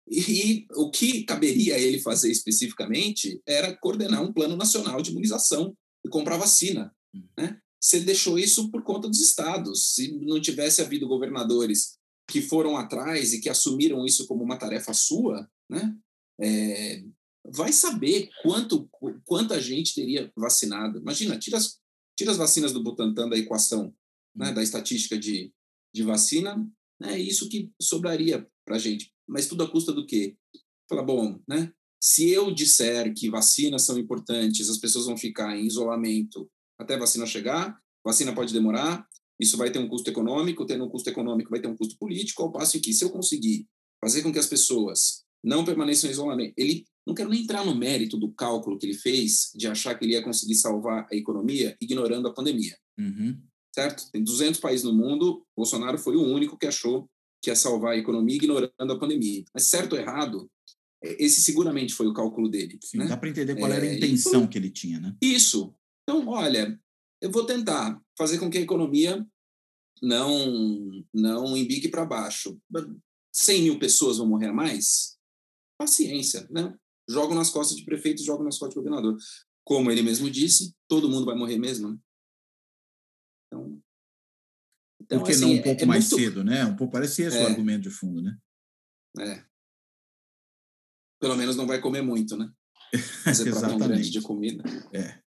e, 0.09 0.65
o 0.75 0.89
que 0.89 1.23
caberia 1.23 1.75
a 1.75 1.79
ele 1.79 1.99
fazer 1.99 2.31
especificamente 2.31 3.41
era 3.45 3.75
coordenar 3.77 4.23
um 4.23 4.33
plano 4.33 4.55
nacional 4.55 5.01
de 5.01 5.11
imunização 5.11 5.75
e 6.05 6.09
comprar 6.09 6.37
vacina. 6.37 6.93
Né? 7.37 7.59
Você 7.79 7.99
deixou 7.99 8.39
isso 8.39 8.71
por 8.71 8.83
conta 8.83 9.07
dos 9.07 9.19
estados. 9.19 9.93
Se 9.93 10.11
não 10.25 10.41
tivesse 10.41 10.81
havido 10.81 11.07
governadores 11.07 11.97
que 12.27 12.41
foram 12.41 12.77
atrás 12.77 13.33
e 13.33 13.39
que 13.39 13.49
assumiram 13.49 14.05
isso 14.05 14.27
como 14.27 14.43
uma 14.43 14.57
tarefa 14.57 14.93
sua, 14.93 15.49
né? 15.69 15.95
É, 16.41 17.03
vai 17.45 17.71
saber 17.71 18.29
quanto 18.41 18.89
quanta 19.25 19.61
gente 19.61 19.95
teria 19.95 20.31
vacinado. 20.35 20.99
Imagina, 20.99 21.37
tira 21.37 21.57
as, 21.57 21.79
tira 22.17 22.31
as 22.31 22.37
vacinas 22.37 22.73
do 22.73 22.83
Butantan 22.83 23.29
da 23.29 23.37
equação, 23.37 23.93
né, 24.35 24.51
hum. 24.51 24.53
da 24.53 24.63
estatística 24.63 25.17
de, 25.17 25.53
de 25.93 26.03
vacina, 26.03 26.55
é 27.01 27.07
né, 27.07 27.19
isso 27.19 27.47
que 27.47 27.71
sobraria 27.81 28.47
para 28.65 28.75
a 28.75 28.79
gente 28.79 29.11
mas 29.29 29.47
tudo 29.47 29.63
a 29.63 29.69
custa 29.69 29.93
do 29.93 30.05
quê? 30.05 30.35
Fala, 30.89 31.03
bom, 31.03 31.39
né? 31.47 31.71
Se 32.01 32.29
eu 32.29 32.51
disser 32.51 33.13
que 33.13 33.29
vacinas 33.29 33.83
são 33.83 33.97
importantes, 33.99 34.69
as 34.69 34.77
pessoas 34.77 35.05
vão 35.05 35.15
ficar 35.15 35.55
em 35.55 35.67
isolamento 35.67 36.49
até 36.79 36.95
a 36.95 36.99
vacina 36.99 37.25
chegar, 37.25 37.79
vacina 38.03 38.33
pode 38.33 38.53
demorar, 38.53 39.05
isso 39.39 39.57
vai 39.57 39.71
ter 39.71 39.79
um 39.79 39.87
custo 39.87 40.09
econômico, 40.09 40.65
tendo 40.65 40.85
um 40.85 40.89
custo 40.89 41.09
econômico 41.09 41.51
vai 41.51 41.61
ter 41.61 41.67
um 41.67 41.75
custo 41.75 41.97
político, 41.97 42.41
ao 42.41 42.51
passo 42.51 42.79
que 42.81 42.93
se 42.93 43.03
eu 43.03 43.09
conseguir 43.09 43.67
fazer 44.03 44.23
com 44.23 44.31
que 44.31 44.39
as 44.39 44.47
pessoas 44.47 45.23
não 45.43 45.63
permaneçam 45.63 46.09
em 46.09 46.13
isolamento, 46.13 46.53
ele 46.57 46.85
não 47.05 47.15
quero 47.15 47.29
nem 47.29 47.41
entrar 47.41 47.65
no 47.65 47.75
mérito 47.75 48.17
do 48.17 48.31
cálculo 48.31 48.77
que 48.77 48.85
ele 48.85 48.93
fez 48.93 49.51
de 49.55 49.67
achar 49.67 49.95
que 49.95 50.05
ele 50.05 50.13
ia 50.13 50.21
conseguir 50.21 50.55
salvar 50.55 51.07
a 51.11 51.15
economia 51.15 51.75
ignorando 51.81 52.27
a 52.27 52.33
pandemia. 52.33 52.77
Uhum. 52.99 53.41
Certo? 53.73 54.09
Tem 54.11 54.23
200 54.23 54.59
países 54.59 54.83
no 54.83 54.93
mundo, 54.93 55.45
Bolsonaro 55.55 55.97
foi 55.97 56.15
o 56.15 56.23
único 56.23 56.57
que 56.57 56.67
achou 56.67 57.09
que 57.41 57.49
é 57.49 57.55
salvar 57.55 57.93
a 57.93 57.97
economia 57.97 58.35
ignorando 58.35 58.93
a 58.93 58.99
pandemia. 58.99 59.43
Mas 59.53 59.65
certo 59.65 59.93
ou 59.93 59.99
errado, 59.99 60.49
é, 61.03 61.23
esse 61.23 61.41
seguramente 61.41 61.93
foi 61.93 62.07
o 62.07 62.13
cálculo 62.13 62.49
dele. 62.49 62.77
Sim, 62.83 62.99
né? 62.99 63.07
Dá 63.07 63.17
para 63.17 63.29
entender 63.29 63.55
qual 63.55 63.71
era 63.71 63.85
a 63.85 63.87
é, 63.87 63.95
intenção 63.95 64.47
que 64.47 64.57
ele 64.57 64.69
tinha, 64.69 64.99
né? 64.99 65.15
Isso. 65.21 65.73
Então, 66.03 66.27
olha, 66.27 66.79
eu 67.21 67.31
vou 67.31 67.45
tentar 67.45 67.99
fazer 68.17 68.37
com 68.39 68.49
que 68.49 68.57
a 68.57 68.61
economia 68.61 69.25
não, 70.01 71.03
não 71.13 71.55
embigue 71.55 71.87
para 71.87 72.05
baixo. 72.05 72.59
100 73.33 73.63
mil 73.63 73.79
pessoas 73.79 74.17
vão 74.17 74.27
morrer 74.27 74.47
a 74.47 74.53
mais? 74.53 75.17
Paciência, 75.79 76.45
né? 76.51 76.77
Jogam 77.07 77.35
nas 77.35 77.49
costas 77.49 77.77
de 77.77 77.85
prefeito, 77.85 78.21
jogam 78.21 78.43
nas 78.43 78.57
costas 78.57 78.71
de 78.71 78.75
governador. 78.75 79.17
Como 79.63 79.89
ele 79.89 80.01
mesmo 80.01 80.29
disse, 80.29 80.75
todo 80.87 81.09
mundo 81.09 81.25
vai 81.25 81.35
morrer 81.35 81.57
mesmo, 81.57 81.89
né? 81.89 81.97
Então, 83.47 83.81
então, 85.01 85.19
Por 85.19 85.25
que 85.25 85.31
assim, 85.31 85.41
não 85.41 85.51
um 85.53 85.61
pouco 85.63 85.81
é, 85.81 85.83
é 85.83 85.87
mais 85.87 86.09
muito... 86.09 86.23
cedo, 86.23 86.43
né? 86.43 86.65
Um 86.65 86.75
pouco, 86.75 86.91
parece 86.91 87.23
esse 87.23 87.37
é. 87.37 87.43
o 87.43 87.47
argumento 87.47 87.83
de 87.83 87.89
fundo, 87.89 88.21
né? 88.21 88.37
É. 89.17 89.45
Pelo 91.19 91.35
menos 91.35 91.55
não 91.55 91.65
vai 91.65 91.79
comer 91.79 92.01
muito, 92.01 92.37
né? 92.37 92.51
Fazer 93.23 93.47
Exatamente. 93.47 93.87
grande 93.87 94.09
de 94.09 94.21
comida. 94.21 94.63
É. 94.93 95.21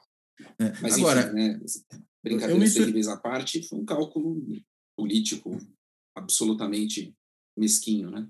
é. 0.60 0.82
Mas, 0.82 0.96
Agora, 0.96 1.22
enfim, 1.22 1.34
né? 1.34 1.60
brincadeiras 2.24 2.74
terríveis 2.74 3.08
à 3.08 3.18
parte, 3.18 3.68
foi 3.68 3.80
um 3.80 3.86
cálculo 3.86 4.40
político 4.96 5.58
absolutamente 6.16 7.16
mesquinho, 7.58 8.12
né? 8.12 8.30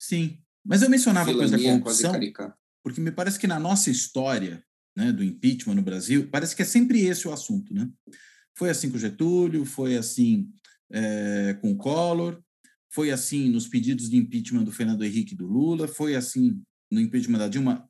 Sim. 0.00 0.42
Mas 0.68 0.82
eu 0.82 0.90
mencionava 0.90 1.30
a 1.30 1.34
coisa 1.34 1.56
da 1.56 1.62
corrupção 1.62 2.12
porque 2.82 3.00
me 3.00 3.10
parece 3.10 3.38
que 3.38 3.46
na 3.46 3.58
nossa 3.58 3.90
história 3.90 4.62
né, 4.94 5.10
do 5.12 5.24
impeachment 5.24 5.74
no 5.74 5.82
Brasil, 5.82 6.28
parece 6.30 6.54
que 6.54 6.62
é 6.62 6.64
sempre 6.64 7.00
esse 7.00 7.26
o 7.26 7.32
assunto, 7.32 7.72
né? 7.72 7.88
Foi 8.56 8.68
assim 8.68 8.90
com 8.90 8.98
Getúlio, 8.98 9.64
foi 9.64 9.96
assim 9.96 10.50
é, 10.90 11.56
com 11.60 11.76
Collor, 11.76 12.42
foi 12.90 13.10
assim 13.10 13.48
nos 13.48 13.66
pedidos 13.66 14.10
de 14.10 14.16
impeachment 14.16 14.64
do 14.64 14.72
Fernando 14.72 15.04
Henrique 15.04 15.34
e 15.34 15.36
do 15.36 15.46
Lula, 15.46 15.88
foi 15.88 16.16
assim 16.16 16.60
no 16.90 17.00
impeachment 17.00 17.38
da 17.38 17.48
Dilma, 17.48 17.88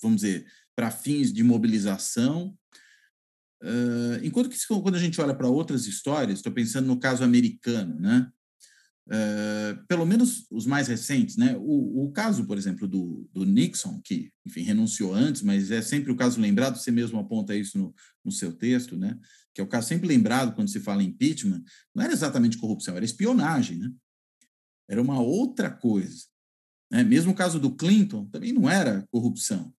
vamos 0.00 0.22
dizer, 0.22 0.46
para 0.74 0.90
fins 0.90 1.32
de 1.32 1.42
mobilização. 1.42 2.56
Uh, 3.62 4.16
enquanto 4.22 4.48
que 4.48 4.56
quando 4.66 4.94
a 4.94 5.00
gente 5.00 5.20
olha 5.20 5.34
para 5.34 5.48
outras 5.48 5.86
histórias, 5.86 6.38
estou 6.38 6.52
pensando 6.52 6.86
no 6.86 6.98
caso 6.98 7.22
americano, 7.22 8.00
né? 8.00 8.30
Uh, 9.10 9.84
pelo 9.88 10.06
menos 10.06 10.46
os 10.52 10.66
mais 10.66 10.86
recentes, 10.86 11.36
né? 11.36 11.56
O, 11.58 12.04
o 12.04 12.12
caso, 12.12 12.44
por 12.44 12.56
exemplo, 12.56 12.86
do, 12.86 13.28
do, 13.32 13.44
Nixon, 13.44 14.00
que, 14.04 14.30
enfim, 14.46 14.62
renunciou 14.62 15.12
antes, 15.12 15.42
mas 15.42 15.72
é 15.72 15.82
sempre 15.82 16.12
o 16.12 16.16
caso 16.16 16.40
lembrado, 16.40 16.78
você 16.78 16.92
mesmo 16.92 17.18
aponta 17.18 17.56
isso 17.56 17.76
no, 17.76 17.92
no 18.24 18.30
seu 18.30 18.52
texto, 18.52 18.96
né? 18.96 19.18
Que 19.52 19.60
é 19.60 19.64
o 19.64 19.66
caso 19.66 19.88
sempre 19.88 20.06
lembrado 20.06 20.54
quando 20.54 20.70
se 20.70 20.78
fala 20.78 21.02
em 21.02 21.06
impeachment, 21.06 21.64
não 21.92 22.04
era 22.04 22.12
exatamente 22.12 22.56
corrupção, 22.56 22.94
era 22.94 23.04
espionagem, 23.04 23.78
né? 23.78 23.90
Era 24.88 25.02
uma 25.02 25.20
outra 25.20 25.70
coisa. 25.70 26.26
Né? 26.90 27.02
Mesmo 27.02 27.32
o 27.32 27.34
caso 27.34 27.58
do 27.58 27.74
Clinton 27.74 28.26
também 28.26 28.52
não 28.52 28.70
era 28.70 29.06
corrupção. 29.10 29.72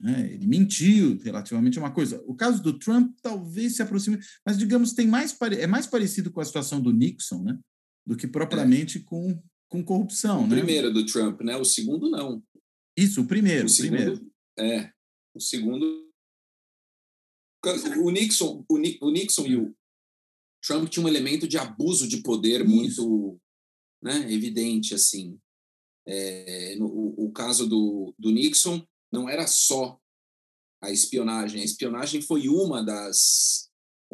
Né? 0.00 0.32
Ele 0.32 0.46
mentiu 0.46 1.20
relativamente 1.22 1.78
a 1.78 1.82
uma 1.82 1.92
coisa. 1.92 2.22
O 2.26 2.34
caso 2.34 2.62
do 2.62 2.76
Trump 2.76 3.16
talvez 3.22 3.76
se 3.76 3.82
aproxime, 3.82 4.18
mas 4.44 4.58
digamos 4.58 4.92
tem 4.92 5.06
mais 5.06 5.36
é 5.58 5.66
mais 5.66 5.86
parecido 5.86 6.32
com 6.32 6.40
a 6.40 6.44
situação 6.44 6.80
do 6.80 6.92
Nixon, 6.92 7.42
né? 7.42 7.58
Do 8.06 8.16
que 8.16 8.26
propriamente 8.26 8.98
é. 8.98 9.02
com, 9.02 9.42
com 9.68 9.84
corrupção. 9.84 10.44
O 10.44 10.46
né? 10.46 10.56
primeiro 10.56 10.92
do 10.92 11.06
Trump, 11.06 11.40
né? 11.40 11.56
O 11.56 11.64
segundo 11.64 12.10
não. 12.10 12.42
Isso, 12.96 13.22
o 13.22 13.26
primeiro. 13.26 13.66
O 13.66 13.68
segundo, 13.68 13.96
primeiro. 13.96 14.32
É. 14.58 14.92
O 15.34 15.40
segundo. 15.40 16.04
O 18.02 18.10
Nixon, 18.10 18.64
o, 18.68 18.74
o 19.06 19.10
Nixon 19.10 19.46
e 19.46 19.56
o 19.56 19.74
Trump 20.62 20.88
tinham 20.88 21.06
um 21.06 21.08
elemento 21.08 21.48
de 21.48 21.56
abuso 21.56 22.06
de 22.06 22.18
poder 22.18 22.60
Isso. 22.60 22.70
muito 22.70 23.40
né, 24.02 24.30
evidente, 24.30 24.94
assim. 24.94 25.38
É, 26.06 26.76
no, 26.76 26.86
o, 26.86 27.26
o 27.26 27.32
caso 27.32 27.66
do, 27.66 28.14
do 28.18 28.30
Nixon 28.30 28.86
não 29.10 29.28
era 29.28 29.46
só 29.46 29.98
a 30.82 30.90
espionagem. 30.90 31.62
A 31.62 31.64
espionagem 31.64 32.20
foi 32.20 32.48
uma 32.48 32.82
das 32.82 33.63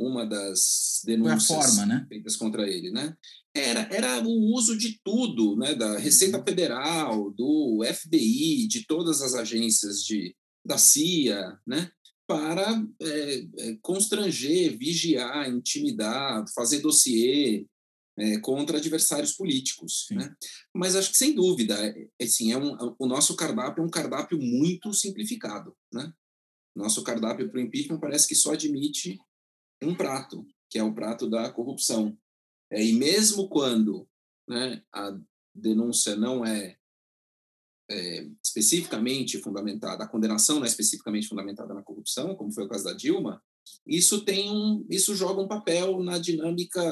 uma 0.01 0.25
das 0.25 1.03
denúncias 1.05 1.47
forma, 1.47 1.87
né? 1.87 2.07
feitas 2.09 2.37
contra 2.37 2.67
ele, 2.69 2.91
né? 2.91 3.15
Era, 3.55 3.81
era 3.93 4.23
o 4.23 4.55
uso 4.55 4.79
de 4.79 4.99
tudo, 5.05 5.57
né? 5.57 5.75
Da 5.75 5.99
Receita 5.99 6.39
uhum. 6.39 6.45
Federal, 6.45 7.31
do 7.33 7.83
FBI, 7.85 8.67
de 8.67 8.87
todas 8.87 9.21
as 9.21 9.35
agências 9.35 10.03
de, 10.05 10.35
da 10.65 10.79
CIA, 10.79 11.59
né? 11.67 11.91
Para 12.27 12.83
é, 13.03 13.47
é, 13.59 13.77
constranger, 13.83 14.79
vigiar, 14.79 15.51
intimidar, 15.51 16.45
fazer 16.55 16.79
dossiê 16.79 17.67
é, 18.17 18.39
contra 18.39 18.79
adversários 18.79 19.33
políticos, 19.33 20.07
né? 20.13 20.35
Mas 20.75 20.95
acho 20.95 21.11
que 21.11 21.19
sem 21.19 21.35
dúvida, 21.35 21.75
é, 21.75 22.25
assim, 22.25 22.53
é 22.53 22.57
um, 22.57 22.95
o 22.99 23.07
nosso 23.07 23.35
cardápio 23.35 23.83
é 23.83 23.87
um 23.87 23.91
cardápio 23.91 24.39
muito 24.39 24.95
simplificado, 24.95 25.77
né? 25.93 26.13
Nosso 26.75 27.03
cardápio 27.03 27.51
para 27.51 27.59
o 27.59 27.63
impeachment 27.63 27.99
parece 27.99 28.29
que 28.29 28.35
só 28.35 28.53
admite 28.53 29.19
um 29.83 29.95
prato, 29.95 30.47
que 30.69 30.79
é 30.79 30.83
o 30.83 30.95
prato 30.95 31.29
da 31.29 31.51
corrupção. 31.51 32.17
É, 32.71 32.85
e 32.85 32.93
mesmo 32.93 33.49
quando 33.49 34.09
né, 34.49 34.83
a 34.93 35.19
denúncia 35.55 36.17
não 36.17 36.45
é, 36.45 36.77
é, 37.91 38.29
especificamente 38.43 39.39
fundamentada, 39.39 40.05
a 40.05 40.09
condenação 40.09 40.57
não 40.57 40.65
é 40.65 40.69
especificamente 40.69 41.29
fundamentada 41.29 41.75
na 41.75 41.83
corrupção, 41.83 42.35
como 42.35 42.53
foi 42.53 42.65
o 42.65 42.69
caso 42.69 42.85
da 42.85 42.93
Dilma, 42.93 43.43
isso 43.87 44.25
tem 44.25 44.51
um, 44.51 44.87
isso 44.89 45.15
joga 45.15 45.43
um 45.43 45.49
papel 45.49 46.03
na 46.03 46.19
dinâmica 46.19 46.83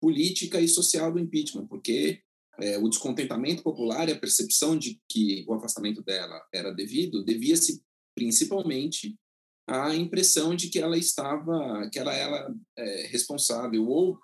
política 0.00 0.60
e 0.60 0.68
social 0.68 1.12
do 1.12 1.18
impeachment, 1.18 1.66
porque 1.66 2.22
é, 2.58 2.78
o 2.78 2.88
descontentamento 2.88 3.62
popular 3.62 4.08
e 4.08 4.12
a 4.12 4.18
percepção 4.18 4.76
de 4.78 5.00
que 5.08 5.44
o 5.48 5.54
afastamento 5.54 6.02
dela 6.02 6.40
era 6.52 6.72
devido 6.72 7.24
devia-se 7.24 7.82
principalmente 8.14 9.16
a 9.68 9.94
impressão 9.94 10.54
de 10.54 10.68
que 10.68 10.78
ela 10.78 10.96
estava, 10.96 11.88
que 11.92 11.98
ela 11.98 12.12
era 12.12 12.54
é, 12.76 13.06
responsável, 13.08 13.86
ou, 13.86 14.18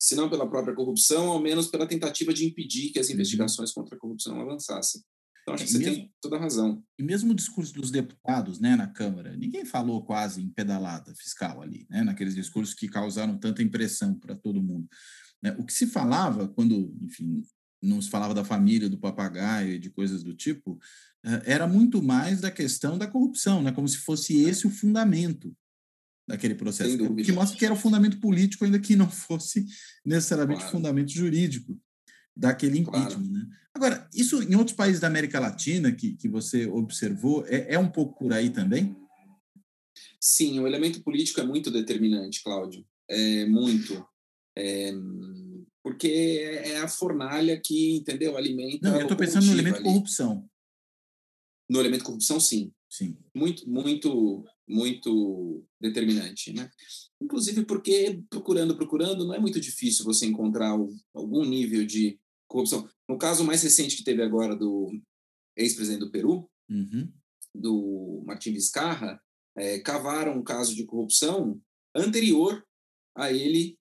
se 0.00 0.14
não 0.14 0.30
pela 0.30 0.48
própria 0.48 0.74
corrupção, 0.74 1.28
ao 1.28 1.40
menos 1.40 1.68
pela 1.68 1.86
tentativa 1.86 2.32
de 2.32 2.46
impedir 2.46 2.90
que 2.90 2.98
as 2.98 3.08
uhum. 3.08 3.14
investigações 3.14 3.72
contra 3.72 3.96
a 3.96 3.98
corrupção 3.98 4.40
avançassem. 4.40 5.02
Então, 5.42 5.54
acho 5.54 5.64
que 5.64 5.70
você 5.70 5.78
mesmo, 5.78 5.94
tem 5.94 6.12
toda 6.20 6.36
a 6.36 6.40
razão. 6.40 6.82
E 6.98 7.04
mesmo 7.04 7.30
o 7.30 7.34
discurso 7.34 7.72
dos 7.72 7.90
deputados 7.92 8.58
né, 8.58 8.74
na 8.74 8.88
Câmara, 8.88 9.36
ninguém 9.36 9.64
falou 9.64 10.04
quase 10.04 10.42
em 10.42 10.50
pedalada 10.50 11.14
fiscal 11.14 11.62
ali, 11.62 11.86
né, 11.88 12.02
naqueles 12.02 12.34
discursos 12.34 12.74
que 12.74 12.88
causaram 12.88 13.38
tanta 13.38 13.62
impressão 13.62 14.18
para 14.18 14.34
todo 14.34 14.62
mundo. 14.62 14.88
Né. 15.40 15.54
O 15.56 15.64
que 15.64 15.72
se 15.72 15.86
falava 15.86 16.48
quando, 16.48 16.92
enfim, 17.00 17.44
não 17.86 18.00
se 18.02 18.10
falava 18.10 18.34
da 18.34 18.44
família, 18.44 18.88
do 18.88 18.98
papagaio 18.98 19.74
e 19.74 19.78
de 19.78 19.90
coisas 19.90 20.22
do 20.22 20.34
tipo, 20.34 20.78
eh, 21.24 21.42
era 21.44 21.66
muito 21.66 22.02
mais 22.02 22.40
da 22.40 22.50
questão 22.50 22.98
da 22.98 23.06
corrupção, 23.06 23.62
né? 23.62 23.72
como 23.72 23.88
se 23.88 23.98
fosse 23.98 24.42
esse 24.42 24.66
o 24.66 24.70
fundamento 24.70 25.54
daquele 26.28 26.54
processo, 26.54 26.96
que 27.16 27.32
mostra 27.32 27.56
que 27.56 27.64
era 27.64 27.74
o 27.74 27.78
fundamento 27.78 28.18
político, 28.18 28.64
ainda 28.64 28.80
que 28.80 28.96
não 28.96 29.08
fosse 29.10 29.66
necessariamente 30.04 30.60
claro. 30.60 30.72
fundamento 30.72 31.10
jurídico 31.10 31.80
daquele 32.36 32.78
impeachment. 32.78 33.08
Claro. 33.08 33.22
Né? 33.22 33.46
Agora, 33.72 34.08
isso 34.12 34.42
em 34.42 34.54
outros 34.56 34.76
países 34.76 35.00
da 35.00 35.06
América 35.06 35.38
Latina 35.38 35.92
que, 35.92 36.16
que 36.16 36.28
você 36.28 36.66
observou, 36.66 37.46
é, 37.46 37.74
é 37.74 37.78
um 37.78 37.88
pouco 37.88 38.18
por 38.18 38.32
aí 38.32 38.50
também? 38.50 38.96
Sim, 40.20 40.58
o 40.60 40.66
elemento 40.66 41.02
político 41.02 41.40
é 41.40 41.44
muito 41.44 41.70
determinante, 41.70 42.42
Cláudio. 42.42 42.84
É 43.08 43.46
muito. 43.46 44.04
É, 44.56 44.92
porque 45.86 46.08
é 46.64 46.78
a 46.78 46.88
fornalha 46.88 47.60
que, 47.60 47.94
entendeu, 47.98 48.36
alimenta. 48.36 48.90
Não, 48.90 48.96
eu 48.96 49.02
estou 49.02 49.16
pensando 49.16 49.46
no 49.46 49.52
elemento 49.52 49.76
ali. 49.76 49.84
corrupção. 49.84 50.50
No 51.70 51.78
elemento 51.78 52.02
corrupção, 52.02 52.40
sim. 52.40 52.72
Sim. 52.90 53.16
Muito, 53.32 53.70
muito, 53.70 54.44
muito 54.68 55.64
determinante, 55.80 56.52
né? 56.52 56.68
Inclusive 57.22 57.64
porque 57.64 58.20
procurando, 58.28 58.76
procurando, 58.76 59.24
não 59.24 59.32
é 59.32 59.38
muito 59.38 59.60
difícil 59.60 60.04
você 60.04 60.26
encontrar 60.26 60.76
algum 61.14 61.44
nível 61.44 61.86
de 61.86 62.18
corrupção. 62.48 62.90
No 63.08 63.16
caso 63.16 63.44
mais 63.44 63.62
recente 63.62 63.96
que 63.96 64.02
teve 64.02 64.24
agora 64.24 64.56
do 64.56 64.90
ex-presidente 65.56 66.00
do 66.00 66.10
Peru, 66.10 66.50
uhum. 66.68 67.12
do 67.54 68.24
Martim 68.26 68.50
Vizcarra, 68.50 69.22
é, 69.56 69.78
cavaram 69.78 70.36
um 70.36 70.42
caso 70.42 70.74
de 70.74 70.84
corrupção 70.84 71.62
anterior 71.94 72.66
a 73.14 73.32
ele 73.32 73.78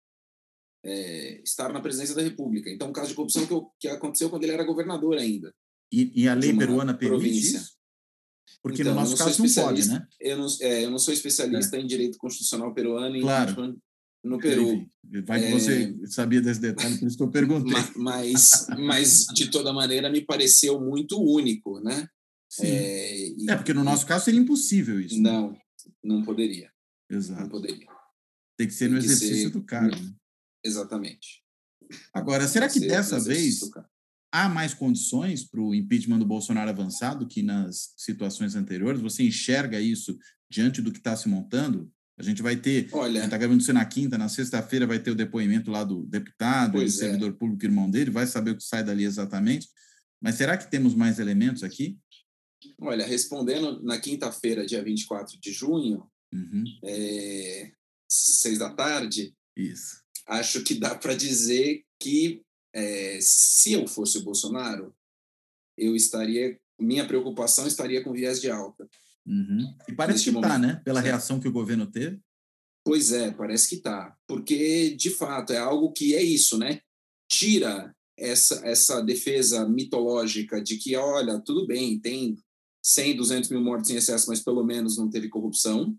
é, 0.85 1.41
estar 1.43 1.73
na 1.73 1.81
presidência 1.81 2.15
da 2.15 2.21
República. 2.21 2.69
Então, 2.69 2.89
um 2.89 2.93
caso 2.93 3.09
de 3.09 3.15
corrupção 3.15 3.45
que, 3.45 3.55
que 3.79 3.87
aconteceu 3.87 4.29
quando 4.29 4.43
ele 4.43 4.53
era 4.53 4.63
governador 4.63 5.17
ainda. 5.17 5.53
E, 5.91 6.23
e 6.23 6.27
a 6.27 6.33
lei 6.33 6.55
peruana 6.55 6.93
permite 6.93 7.39
isso? 7.39 7.75
Porque 8.61 8.81
então, 8.81 8.93
no 8.93 9.01
nosso 9.01 9.17
caso 9.17 9.43
não 9.43 9.53
pode, 9.53 9.87
né? 9.87 10.07
Eu 10.19 10.37
não, 10.37 10.47
é, 10.61 10.85
eu 10.85 10.91
não 10.91 10.99
sou 10.99 11.13
especialista 11.13 11.77
é. 11.77 11.79
em 11.79 11.87
direito 11.87 12.17
constitucional 12.17 12.73
peruano 12.73 13.15
e 13.15 13.21
claro. 13.21 13.79
no 14.23 14.39
Peru. 14.39 14.87
Vai 15.25 15.39
que 15.39 15.51
você 15.51 15.95
é. 16.03 16.07
sabia 16.07 16.41
desse 16.41 16.61
detalhe, 16.61 16.97
por 16.97 17.07
isso 17.07 17.17
que 17.17 17.23
eu 17.23 17.31
perguntei. 17.31 17.73
Mas, 17.95 18.67
mas, 18.77 19.25
de 19.33 19.49
toda 19.49 19.73
maneira, 19.73 20.09
me 20.09 20.21
pareceu 20.21 20.79
muito 20.79 21.21
único, 21.21 21.79
né? 21.79 22.07
É, 22.61 23.27
e, 23.29 23.49
é 23.49 23.55
porque 23.55 23.73
no 23.73 23.83
nosso 23.83 24.05
caso 24.05 24.25
seria 24.25 24.39
impossível 24.39 24.99
isso. 24.99 25.21
Não, 25.21 25.51
né? 25.51 25.59
não 26.03 26.23
poderia. 26.23 26.71
Exato. 27.09 27.41
Não 27.41 27.49
poderia. 27.49 27.87
Tem 28.57 28.67
que 28.67 28.73
ser 28.73 28.89
no 28.89 28.97
exercício 28.97 29.43
ser, 29.43 29.49
do 29.49 29.63
cargo. 29.63 29.97
Exatamente. 30.65 31.43
Agora, 32.13 32.47
será 32.47 32.67
que 32.67 32.79
dessa 32.79 33.19
vez 33.19 33.61
há 34.31 34.49
mais 34.49 34.73
condições 34.73 35.43
para 35.43 35.61
o 35.61 35.73
impeachment 35.73 36.19
do 36.19 36.25
Bolsonaro 36.25 36.69
avançado 36.69 37.27
que 37.27 37.43
nas 37.43 37.93
situações 37.95 38.55
anteriores? 38.55 39.01
Você 39.01 39.23
enxerga 39.23 39.79
isso 39.79 40.17
diante 40.49 40.81
do 40.81 40.91
que 40.91 40.97
está 40.97 41.15
se 41.15 41.29
montando? 41.29 41.91
A 42.17 42.23
gente 42.23 42.41
vai 42.41 42.55
ter, 42.55 42.89
Olha, 42.93 43.25
está 43.25 43.37
gravando 43.37 43.61
isso 43.61 43.73
na 43.73 43.85
quinta, 43.85 44.17
na 44.17 44.29
sexta-feira 44.29 44.87
vai 44.87 44.99
ter 44.99 45.11
o 45.11 45.15
depoimento 45.15 45.69
lá 45.69 45.83
do 45.83 46.05
deputado, 46.05 46.79
do 46.79 46.83
é. 46.83 46.87
servidor 46.87 47.33
público 47.33 47.65
irmão 47.65 47.89
dele, 47.91 48.09
vai 48.09 48.25
saber 48.25 48.51
o 48.51 48.57
que 48.57 48.63
sai 48.63 48.83
dali 48.83 49.03
exatamente. 49.03 49.67
Mas 50.21 50.35
será 50.35 50.57
que 50.57 50.71
temos 50.71 50.95
mais 50.95 51.19
elementos 51.19 51.61
aqui? 51.61 51.99
olha, 52.81 53.05
respondendo 53.05 53.83
na 53.83 53.99
quinta-feira, 53.99 54.65
dia 54.65 54.83
24 54.83 55.39
de 55.39 55.51
junho, 55.51 56.09
Uhum, 56.33 56.65
é, 56.83 57.71
seis 58.09 58.59
da 58.59 58.73
tarde, 58.73 59.33
Isso. 59.55 60.03
Acho 60.27 60.63
que 60.63 60.75
dá 60.75 60.95
para 60.95 61.15
dizer 61.15 61.83
que 61.99 62.41
é, 62.73 63.19
se 63.21 63.73
eu 63.73 63.87
fosse 63.87 64.17
o 64.17 64.23
Bolsonaro, 64.23 64.93
eu 65.77 65.95
estaria, 65.95 66.59
minha 66.79 67.07
preocupação 67.07 67.67
estaria 67.67 68.03
com 68.03 68.13
viés 68.13 68.41
de 68.41 68.49
alta. 68.49 68.89
Uhum. 69.25 69.75
E 69.87 69.93
parece 69.93 70.17
Neste 70.17 70.31
que 70.31 70.37
está, 70.37 70.57
né? 70.57 70.81
Pela 70.83 71.01
reação 71.01 71.39
que 71.39 71.47
o 71.47 71.51
governo 71.51 71.87
teve. 71.87 72.19
Pois 72.83 73.11
é, 73.11 73.31
parece 73.31 73.67
que 73.67 73.77
tá, 73.77 74.15
porque 74.27 74.91
de 74.91 75.09
fato 75.09 75.51
é 75.51 75.57
algo 75.57 75.91
que 75.91 76.13
é 76.13 76.21
isso, 76.21 76.57
né? 76.57 76.81
Tira 77.27 77.95
essa 78.17 78.61
essa 78.65 79.01
defesa 79.01 79.67
mitológica 79.67 80.61
de 80.61 80.77
que, 80.77 80.95
olha, 80.95 81.39
tudo 81.39 81.65
bem, 81.65 81.99
tem 81.99 82.37
100, 82.83 83.15
200 83.15 83.49
mil 83.49 83.61
mortes 83.61 83.89
em 83.89 83.95
excesso, 83.95 84.29
mas 84.29 84.41
pelo 84.41 84.63
menos 84.63 84.97
não 84.97 85.09
teve 85.09 85.27
corrupção. 85.27 85.97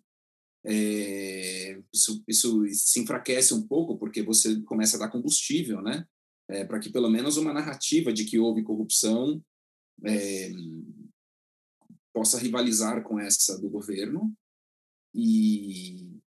É, 0.69 1.81
isso, 1.95 2.25
isso 2.27 2.67
se 2.73 3.01
enfraquece 3.01 3.55
um 3.55 3.67
pouco 3.67 3.97
porque 3.97 4.21
você 4.21 4.61
começa 4.63 4.97
a 4.97 5.01
dar 5.01 5.11
combustível, 5.11 5.81
né? 5.81 6.05
É, 6.49 6.65
para 6.65 6.81
que 6.81 6.91
pelo 6.91 7.09
menos 7.09 7.37
uma 7.37 7.53
narrativa 7.53 8.13
de 8.13 8.25
que 8.25 8.39
houve 8.39 8.63
corrupção 8.63 9.43
é, 10.05 10.51
possa 12.13 12.39
rivalizar 12.39 13.03
com 13.03 13.19
essa 13.19 13.61
do 13.61 13.69
governo 13.69 14.33
e 15.15 16.21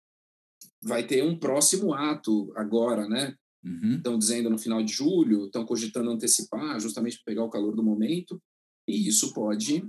vai 0.82 1.06
ter 1.06 1.24
um 1.24 1.38
próximo 1.38 1.92
ato 1.92 2.52
agora, 2.56 3.08
né? 3.08 3.34
Uhum. 3.64 3.96
Estão 3.96 4.18
dizendo 4.18 4.48
no 4.48 4.58
final 4.58 4.82
de 4.82 4.92
julho, 4.92 5.46
estão 5.46 5.64
cogitando 5.66 6.10
antecipar, 6.10 6.78
justamente 6.78 7.16
para 7.16 7.24
pegar 7.32 7.44
o 7.44 7.50
calor 7.50 7.74
do 7.74 7.82
momento, 7.82 8.40
e 8.86 9.08
isso 9.08 9.32
pode 9.34 9.84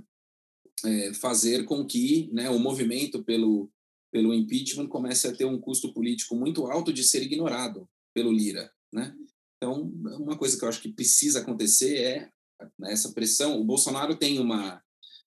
é, 0.84 1.14
fazer 1.14 1.64
com 1.64 1.86
que 1.86 2.28
né, 2.32 2.50
o 2.50 2.58
movimento 2.58 3.22
pelo, 3.22 3.70
pelo 4.12 4.34
impeachment 4.34 4.88
comece 4.88 5.28
a 5.28 5.34
ter 5.34 5.44
um 5.44 5.60
custo 5.60 5.92
político 5.92 6.34
muito 6.36 6.66
alto 6.66 6.92
de 6.92 7.04
ser 7.04 7.22
ignorado 7.22 7.88
pelo 8.14 8.32
Lira, 8.32 8.70
né? 8.92 9.14
Então, 9.56 9.82
uma 10.18 10.38
coisa 10.38 10.58
que 10.58 10.64
eu 10.64 10.68
acho 10.68 10.80
que 10.80 10.92
precisa 10.92 11.40
acontecer 11.40 11.96
é 11.98 12.30
né, 12.78 12.92
essa 12.92 13.12
pressão. 13.12 13.60
O 13.60 13.64
Bolsonaro 13.64 14.16
tem 14.16 14.38
uma 14.38 14.82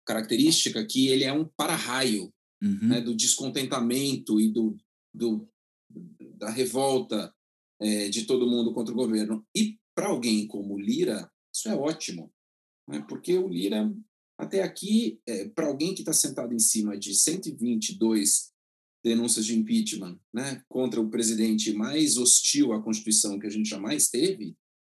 característica 0.06 0.84
que 0.86 1.08
ele 1.08 1.24
é 1.24 1.32
um 1.32 1.46
para-raio 1.46 2.34
Uhum. 2.64 2.88
né, 2.88 3.02
do 3.02 3.14
descontentamento 3.14 4.40
e 4.40 4.50
do, 4.50 4.78
do 5.14 5.46
da 6.38 6.50
revolta 6.50 7.34
é, 7.82 8.08
de 8.08 8.24
todo 8.24 8.50
mundo 8.50 8.74
contra 8.74 8.94
o 8.94 8.98
governo. 8.98 9.46
E 9.54 9.78
para 9.94 10.08
alguém 10.08 10.48
como 10.48 10.80
Lira, 10.80 11.30
isso 11.54 11.68
é 11.68 11.76
ótimo, 11.76 12.32
né, 12.88 13.06
porque 13.08 13.38
o 13.38 13.50
Lira, 13.50 13.94
até 14.38 14.64
aqui, 14.64 15.20
é, 15.28 15.50
para 15.50 15.68
alguém 15.68 15.94
que 15.94 16.02
está 16.02 16.14
sentado 16.14 16.54
em 16.54 16.60
cima 16.60 16.98
de 16.98 17.14
122 17.14 18.53
denúncias 19.04 19.46
de 19.46 19.58
impeachment 19.58 20.18
né, 20.34 20.64
contra 20.70 21.02
o 21.02 21.10
presidente 21.10 21.74
mais 21.74 22.18
hostil 22.18 22.74
à 22.74 22.82
Constituição 22.82 23.38
que 23.38 23.48
a 23.48 23.50
gente 23.50 23.70
jamais 23.70 24.10
teve, 24.10 24.56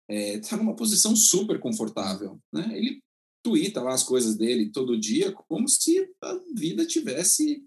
está 0.09 0.57
numa 0.57 0.77
posição 0.77 1.17
super 1.17 1.59
confortável. 1.59 2.39
Né? 2.53 2.77
Ele 2.77 3.03
tuita 3.43 3.83
lá 3.83 3.95
as 3.95 4.03
coisas 4.03 4.37
dele 4.37 4.71
todo 4.71 4.99
dia 4.99 5.33
como 5.33 5.69
se 5.69 6.09
a 6.23 6.41
vida 6.55 6.87
tivesse 6.87 7.65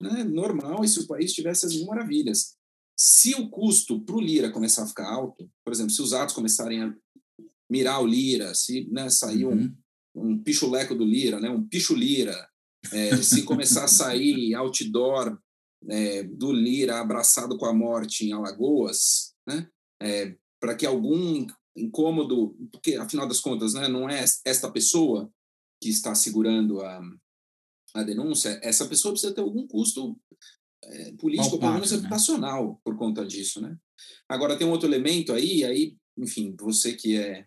né, 0.00 0.24
normal 0.24 0.84
e 0.84 0.88
se 0.88 1.00
o 1.00 1.06
país 1.06 1.32
tivesse 1.32 1.66
as 1.66 1.74
mil 1.74 1.86
maravilhas. 1.86 2.56
Se 2.96 3.34
o 3.34 3.48
custo 3.48 4.00
para 4.00 4.16
o 4.16 4.20
Lira 4.20 4.50
começar 4.50 4.84
a 4.84 4.86
ficar 4.86 5.10
alto, 5.10 5.50
por 5.64 5.72
exemplo, 5.72 5.90
se 5.90 6.02
os 6.02 6.12
atos 6.12 6.34
começarem 6.34 6.82
a 6.82 6.94
mirar 7.70 8.02
o 8.02 8.06
Lira, 8.06 8.54
se 8.54 8.88
né, 8.90 9.08
sair 9.08 9.46
um, 9.46 9.72
Uhum. 10.14 10.32
um 10.32 10.42
pichuleco 10.42 10.94
do 10.94 11.04
Lira, 11.04 11.40
né, 11.40 11.48
um 11.48 11.66
picho 11.66 11.94
Lira, 11.94 12.48
é, 12.92 13.16
se 13.22 13.42
começar 13.42 13.84
a 13.84 13.88
sair 13.88 14.54
outdoor 14.54 15.38
é, 15.88 16.22
do 16.22 16.52
Lira 16.52 17.00
abraçado 17.00 17.56
com 17.56 17.66
a 17.66 17.72
morte 17.72 18.26
em 18.26 18.32
Alagoas, 18.32 19.34
né, 19.46 19.68
é, 20.02 20.36
para 20.60 20.74
que 20.74 20.84
algum 20.84 21.46
incômodo, 21.76 22.56
porque 22.72 22.96
afinal 22.96 23.26
das 23.26 23.40
contas, 23.40 23.74
né, 23.74 23.88
não 23.88 24.08
é 24.08 24.24
esta 24.44 24.70
pessoa 24.70 25.30
que 25.80 25.88
está 25.88 26.14
segurando 26.14 26.80
a, 26.80 27.00
a 27.94 28.02
denúncia, 28.02 28.60
essa 28.62 28.86
pessoa 28.86 29.12
precisa 29.12 29.34
ter 29.34 29.40
algum 29.40 29.66
custo 29.66 30.18
é, 30.84 31.12
político, 31.12 31.58
pelo 31.58 31.74
menos 31.74 31.90
né? 31.90 31.96
reputacional, 31.98 32.80
por 32.84 32.96
conta 32.96 33.24
disso, 33.24 33.60
né? 33.60 33.76
Agora 34.28 34.56
tem 34.56 34.66
um 34.66 34.70
outro 34.70 34.88
elemento 34.88 35.32
aí, 35.32 35.64
aí, 35.64 35.96
enfim, 36.16 36.54
você 36.58 36.94
que 36.94 37.16
é 37.16 37.46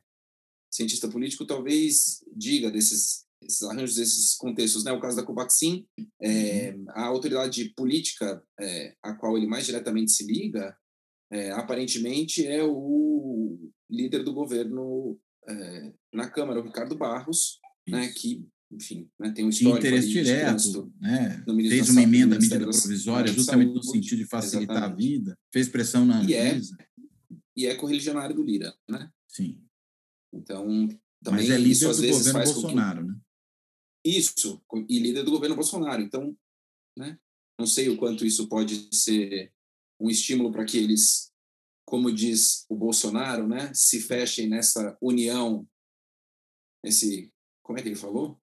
cientista 0.72 1.08
político 1.08 1.46
talvez 1.46 2.24
diga 2.36 2.72
desses, 2.72 3.26
desses 3.44 3.64
arranjos, 3.64 3.96
desses 3.96 4.36
contextos, 4.36 4.84
né? 4.84 4.92
O 4.92 5.00
caso 5.00 5.16
da 5.16 5.24
Covaxin, 5.24 5.86
é, 6.22 6.76
a 6.90 7.06
autoridade 7.06 7.70
política 7.76 8.44
é, 8.60 8.96
a 9.04 9.14
qual 9.14 9.38
ele 9.38 9.48
mais 9.48 9.66
diretamente 9.66 10.12
se 10.12 10.26
liga, 10.26 10.76
é, 11.32 11.52
aparentemente 11.52 12.46
é 12.46 12.64
o 12.64 13.72
líder 13.90 14.24
do 14.24 14.34
governo 14.34 15.20
é, 15.48 15.94
na 16.14 16.30
Câmara, 16.30 16.60
o 16.60 16.64
Ricardo 16.64 16.96
Barros, 16.96 17.60
né, 17.88 18.06
Isso. 18.06 18.16
que, 18.22 18.48
enfim, 18.72 19.10
né, 19.20 19.32
tem 19.32 19.46
um 19.46 19.50
histórico 19.50 19.80
interesse 19.80 20.08
direto, 20.10 20.92
né? 21.02 21.44
no 21.46 21.56
fez 21.60 21.90
uma 21.90 22.02
emenda 22.02 22.36
à 22.36 22.40
medida 22.40 22.60
da- 22.66 22.72
provisória, 22.72 23.32
da 23.32 23.38
justamente 23.38 23.74
no 23.74 23.84
Saúde, 23.84 23.98
sentido 24.04 24.20
de 24.20 24.26
facilitar 24.26 24.76
a 24.78 24.80
exatamente. 24.88 25.08
vida, 25.08 25.38
fez 25.52 25.68
pressão 25.70 26.06
na 26.06 26.24
E 26.24 26.34
é. 26.34 26.52
Anvisa. 26.52 26.78
e 27.58 27.66
é 27.68 27.76
correligionário 27.76 28.36
do 28.36 28.44
Lira, 28.44 28.74
né? 28.90 29.10
Sim. 29.28 29.60
Então, 30.34 30.66
Mas 30.68 30.98
também 31.24 31.52
é 31.52 31.60
isso 31.60 31.86
líder 31.86 31.90
às 31.90 31.98
do 31.98 32.08
governo 32.08 32.40
com 32.40 32.46
que 32.46 32.62
Bolsonaro, 32.62 33.06
né? 33.06 33.16
Isso, 34.06 34.62
e 34.90 35.00
líder 35.00 35.24
do 35.24 35.32
governo 35.32 35.56
Bolsonaro. 35.56 36.02
Então, 36.02 36.38
né, 36.98 37.18
não 37.58 37.66
sei 37.66 37.90
o 37.90 37.98
quanto 37.98 38.26
isso 38.26 38.48
pode 38.48 38.90
ser 38.94 39.54
um 40.00 40.10
estímulo 40.10 40.52
para 40.52 40.66
que 40.66 40.78
eles, 40.78 41.32
como 41.86 42.12
diz 42.12 42.66
o 42.70 42.76
Bolsonaro, 42.76 43.48
né, 43.48 43.72
se 43.74 44.02
fechem 44.02 44.50
nessa 44.50 44.98
união, 45.02 45.68
esse, 46.84 47.32
como 47.64 47.80
é 47.80 47.82
que 47.82 47.88
ele 47.88 47.96
falou? 47.96 48.40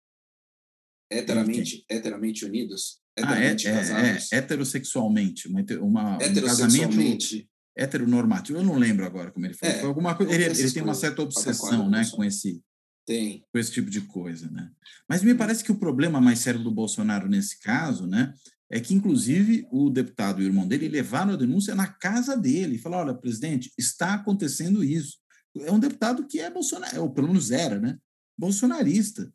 Heteramente, 1.13 1.85
heteramente 1.89 2.45
unidos, 2.45 3.03
Ah, 3.19 3.21
é, 3.21 3.49
heteramente 3.49 3.67
é, 3.67 3.73
casados, 3.73 4.33
é, 4.33 4.37
heterossexualmente, 4.37 5.49
uma, 5.49 5.61
uma, 5.61 6.15
um 6.15 6.19
casamento 6.19 6.39
heterossexualmente. 6.39 7.51
heteronormativo. 7.77 8.59
Eu 8.59 8.65
não 8.65 8.79
lembro 8.79 9.05
agora 9.05 9.33
como 9.33 9.45
ele 9.45 9.55
falou. 9.55 9.75
É, 9.75 9.83
alguma 9.83 10.17
coisa. 10.17 10.33
Ele, 10.33 10.45
ele 10.45 10.73
tem 10.73 10.83
uma 10.83 10.95
certa 10.95 11.21
obsessão, 11.21 11.91
né, 11.91 12.09
com 12.15 12.25
esse, 12.25 12.63
Tem. 13.07 13.45
com 13.53 13.59
esse 13.59 13.73
tipo 13.73 13.91
de 13.91 14.03
coisa, 14.03 14.51
né? 14.51 14.71
Mas 15.09 15.23
me 15.23 15.35
parece 15.35 15.65
que 15.65 15.73
o 15.73 15.79
problema 15.79 16.21
mais 16.21 16.39
sério 16.39 16.63
do 16.63 16.71
Bolsonaro 16.71 17.29
nesse 17.29 17.59
caso, 17.59 18.07
né, 18.07 18.33
é 18.71 18.79
que 18.79 18.95
inclusive 18.95 19.67
o 19.73 19.91
deputado 19.91 20.41
e 20.41 20.45
o 20.45 20.47
irmão 20.47 20.67
dele 20.67 20.89
levaram 20.89 21.33
a 21.33 21.37
denúncia 21.37 21.75
na 21.75 21.89
casa 21.89 22.37
dele 22.37 22.77
e 22.77 22.79
falaram: 22.79 23.09
olha, 23.09 23.19
presidente, 23.19 23.73
está 23.77 24.15
acontecendo 24.15 24.85
isso. 24.85 25.19
É 25.57 25.73
um 25.73 25.81
deputado 25.81 26.27
que 26.27 26.39
é 26.39 26.49
bolsonaro, 26.49 27.03
ou 27.03 27.11
pelo 27.11 27.29
menos 27.29 27.51
era, 27.51 27.81
né? 27.81 27.99
Bolsonarista. 28.39 29.33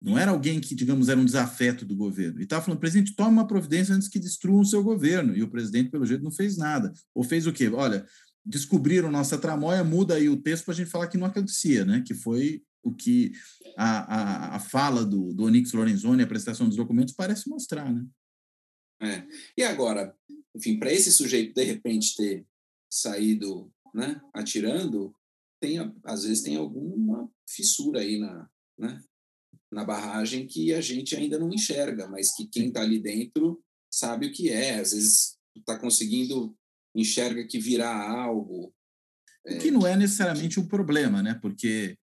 Não 0.00 0.18
era 0.18 0.30
alguém 0.30 0.60
que, 0.60 0.74
digamos, 0.74 1.08
era 1.08 1.18
um 1.18 1.24
desafeto 1.24 1.84
do 1.84 1.96
governo. 1.96 2.40
E 2.40 2.44
estava 2.44 2.64
falando, 2.64 2.80
presidente, 2.80 3.14
tome 3.14 3.32
uma 3.32 3.46
providência 3.46 3.94
antes 3.94 4.08
que 4.08 4.18
destruam 4.18 4.60
o 4.60 4.64
seu 4.64 4.82
governo. 4.82 5.34
E 5.34 5.42
o 5.42 5.50
presidente, 5.50 5.90
pelo 5.90 6.06
jeito, 6.06 6.22
não 6.22 6.30
fez 6.30 6.56
nada. 6.56 6.92
Ou 7.14 7.24
fez 7.24 7.46
o 7.46 7.52
quê? 7.52 7.68
Olha, 7.68 8.06
descobriram 8.44 9.10
nossa 9.10 9.36
tramóia, 9.36 9.82
muda 9.82 10.14
aí 10.14 10.28
o 10.28 10.36
texto 10.36 10.64
para 10.64 10.74
a 10.74 10.76
gente 10.76 10.90
falar 10.90 11.08
que 11.08 11.18
não 11.18 11.26
acontecia, 11.26 11.84
né? 11.84 12.02
Que 12.06 12.14
foi 12.14 12.62
o 12.86 12.94
que 12.94 13.32
a, 13.76 14.52
a, 14.54 14.56
a 14.56 14.60
fala 14.60 15.04
do, 15.04 15.34
do 15.34 15.44
Onyx 15.44 15.72
Lorenzoni, 15.72 16.22
a 16.22 16.24
apresentação 16.24 16.68
dos 16.68 16.76
documentos, 16.76 17.14
parece 17.14 17.48
mostrar, 17.48 17.92
né? 17.92 18.06
É. 19.02 19.26
E 19.58 19.62
agora, 19.64 20.16
enfim, 20.54 20.78
para 20.78 20.92
esse 20.92 21.12
sujeito 21.12 21.52
de 21.52 21.64
repente 21.64 22.16
ter 22.16 22.46
saído, 22.90 23.70
né, 23.92 24.20
atirando, 24.32 25.14
tem 25.60 25.78
às 26.04 26.22
vezes 26.22 26.42
tem 26.42 26.56
alguma 26.56 27.28
fissura 27.48 28.00
aí 28.00 28.18
na, 28.18 28.48
né, 28.78 29.02
na 29.70 29.84
barragem 29.84 30.46
que 30.46 30.72
a 30.72 30.80
gente 30.80 31.16
ainda 31.16 31.38
não 31.38 31.52
enxerga, 31.52 32.08
mas 32.08 32.34
que 32.34 32.46
quem 32.46 32.68
está 32.68 32.82
ali 32.82 33.00
dentro 33.00 33.62
sabe 33.90 34.26
o 34.28 34.32
que 34.32 34.48
é. 34.48 34.78
Às 34.78 34.92
vezes 34.92 35.36
está 35.56 35.78
conseguindo 35.78 36.56
enxerga 36.94 37.46
que 37.46 37.58
virá 37.58 38.10
algo. 38.10 38.72
O 39.44 39.58
que 39.58 39.70
não 39.70 39.86
é 39.86 39.96
necessariamente 39.96 40.58
um 40.58 40.66
problema, 40.66 41.22
né? 41.22 41.34
Porque 41.34 41.98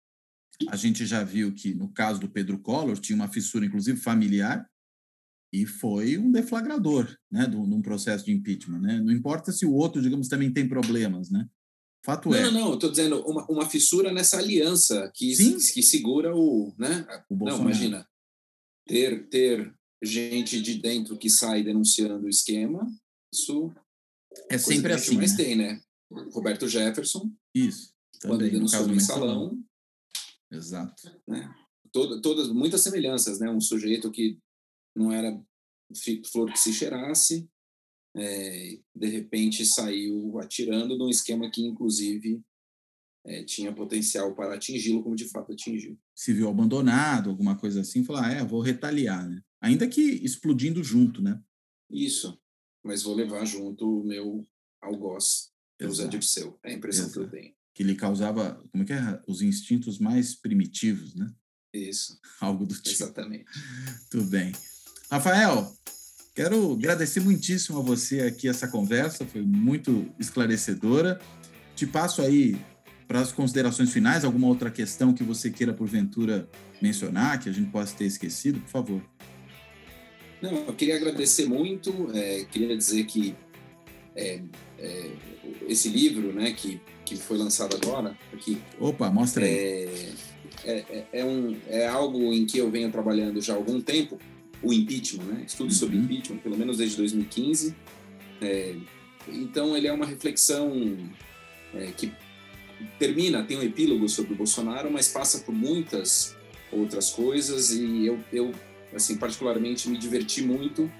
a 0.67 0.75
gente 0.75 1.05
já 1.05 1.23
viu 1.23 1.53
que 1.53 1.73
no 1.73 1.89
caso 1.89 2.19
do 2.19 2.29
Pedro 2.29 2.59
Collor 2.59 2.97
tinha 2.99 3.15
uma 3.15 3.29
fissura, 3.29 3.65
inclusive 3.65 3.99
familiar, 3.99 4.67
e 5.53 5.65
foi 5.65 6.17
um 6.17 6.31
deflagrador, 6.31 7.15
né, 7.31 7.47
de 7.47 7.55
um 7.55 7.81
processo 7.81 8.25
de 8.25 8.31
impeachment, 8.31 8.81
né? 8.81 8.99
Não 8.99 9.11
importa 9.11 9.51
se 9.51 9.65
o 9.65 9.73
outro, 9.73 10.01
digamos, 10.01 10.27
também 10.27 10.53
tem 10.53 10.67
problemas, 10.67 11.31
né? 11.31 11.47
Fato 12.05 12.29
não, 12.29 12.37
é. 12.37 12.43
Não, 12.43 12.51
não, 12.51 12.73
estou 12.75 12.89
dizendo 12.89 13.21
uma, 13.25 13.45
uma 13.47 13.69
fissura 13.69 14.11
nessa 14.11 14.37
aliança 14.37 15.11
que, 15.13 15.35
Sim. 15.35 15.57
que 15.73 15.81
segura 15.81 16.35
o, 16.35 16.73
né? 16.77 17.05
O 17.29 17.33
não, 17.33 17.37
Bolsonaro. 17.39 17.63
imagina 17.63 18.07
ter 18.87 19.27
ter 19.29 19.73
gente 20.01 20.61
de 20.61 20.75
dentro 20.75 21.17
que 21.17 21.29
sai 21.29 21.61
denunciando 21.61 22.25
o 22.25 22.29
esquema 22.29 22.87
Isso 23.33 23.71
é 24.49 24.57
sempre 24.57 24.93
assim. 24.93 25.15
Mas 25.17 25.31
né? 25.31 25.37
tem, 25.37 25.55
né? 25.55 25.81
Roberto 26.31 26.67
Jefferson. 26.67 27.31
Isso. 27.53 27.93
Quando 28.21 28.39
Também, 28.39 28.53
denunciou 28.53 28.81
no 28.83 28.87
no 28.87 28.93
mensalão. 28.95 29.27
mensalão, 29.27 29.63
Exato. 30.51 31.21
né? 31.27 31.53
Toda, 31.91 32.21
todas, 32.21 32.49
muitas 32.49 32.81
semelhanças, 32.81 33.39
né? 33.39 33.49
Um 33.49 33.61
sujeito 33.61 34.11
que 34.11 34.37
não 34.95 35.11
era 35.11 35.39
flor 36.31 36.51
que 36.51 36.59
se 36.59 36.73
cheirasse, 36.73 37.49
é, 38.15 38.79
de 38.95 39.07
repente 39.07 39.65
saiu 39.65 40.39
atirando 40.39 40.97
num 40.97 41.09
esquema 41.09 41.49
que, 41.49 41.61
inclusive, 41.61 42.41
é, 43.25 43.43
tinha 43.43 43.73
potencial 43.73 44.35
para 44.35 44.55
atingi-lo, 44.55 45.03
como 45.03 45.15
de 45.15 45.29
fato 45.29 45.51
atingiu. 45.51 45.97
Se 46.15 46.33
viu 46.33 46.49
abandonado, 46.49 47.29
alguma 47.29 47.57
coisa 47.57 47.81
assim, 47.81 48.03
falar, 48.03 48.27
ah, 48.27 48.33
é, 48.33 48.45
vou 48.45 48.61
retaliar, 48.61 49.27
né? 49.27 49.41
Ainda 49.61 49.87
que 49.87 50.01
explodindo 50.01 50.83
junto, 50.83 51.21
né? 51.21 51.41
Isso, 51.89 52.39
mas 52.83 53.03
vou 53.03 53.15
levar 53.15 53.45
junto 53.45 54.01
o 54.01 54.03
meu 54.03 54.47
algoz, 54.81 55.51
José 55.79 56.03
Exato. 56.03 56.09
Dirceu. 56.09 56.59
É 56.63 56.71
a 56.71 56.73
impressão 56.73 57.09
que 57.11 57.17
eu 57.17 57.23
Exato. 57.23 57.37
tenho. 57.37 57.58
Que 57.79 57.83
lhe 57.85 57.95
causava, 57.95 58.61
como 58.73 58.83
é 58.83 58.85
que 58.85 58.91
é? 58.91 59.21
Os 59.25 59.41
instintos 59.41 59.99
mais 59.99 60.35
primitivos, 60.35 61.15
né? 61.15 61.31
Isso, 61.73 62.19
Algo 62.41 62.65
do 62.65 62.75
tipo. 62.75 62.89
exatamente. 62.89 63.45
Tudo 64.11 64.25
bem. 64.25 64.51
Rafael, 65.09 65.73
quero 66.35 66.73
agradecer 66.73 67.21
muitíssimo 67.21 67.79
a 67.79 67.81
você 67.81 68.23
aqui 68.23 68.49
essa 68.49 68.67
conversa, 68.67 69.25
foi 69.25 69.43
muito 69.43 70.13
esclarecedora. 70.19 71.21
Te 71.73 71.87
passo 71.87 72.21
aí 72.21 72.59
para 73.07 73.21
as 73.21 73.31
considerações 73.31 73.93
finais, 73.93 74.25
alguma 74.25 74.47
outra 74.47 74.69
questão 74.69 75.13
que 75.13 75.23
você 75.23 75.49
queira, 75.49 75.73
porventura, 75.73 76.49
mencionar, 76.81 77.39
que 77.39 77.47
a 77.47 77.53
gente 77.53 77.71
possa 77.71 77.95
ter 77.95 78.07
esquecido, 78.07 78.59
por 78.59 78.69
favor. 78.69 79.09
Não, 80.41 80.65
eu 80.65 80.73
queria 80.75 80.97
agradecer 80.97 81.45
muito, 81.45 82.11
é, 82.13 82.43
queria 82.43 82.75
dizer 82.75 83.05
que 83.05 83.37
é, 84.15 84.41
é, 84.77 85.11
esse 85.67 85.89
livro, 85.89 86.31
né, 86.33 86.51
que, 86.51 86.79
que 87.05 87.15
foi 87.15 87.37
lançado 87.37 87.75
agora, 87.75 88.17
aqui, 88.33 88.57
Opa, 88.79 89.09
mostra 89.09 89.45
aí. 89.45 89.51
é, 89.51 90.09
é, 90.65 90.71
é- 90.89 91.07
é 91.13 91.25
um, 91.25 91.55
é 91.67 91.87
algo 91.87 92.33
em 92.33 92.45
que 92.45 92.57
eu 92.57 92.69
venho 92.69 92.91
trabalhando 92.91 93.41
já 93.41 93.53
há 93.53 93.55
algum 93.55 93.79
tempo, 93.81 94.17
o 94.61 94.73
impeachment, 94.73 95.23
né? 95.23 95.43
Estudo 95.47 95.73
sobre 95.73 95.95
Uhum. 95.97 96.03
impeachment, 96.03 96.37
pelo 96.39 96.57
menos 96.57 96.77
desde 96.77 96.97
2015. 96.97 97.73
É, 98.41 98.75
então, 99.27 99.75
ele 99.77 99.87
é 99.87 99.93
uma 99.93 100.05
reflexão 100.05 100.97
que 101.95 102.11
termina, 102.97 103.43
tem 103.43 103.57
um 103.57 103.61
epílogo 103.61 104.07
sobre 104.09 104.33
o 104.33 104.35
Bolsonaro, 104.35 104.89
mas 104.91 105.07
passa 105.07 105.39
por 105.39 105.53
muitas 105.53 106.35
outras 106.71 107.09
coisas 107.11 107.71
e 107.71 108.05
eu, 108.05 108.19
eu 108.33 108.51
assim, 108.93 109.17
particularmente 109.17 109.87
me 109.89 109.97
diverti 109.97 110.41
muito 110.41 110.91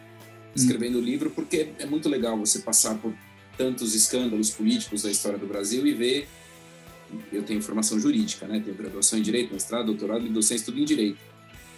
escrevendo 0.56 0.98
o 0.98 1.02
livro, 1.02 1.30
porque 1.30 1.70
é 1.80 1.86
muito 1.86 2.10
legal 2.10 2.38
você 2.38 2.60
passar 2.60 2.96
por 2.96 3.14
tantos 3.58 3.94
escândalos 3.94 4.50
políticos 4.50 5.04
da 5.04 5.12
história 5.12 5.38
do 5.38 5.46
Brasil 5.46 5.86
e 5.86 5.94
ver 5.94 6.28
eu 7.32 7.44
tenho 7.44 7.62
formação 7.62 8.00
jurídica, 8.00 8.48
né? 8.48 8.60
Tenho 8.60 8.76
graduação 8.76 9.18
em 9.18 9.22
Direito, 9.22 9.54
mestrado, 9.54 9.88
doutorado 9.88 10.26
e 10.26 10.30
docência, 10.30 10.66
tudo 10.66 10.80
em 10.80 10.86
Direito. 10.86 11.18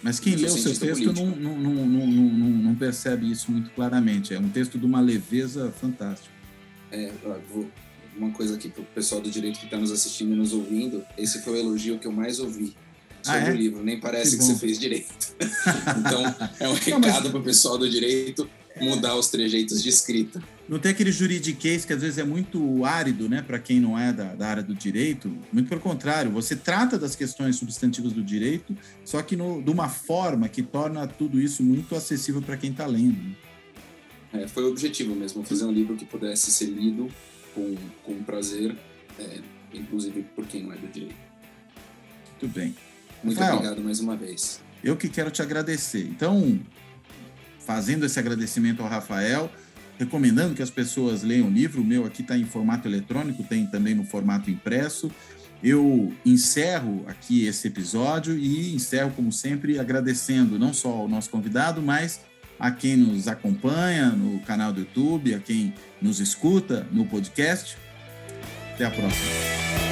Mas 0.02 0.18
quem 0.18 0.34
lê 0.34 0.46
o 0.46 0.50
seu 0.50 0.76
texto 0.78 1.12
não, 1.12 1.26
não, 1.36 1.58
não, 1.58 1.86
não, 1.86 2.48
não, 2.48 2.74
percebe 2.74 3.30
isso 3.30 3.50
muito 3.50 3.70
claramente. 3.70 4.34
É 4.34 4.38
um 4.38 4.48
texto 4.48 4.78
de 4.78 4.84
uma 4.84 5.00
leveza 5.00 5.72
fantástica. 5.80 6.34
É, 6.90 7.10
vou- 7.50 7.70
uma 8.16 8.30
coisa 8.30 8.56
aqui 8.56 8.68
para 8.68 8.82
o 8.82 8.84
pessoal 8.86 9.20
do 9.20 9.30
Direito 9.30 9.58
que 9.58 9.64
está 9.64 9.78
nos 9.78 9.90
assistindo 9.90 10.32
e 10.32 10.36
nos 10.36 10.52
ouvindo, 10.52 11.02
esse 11.16 11.40
foi 11.40 11.54
o 11.54 11.56
elogio 11.56 11.98
que 11.98 12.06
eu 12.06 12.12
mais 12.12 12.40
ouvi 12.40 12.74
sobre 13.22 13.40
Ah, 13.40 13.48
é? 13.48 13.52
o 13.52 13.56
livro. 13.56 13.82
Nem 13.82 13.98
parece 13.98 14.32
Que 14.32 14.38
que, 14.38 14.44
você 14.44 14.56
fez 14.56 14.78
Direito. 14.78 15.34
então, 15.98 16.22
é 16.60 16.68
um 16.68 16.74
recado 16.74 17.30
para 17.30 17.38
o 17.38 17.42
pessoal 17.42 17.78
do 17.78 17.88
Direito 17.88 18.46
mudar 18.80 19.16
os 19.16 19.28
trejeitos 19.28 19.82
de 19.82 19.88
escrita. 19.88 20.42
Não 20.68 20.78
tem 20.78 20.90
aquele 20.92 21.12
juridiquês 21.12 21.84
que 21.84 21.92
às 21.92 22.00
vezes 22.00 22.18
é 22.18 22.24
muito 22.24 22.84
árido, 22.84 23.28
né, 23.28 23.42
para 23.42 23.58
quem 23.58 23.78
não 23.80 23.98
é 23.98 24.12
da, 24.12 24.34
da 24.34 24.46
área 24.48 24.62
do 24.62 24.74
direito. 24.74 25.36
Muito 25.52 25.68
pelo 25.68 25.80
contrário, 25.80 26.30
você 26.30 26.56
trata 26.56 26.98
das 26.98 27.14
questões 27.14 27.56
substantivas 27.56 28.12
do 28.12 28.22
direito, 28.22 28.76
só 29.04 29.20
que 29.22 29.36
no, 29.36 29.60
de 29.62 29.70
uma 29.70 29.88
forma 29.88 30.48
que 30.48 30.62
torna 30.62 31.06
tudo 31.06 31.40
isso 31.40 31.62
muito 31.62 31.94
acessível 31.94 32.40
para 32.40 32.56
quem 32.56 32.70
está 32.70 32.86
lendo. 32.86 33.22
né? 33.22 33.34
É, 34.32 34.48
foi 34.48 34.64
o 34.64 34.68
objetivo 34.68 35.14
mesmo, 35.14 35.44
fazer 35.44 35.64
um 35.64 35.72
livro 35.72 35.94
que 35.94 36.06
pudesse 36.06 36.50
ser 36.50 36.66
lido 36.66 37.08
com, 37.54 37.74
com 38.02 38.22
prazer, 38.22 38.74
é, 39.18 39.40
inclusive 39.74 40.22
por 40.34 40.46
quem 40.46 40.62
não 40.62 40.72
é 40.72 40.76
do 40.76 40.86
direito. 40.86 41.14
Muito 42.40 42.54
bem. 42.54 42.74
Muito 43.22 43.38
Rafael. 43.38 43.56
obrigado 43.58 43.82
mais 43.82 44.00
uma 44.00 44.16
vez. 44.16 44.60
Eu 44.82 44.96
que 44.96 45.08
quero 45.08 45.30
te 45.30 45.42
agradecer. 45.42 46.06
Então, 46.08 46.58
fazendo 47.66 48.06
esse 48.06 48.18
agradecimento 48.18 48.82
ao 48.82 48.88
Rafael, 48.88 49.50
recomendando 49.98 50.54
que 50.54 50.62
as 50.62 50.70
pessoas 50.70 51.22
leiam 51.22 51.48
o 51.48 51.50
livro, 51.50 51.82
o 51.82 51.84
meu 51.84 52.04
aqui 52.04 52.22
está 52.22 52.36
em 52.36 52.44
formato 52.44 52.88
eletrônico, 52.88 53.42
tem 53.42 53.66
também 53.66 53.94
no 53.94 54.04
formato 54.04 54.50
impresso. 54.50 55.10
Eu 55.62 56.12
encerro 56.26 57.04
aqui 57.06 57.46
esse 57.46 57.68
episódio 57.68 58.36
e 58.36 58.74
encerro, 58.74 59.12
como 59.14 59.30
sempre, 59.30 59.78
agradecendo 59.78 60.58
não 60.58 60.74
só 60.74 60.88
ao 60.88 61.08
nosso 61.08 61.30
convidado, 61.30 61.80
mas 61.80 62.20
a 62.58 62.70
quem 62.70 62.96
nos 62.96 63.28
acompanha 63.28 64.10
no 64.10 64.40
canal 64.40 64.72
do 64.72 64.80
YouTube, 64.80 65.34
a 65.34 65.38
quem 65.38 65.72
nos 66.00 66.18
escuta 66.20 66.86
no 66.90 67.06
podcast. 67.06 67.76
Até 68.74 68.86
a 68.86 68.90
próxima. 68.90 69.91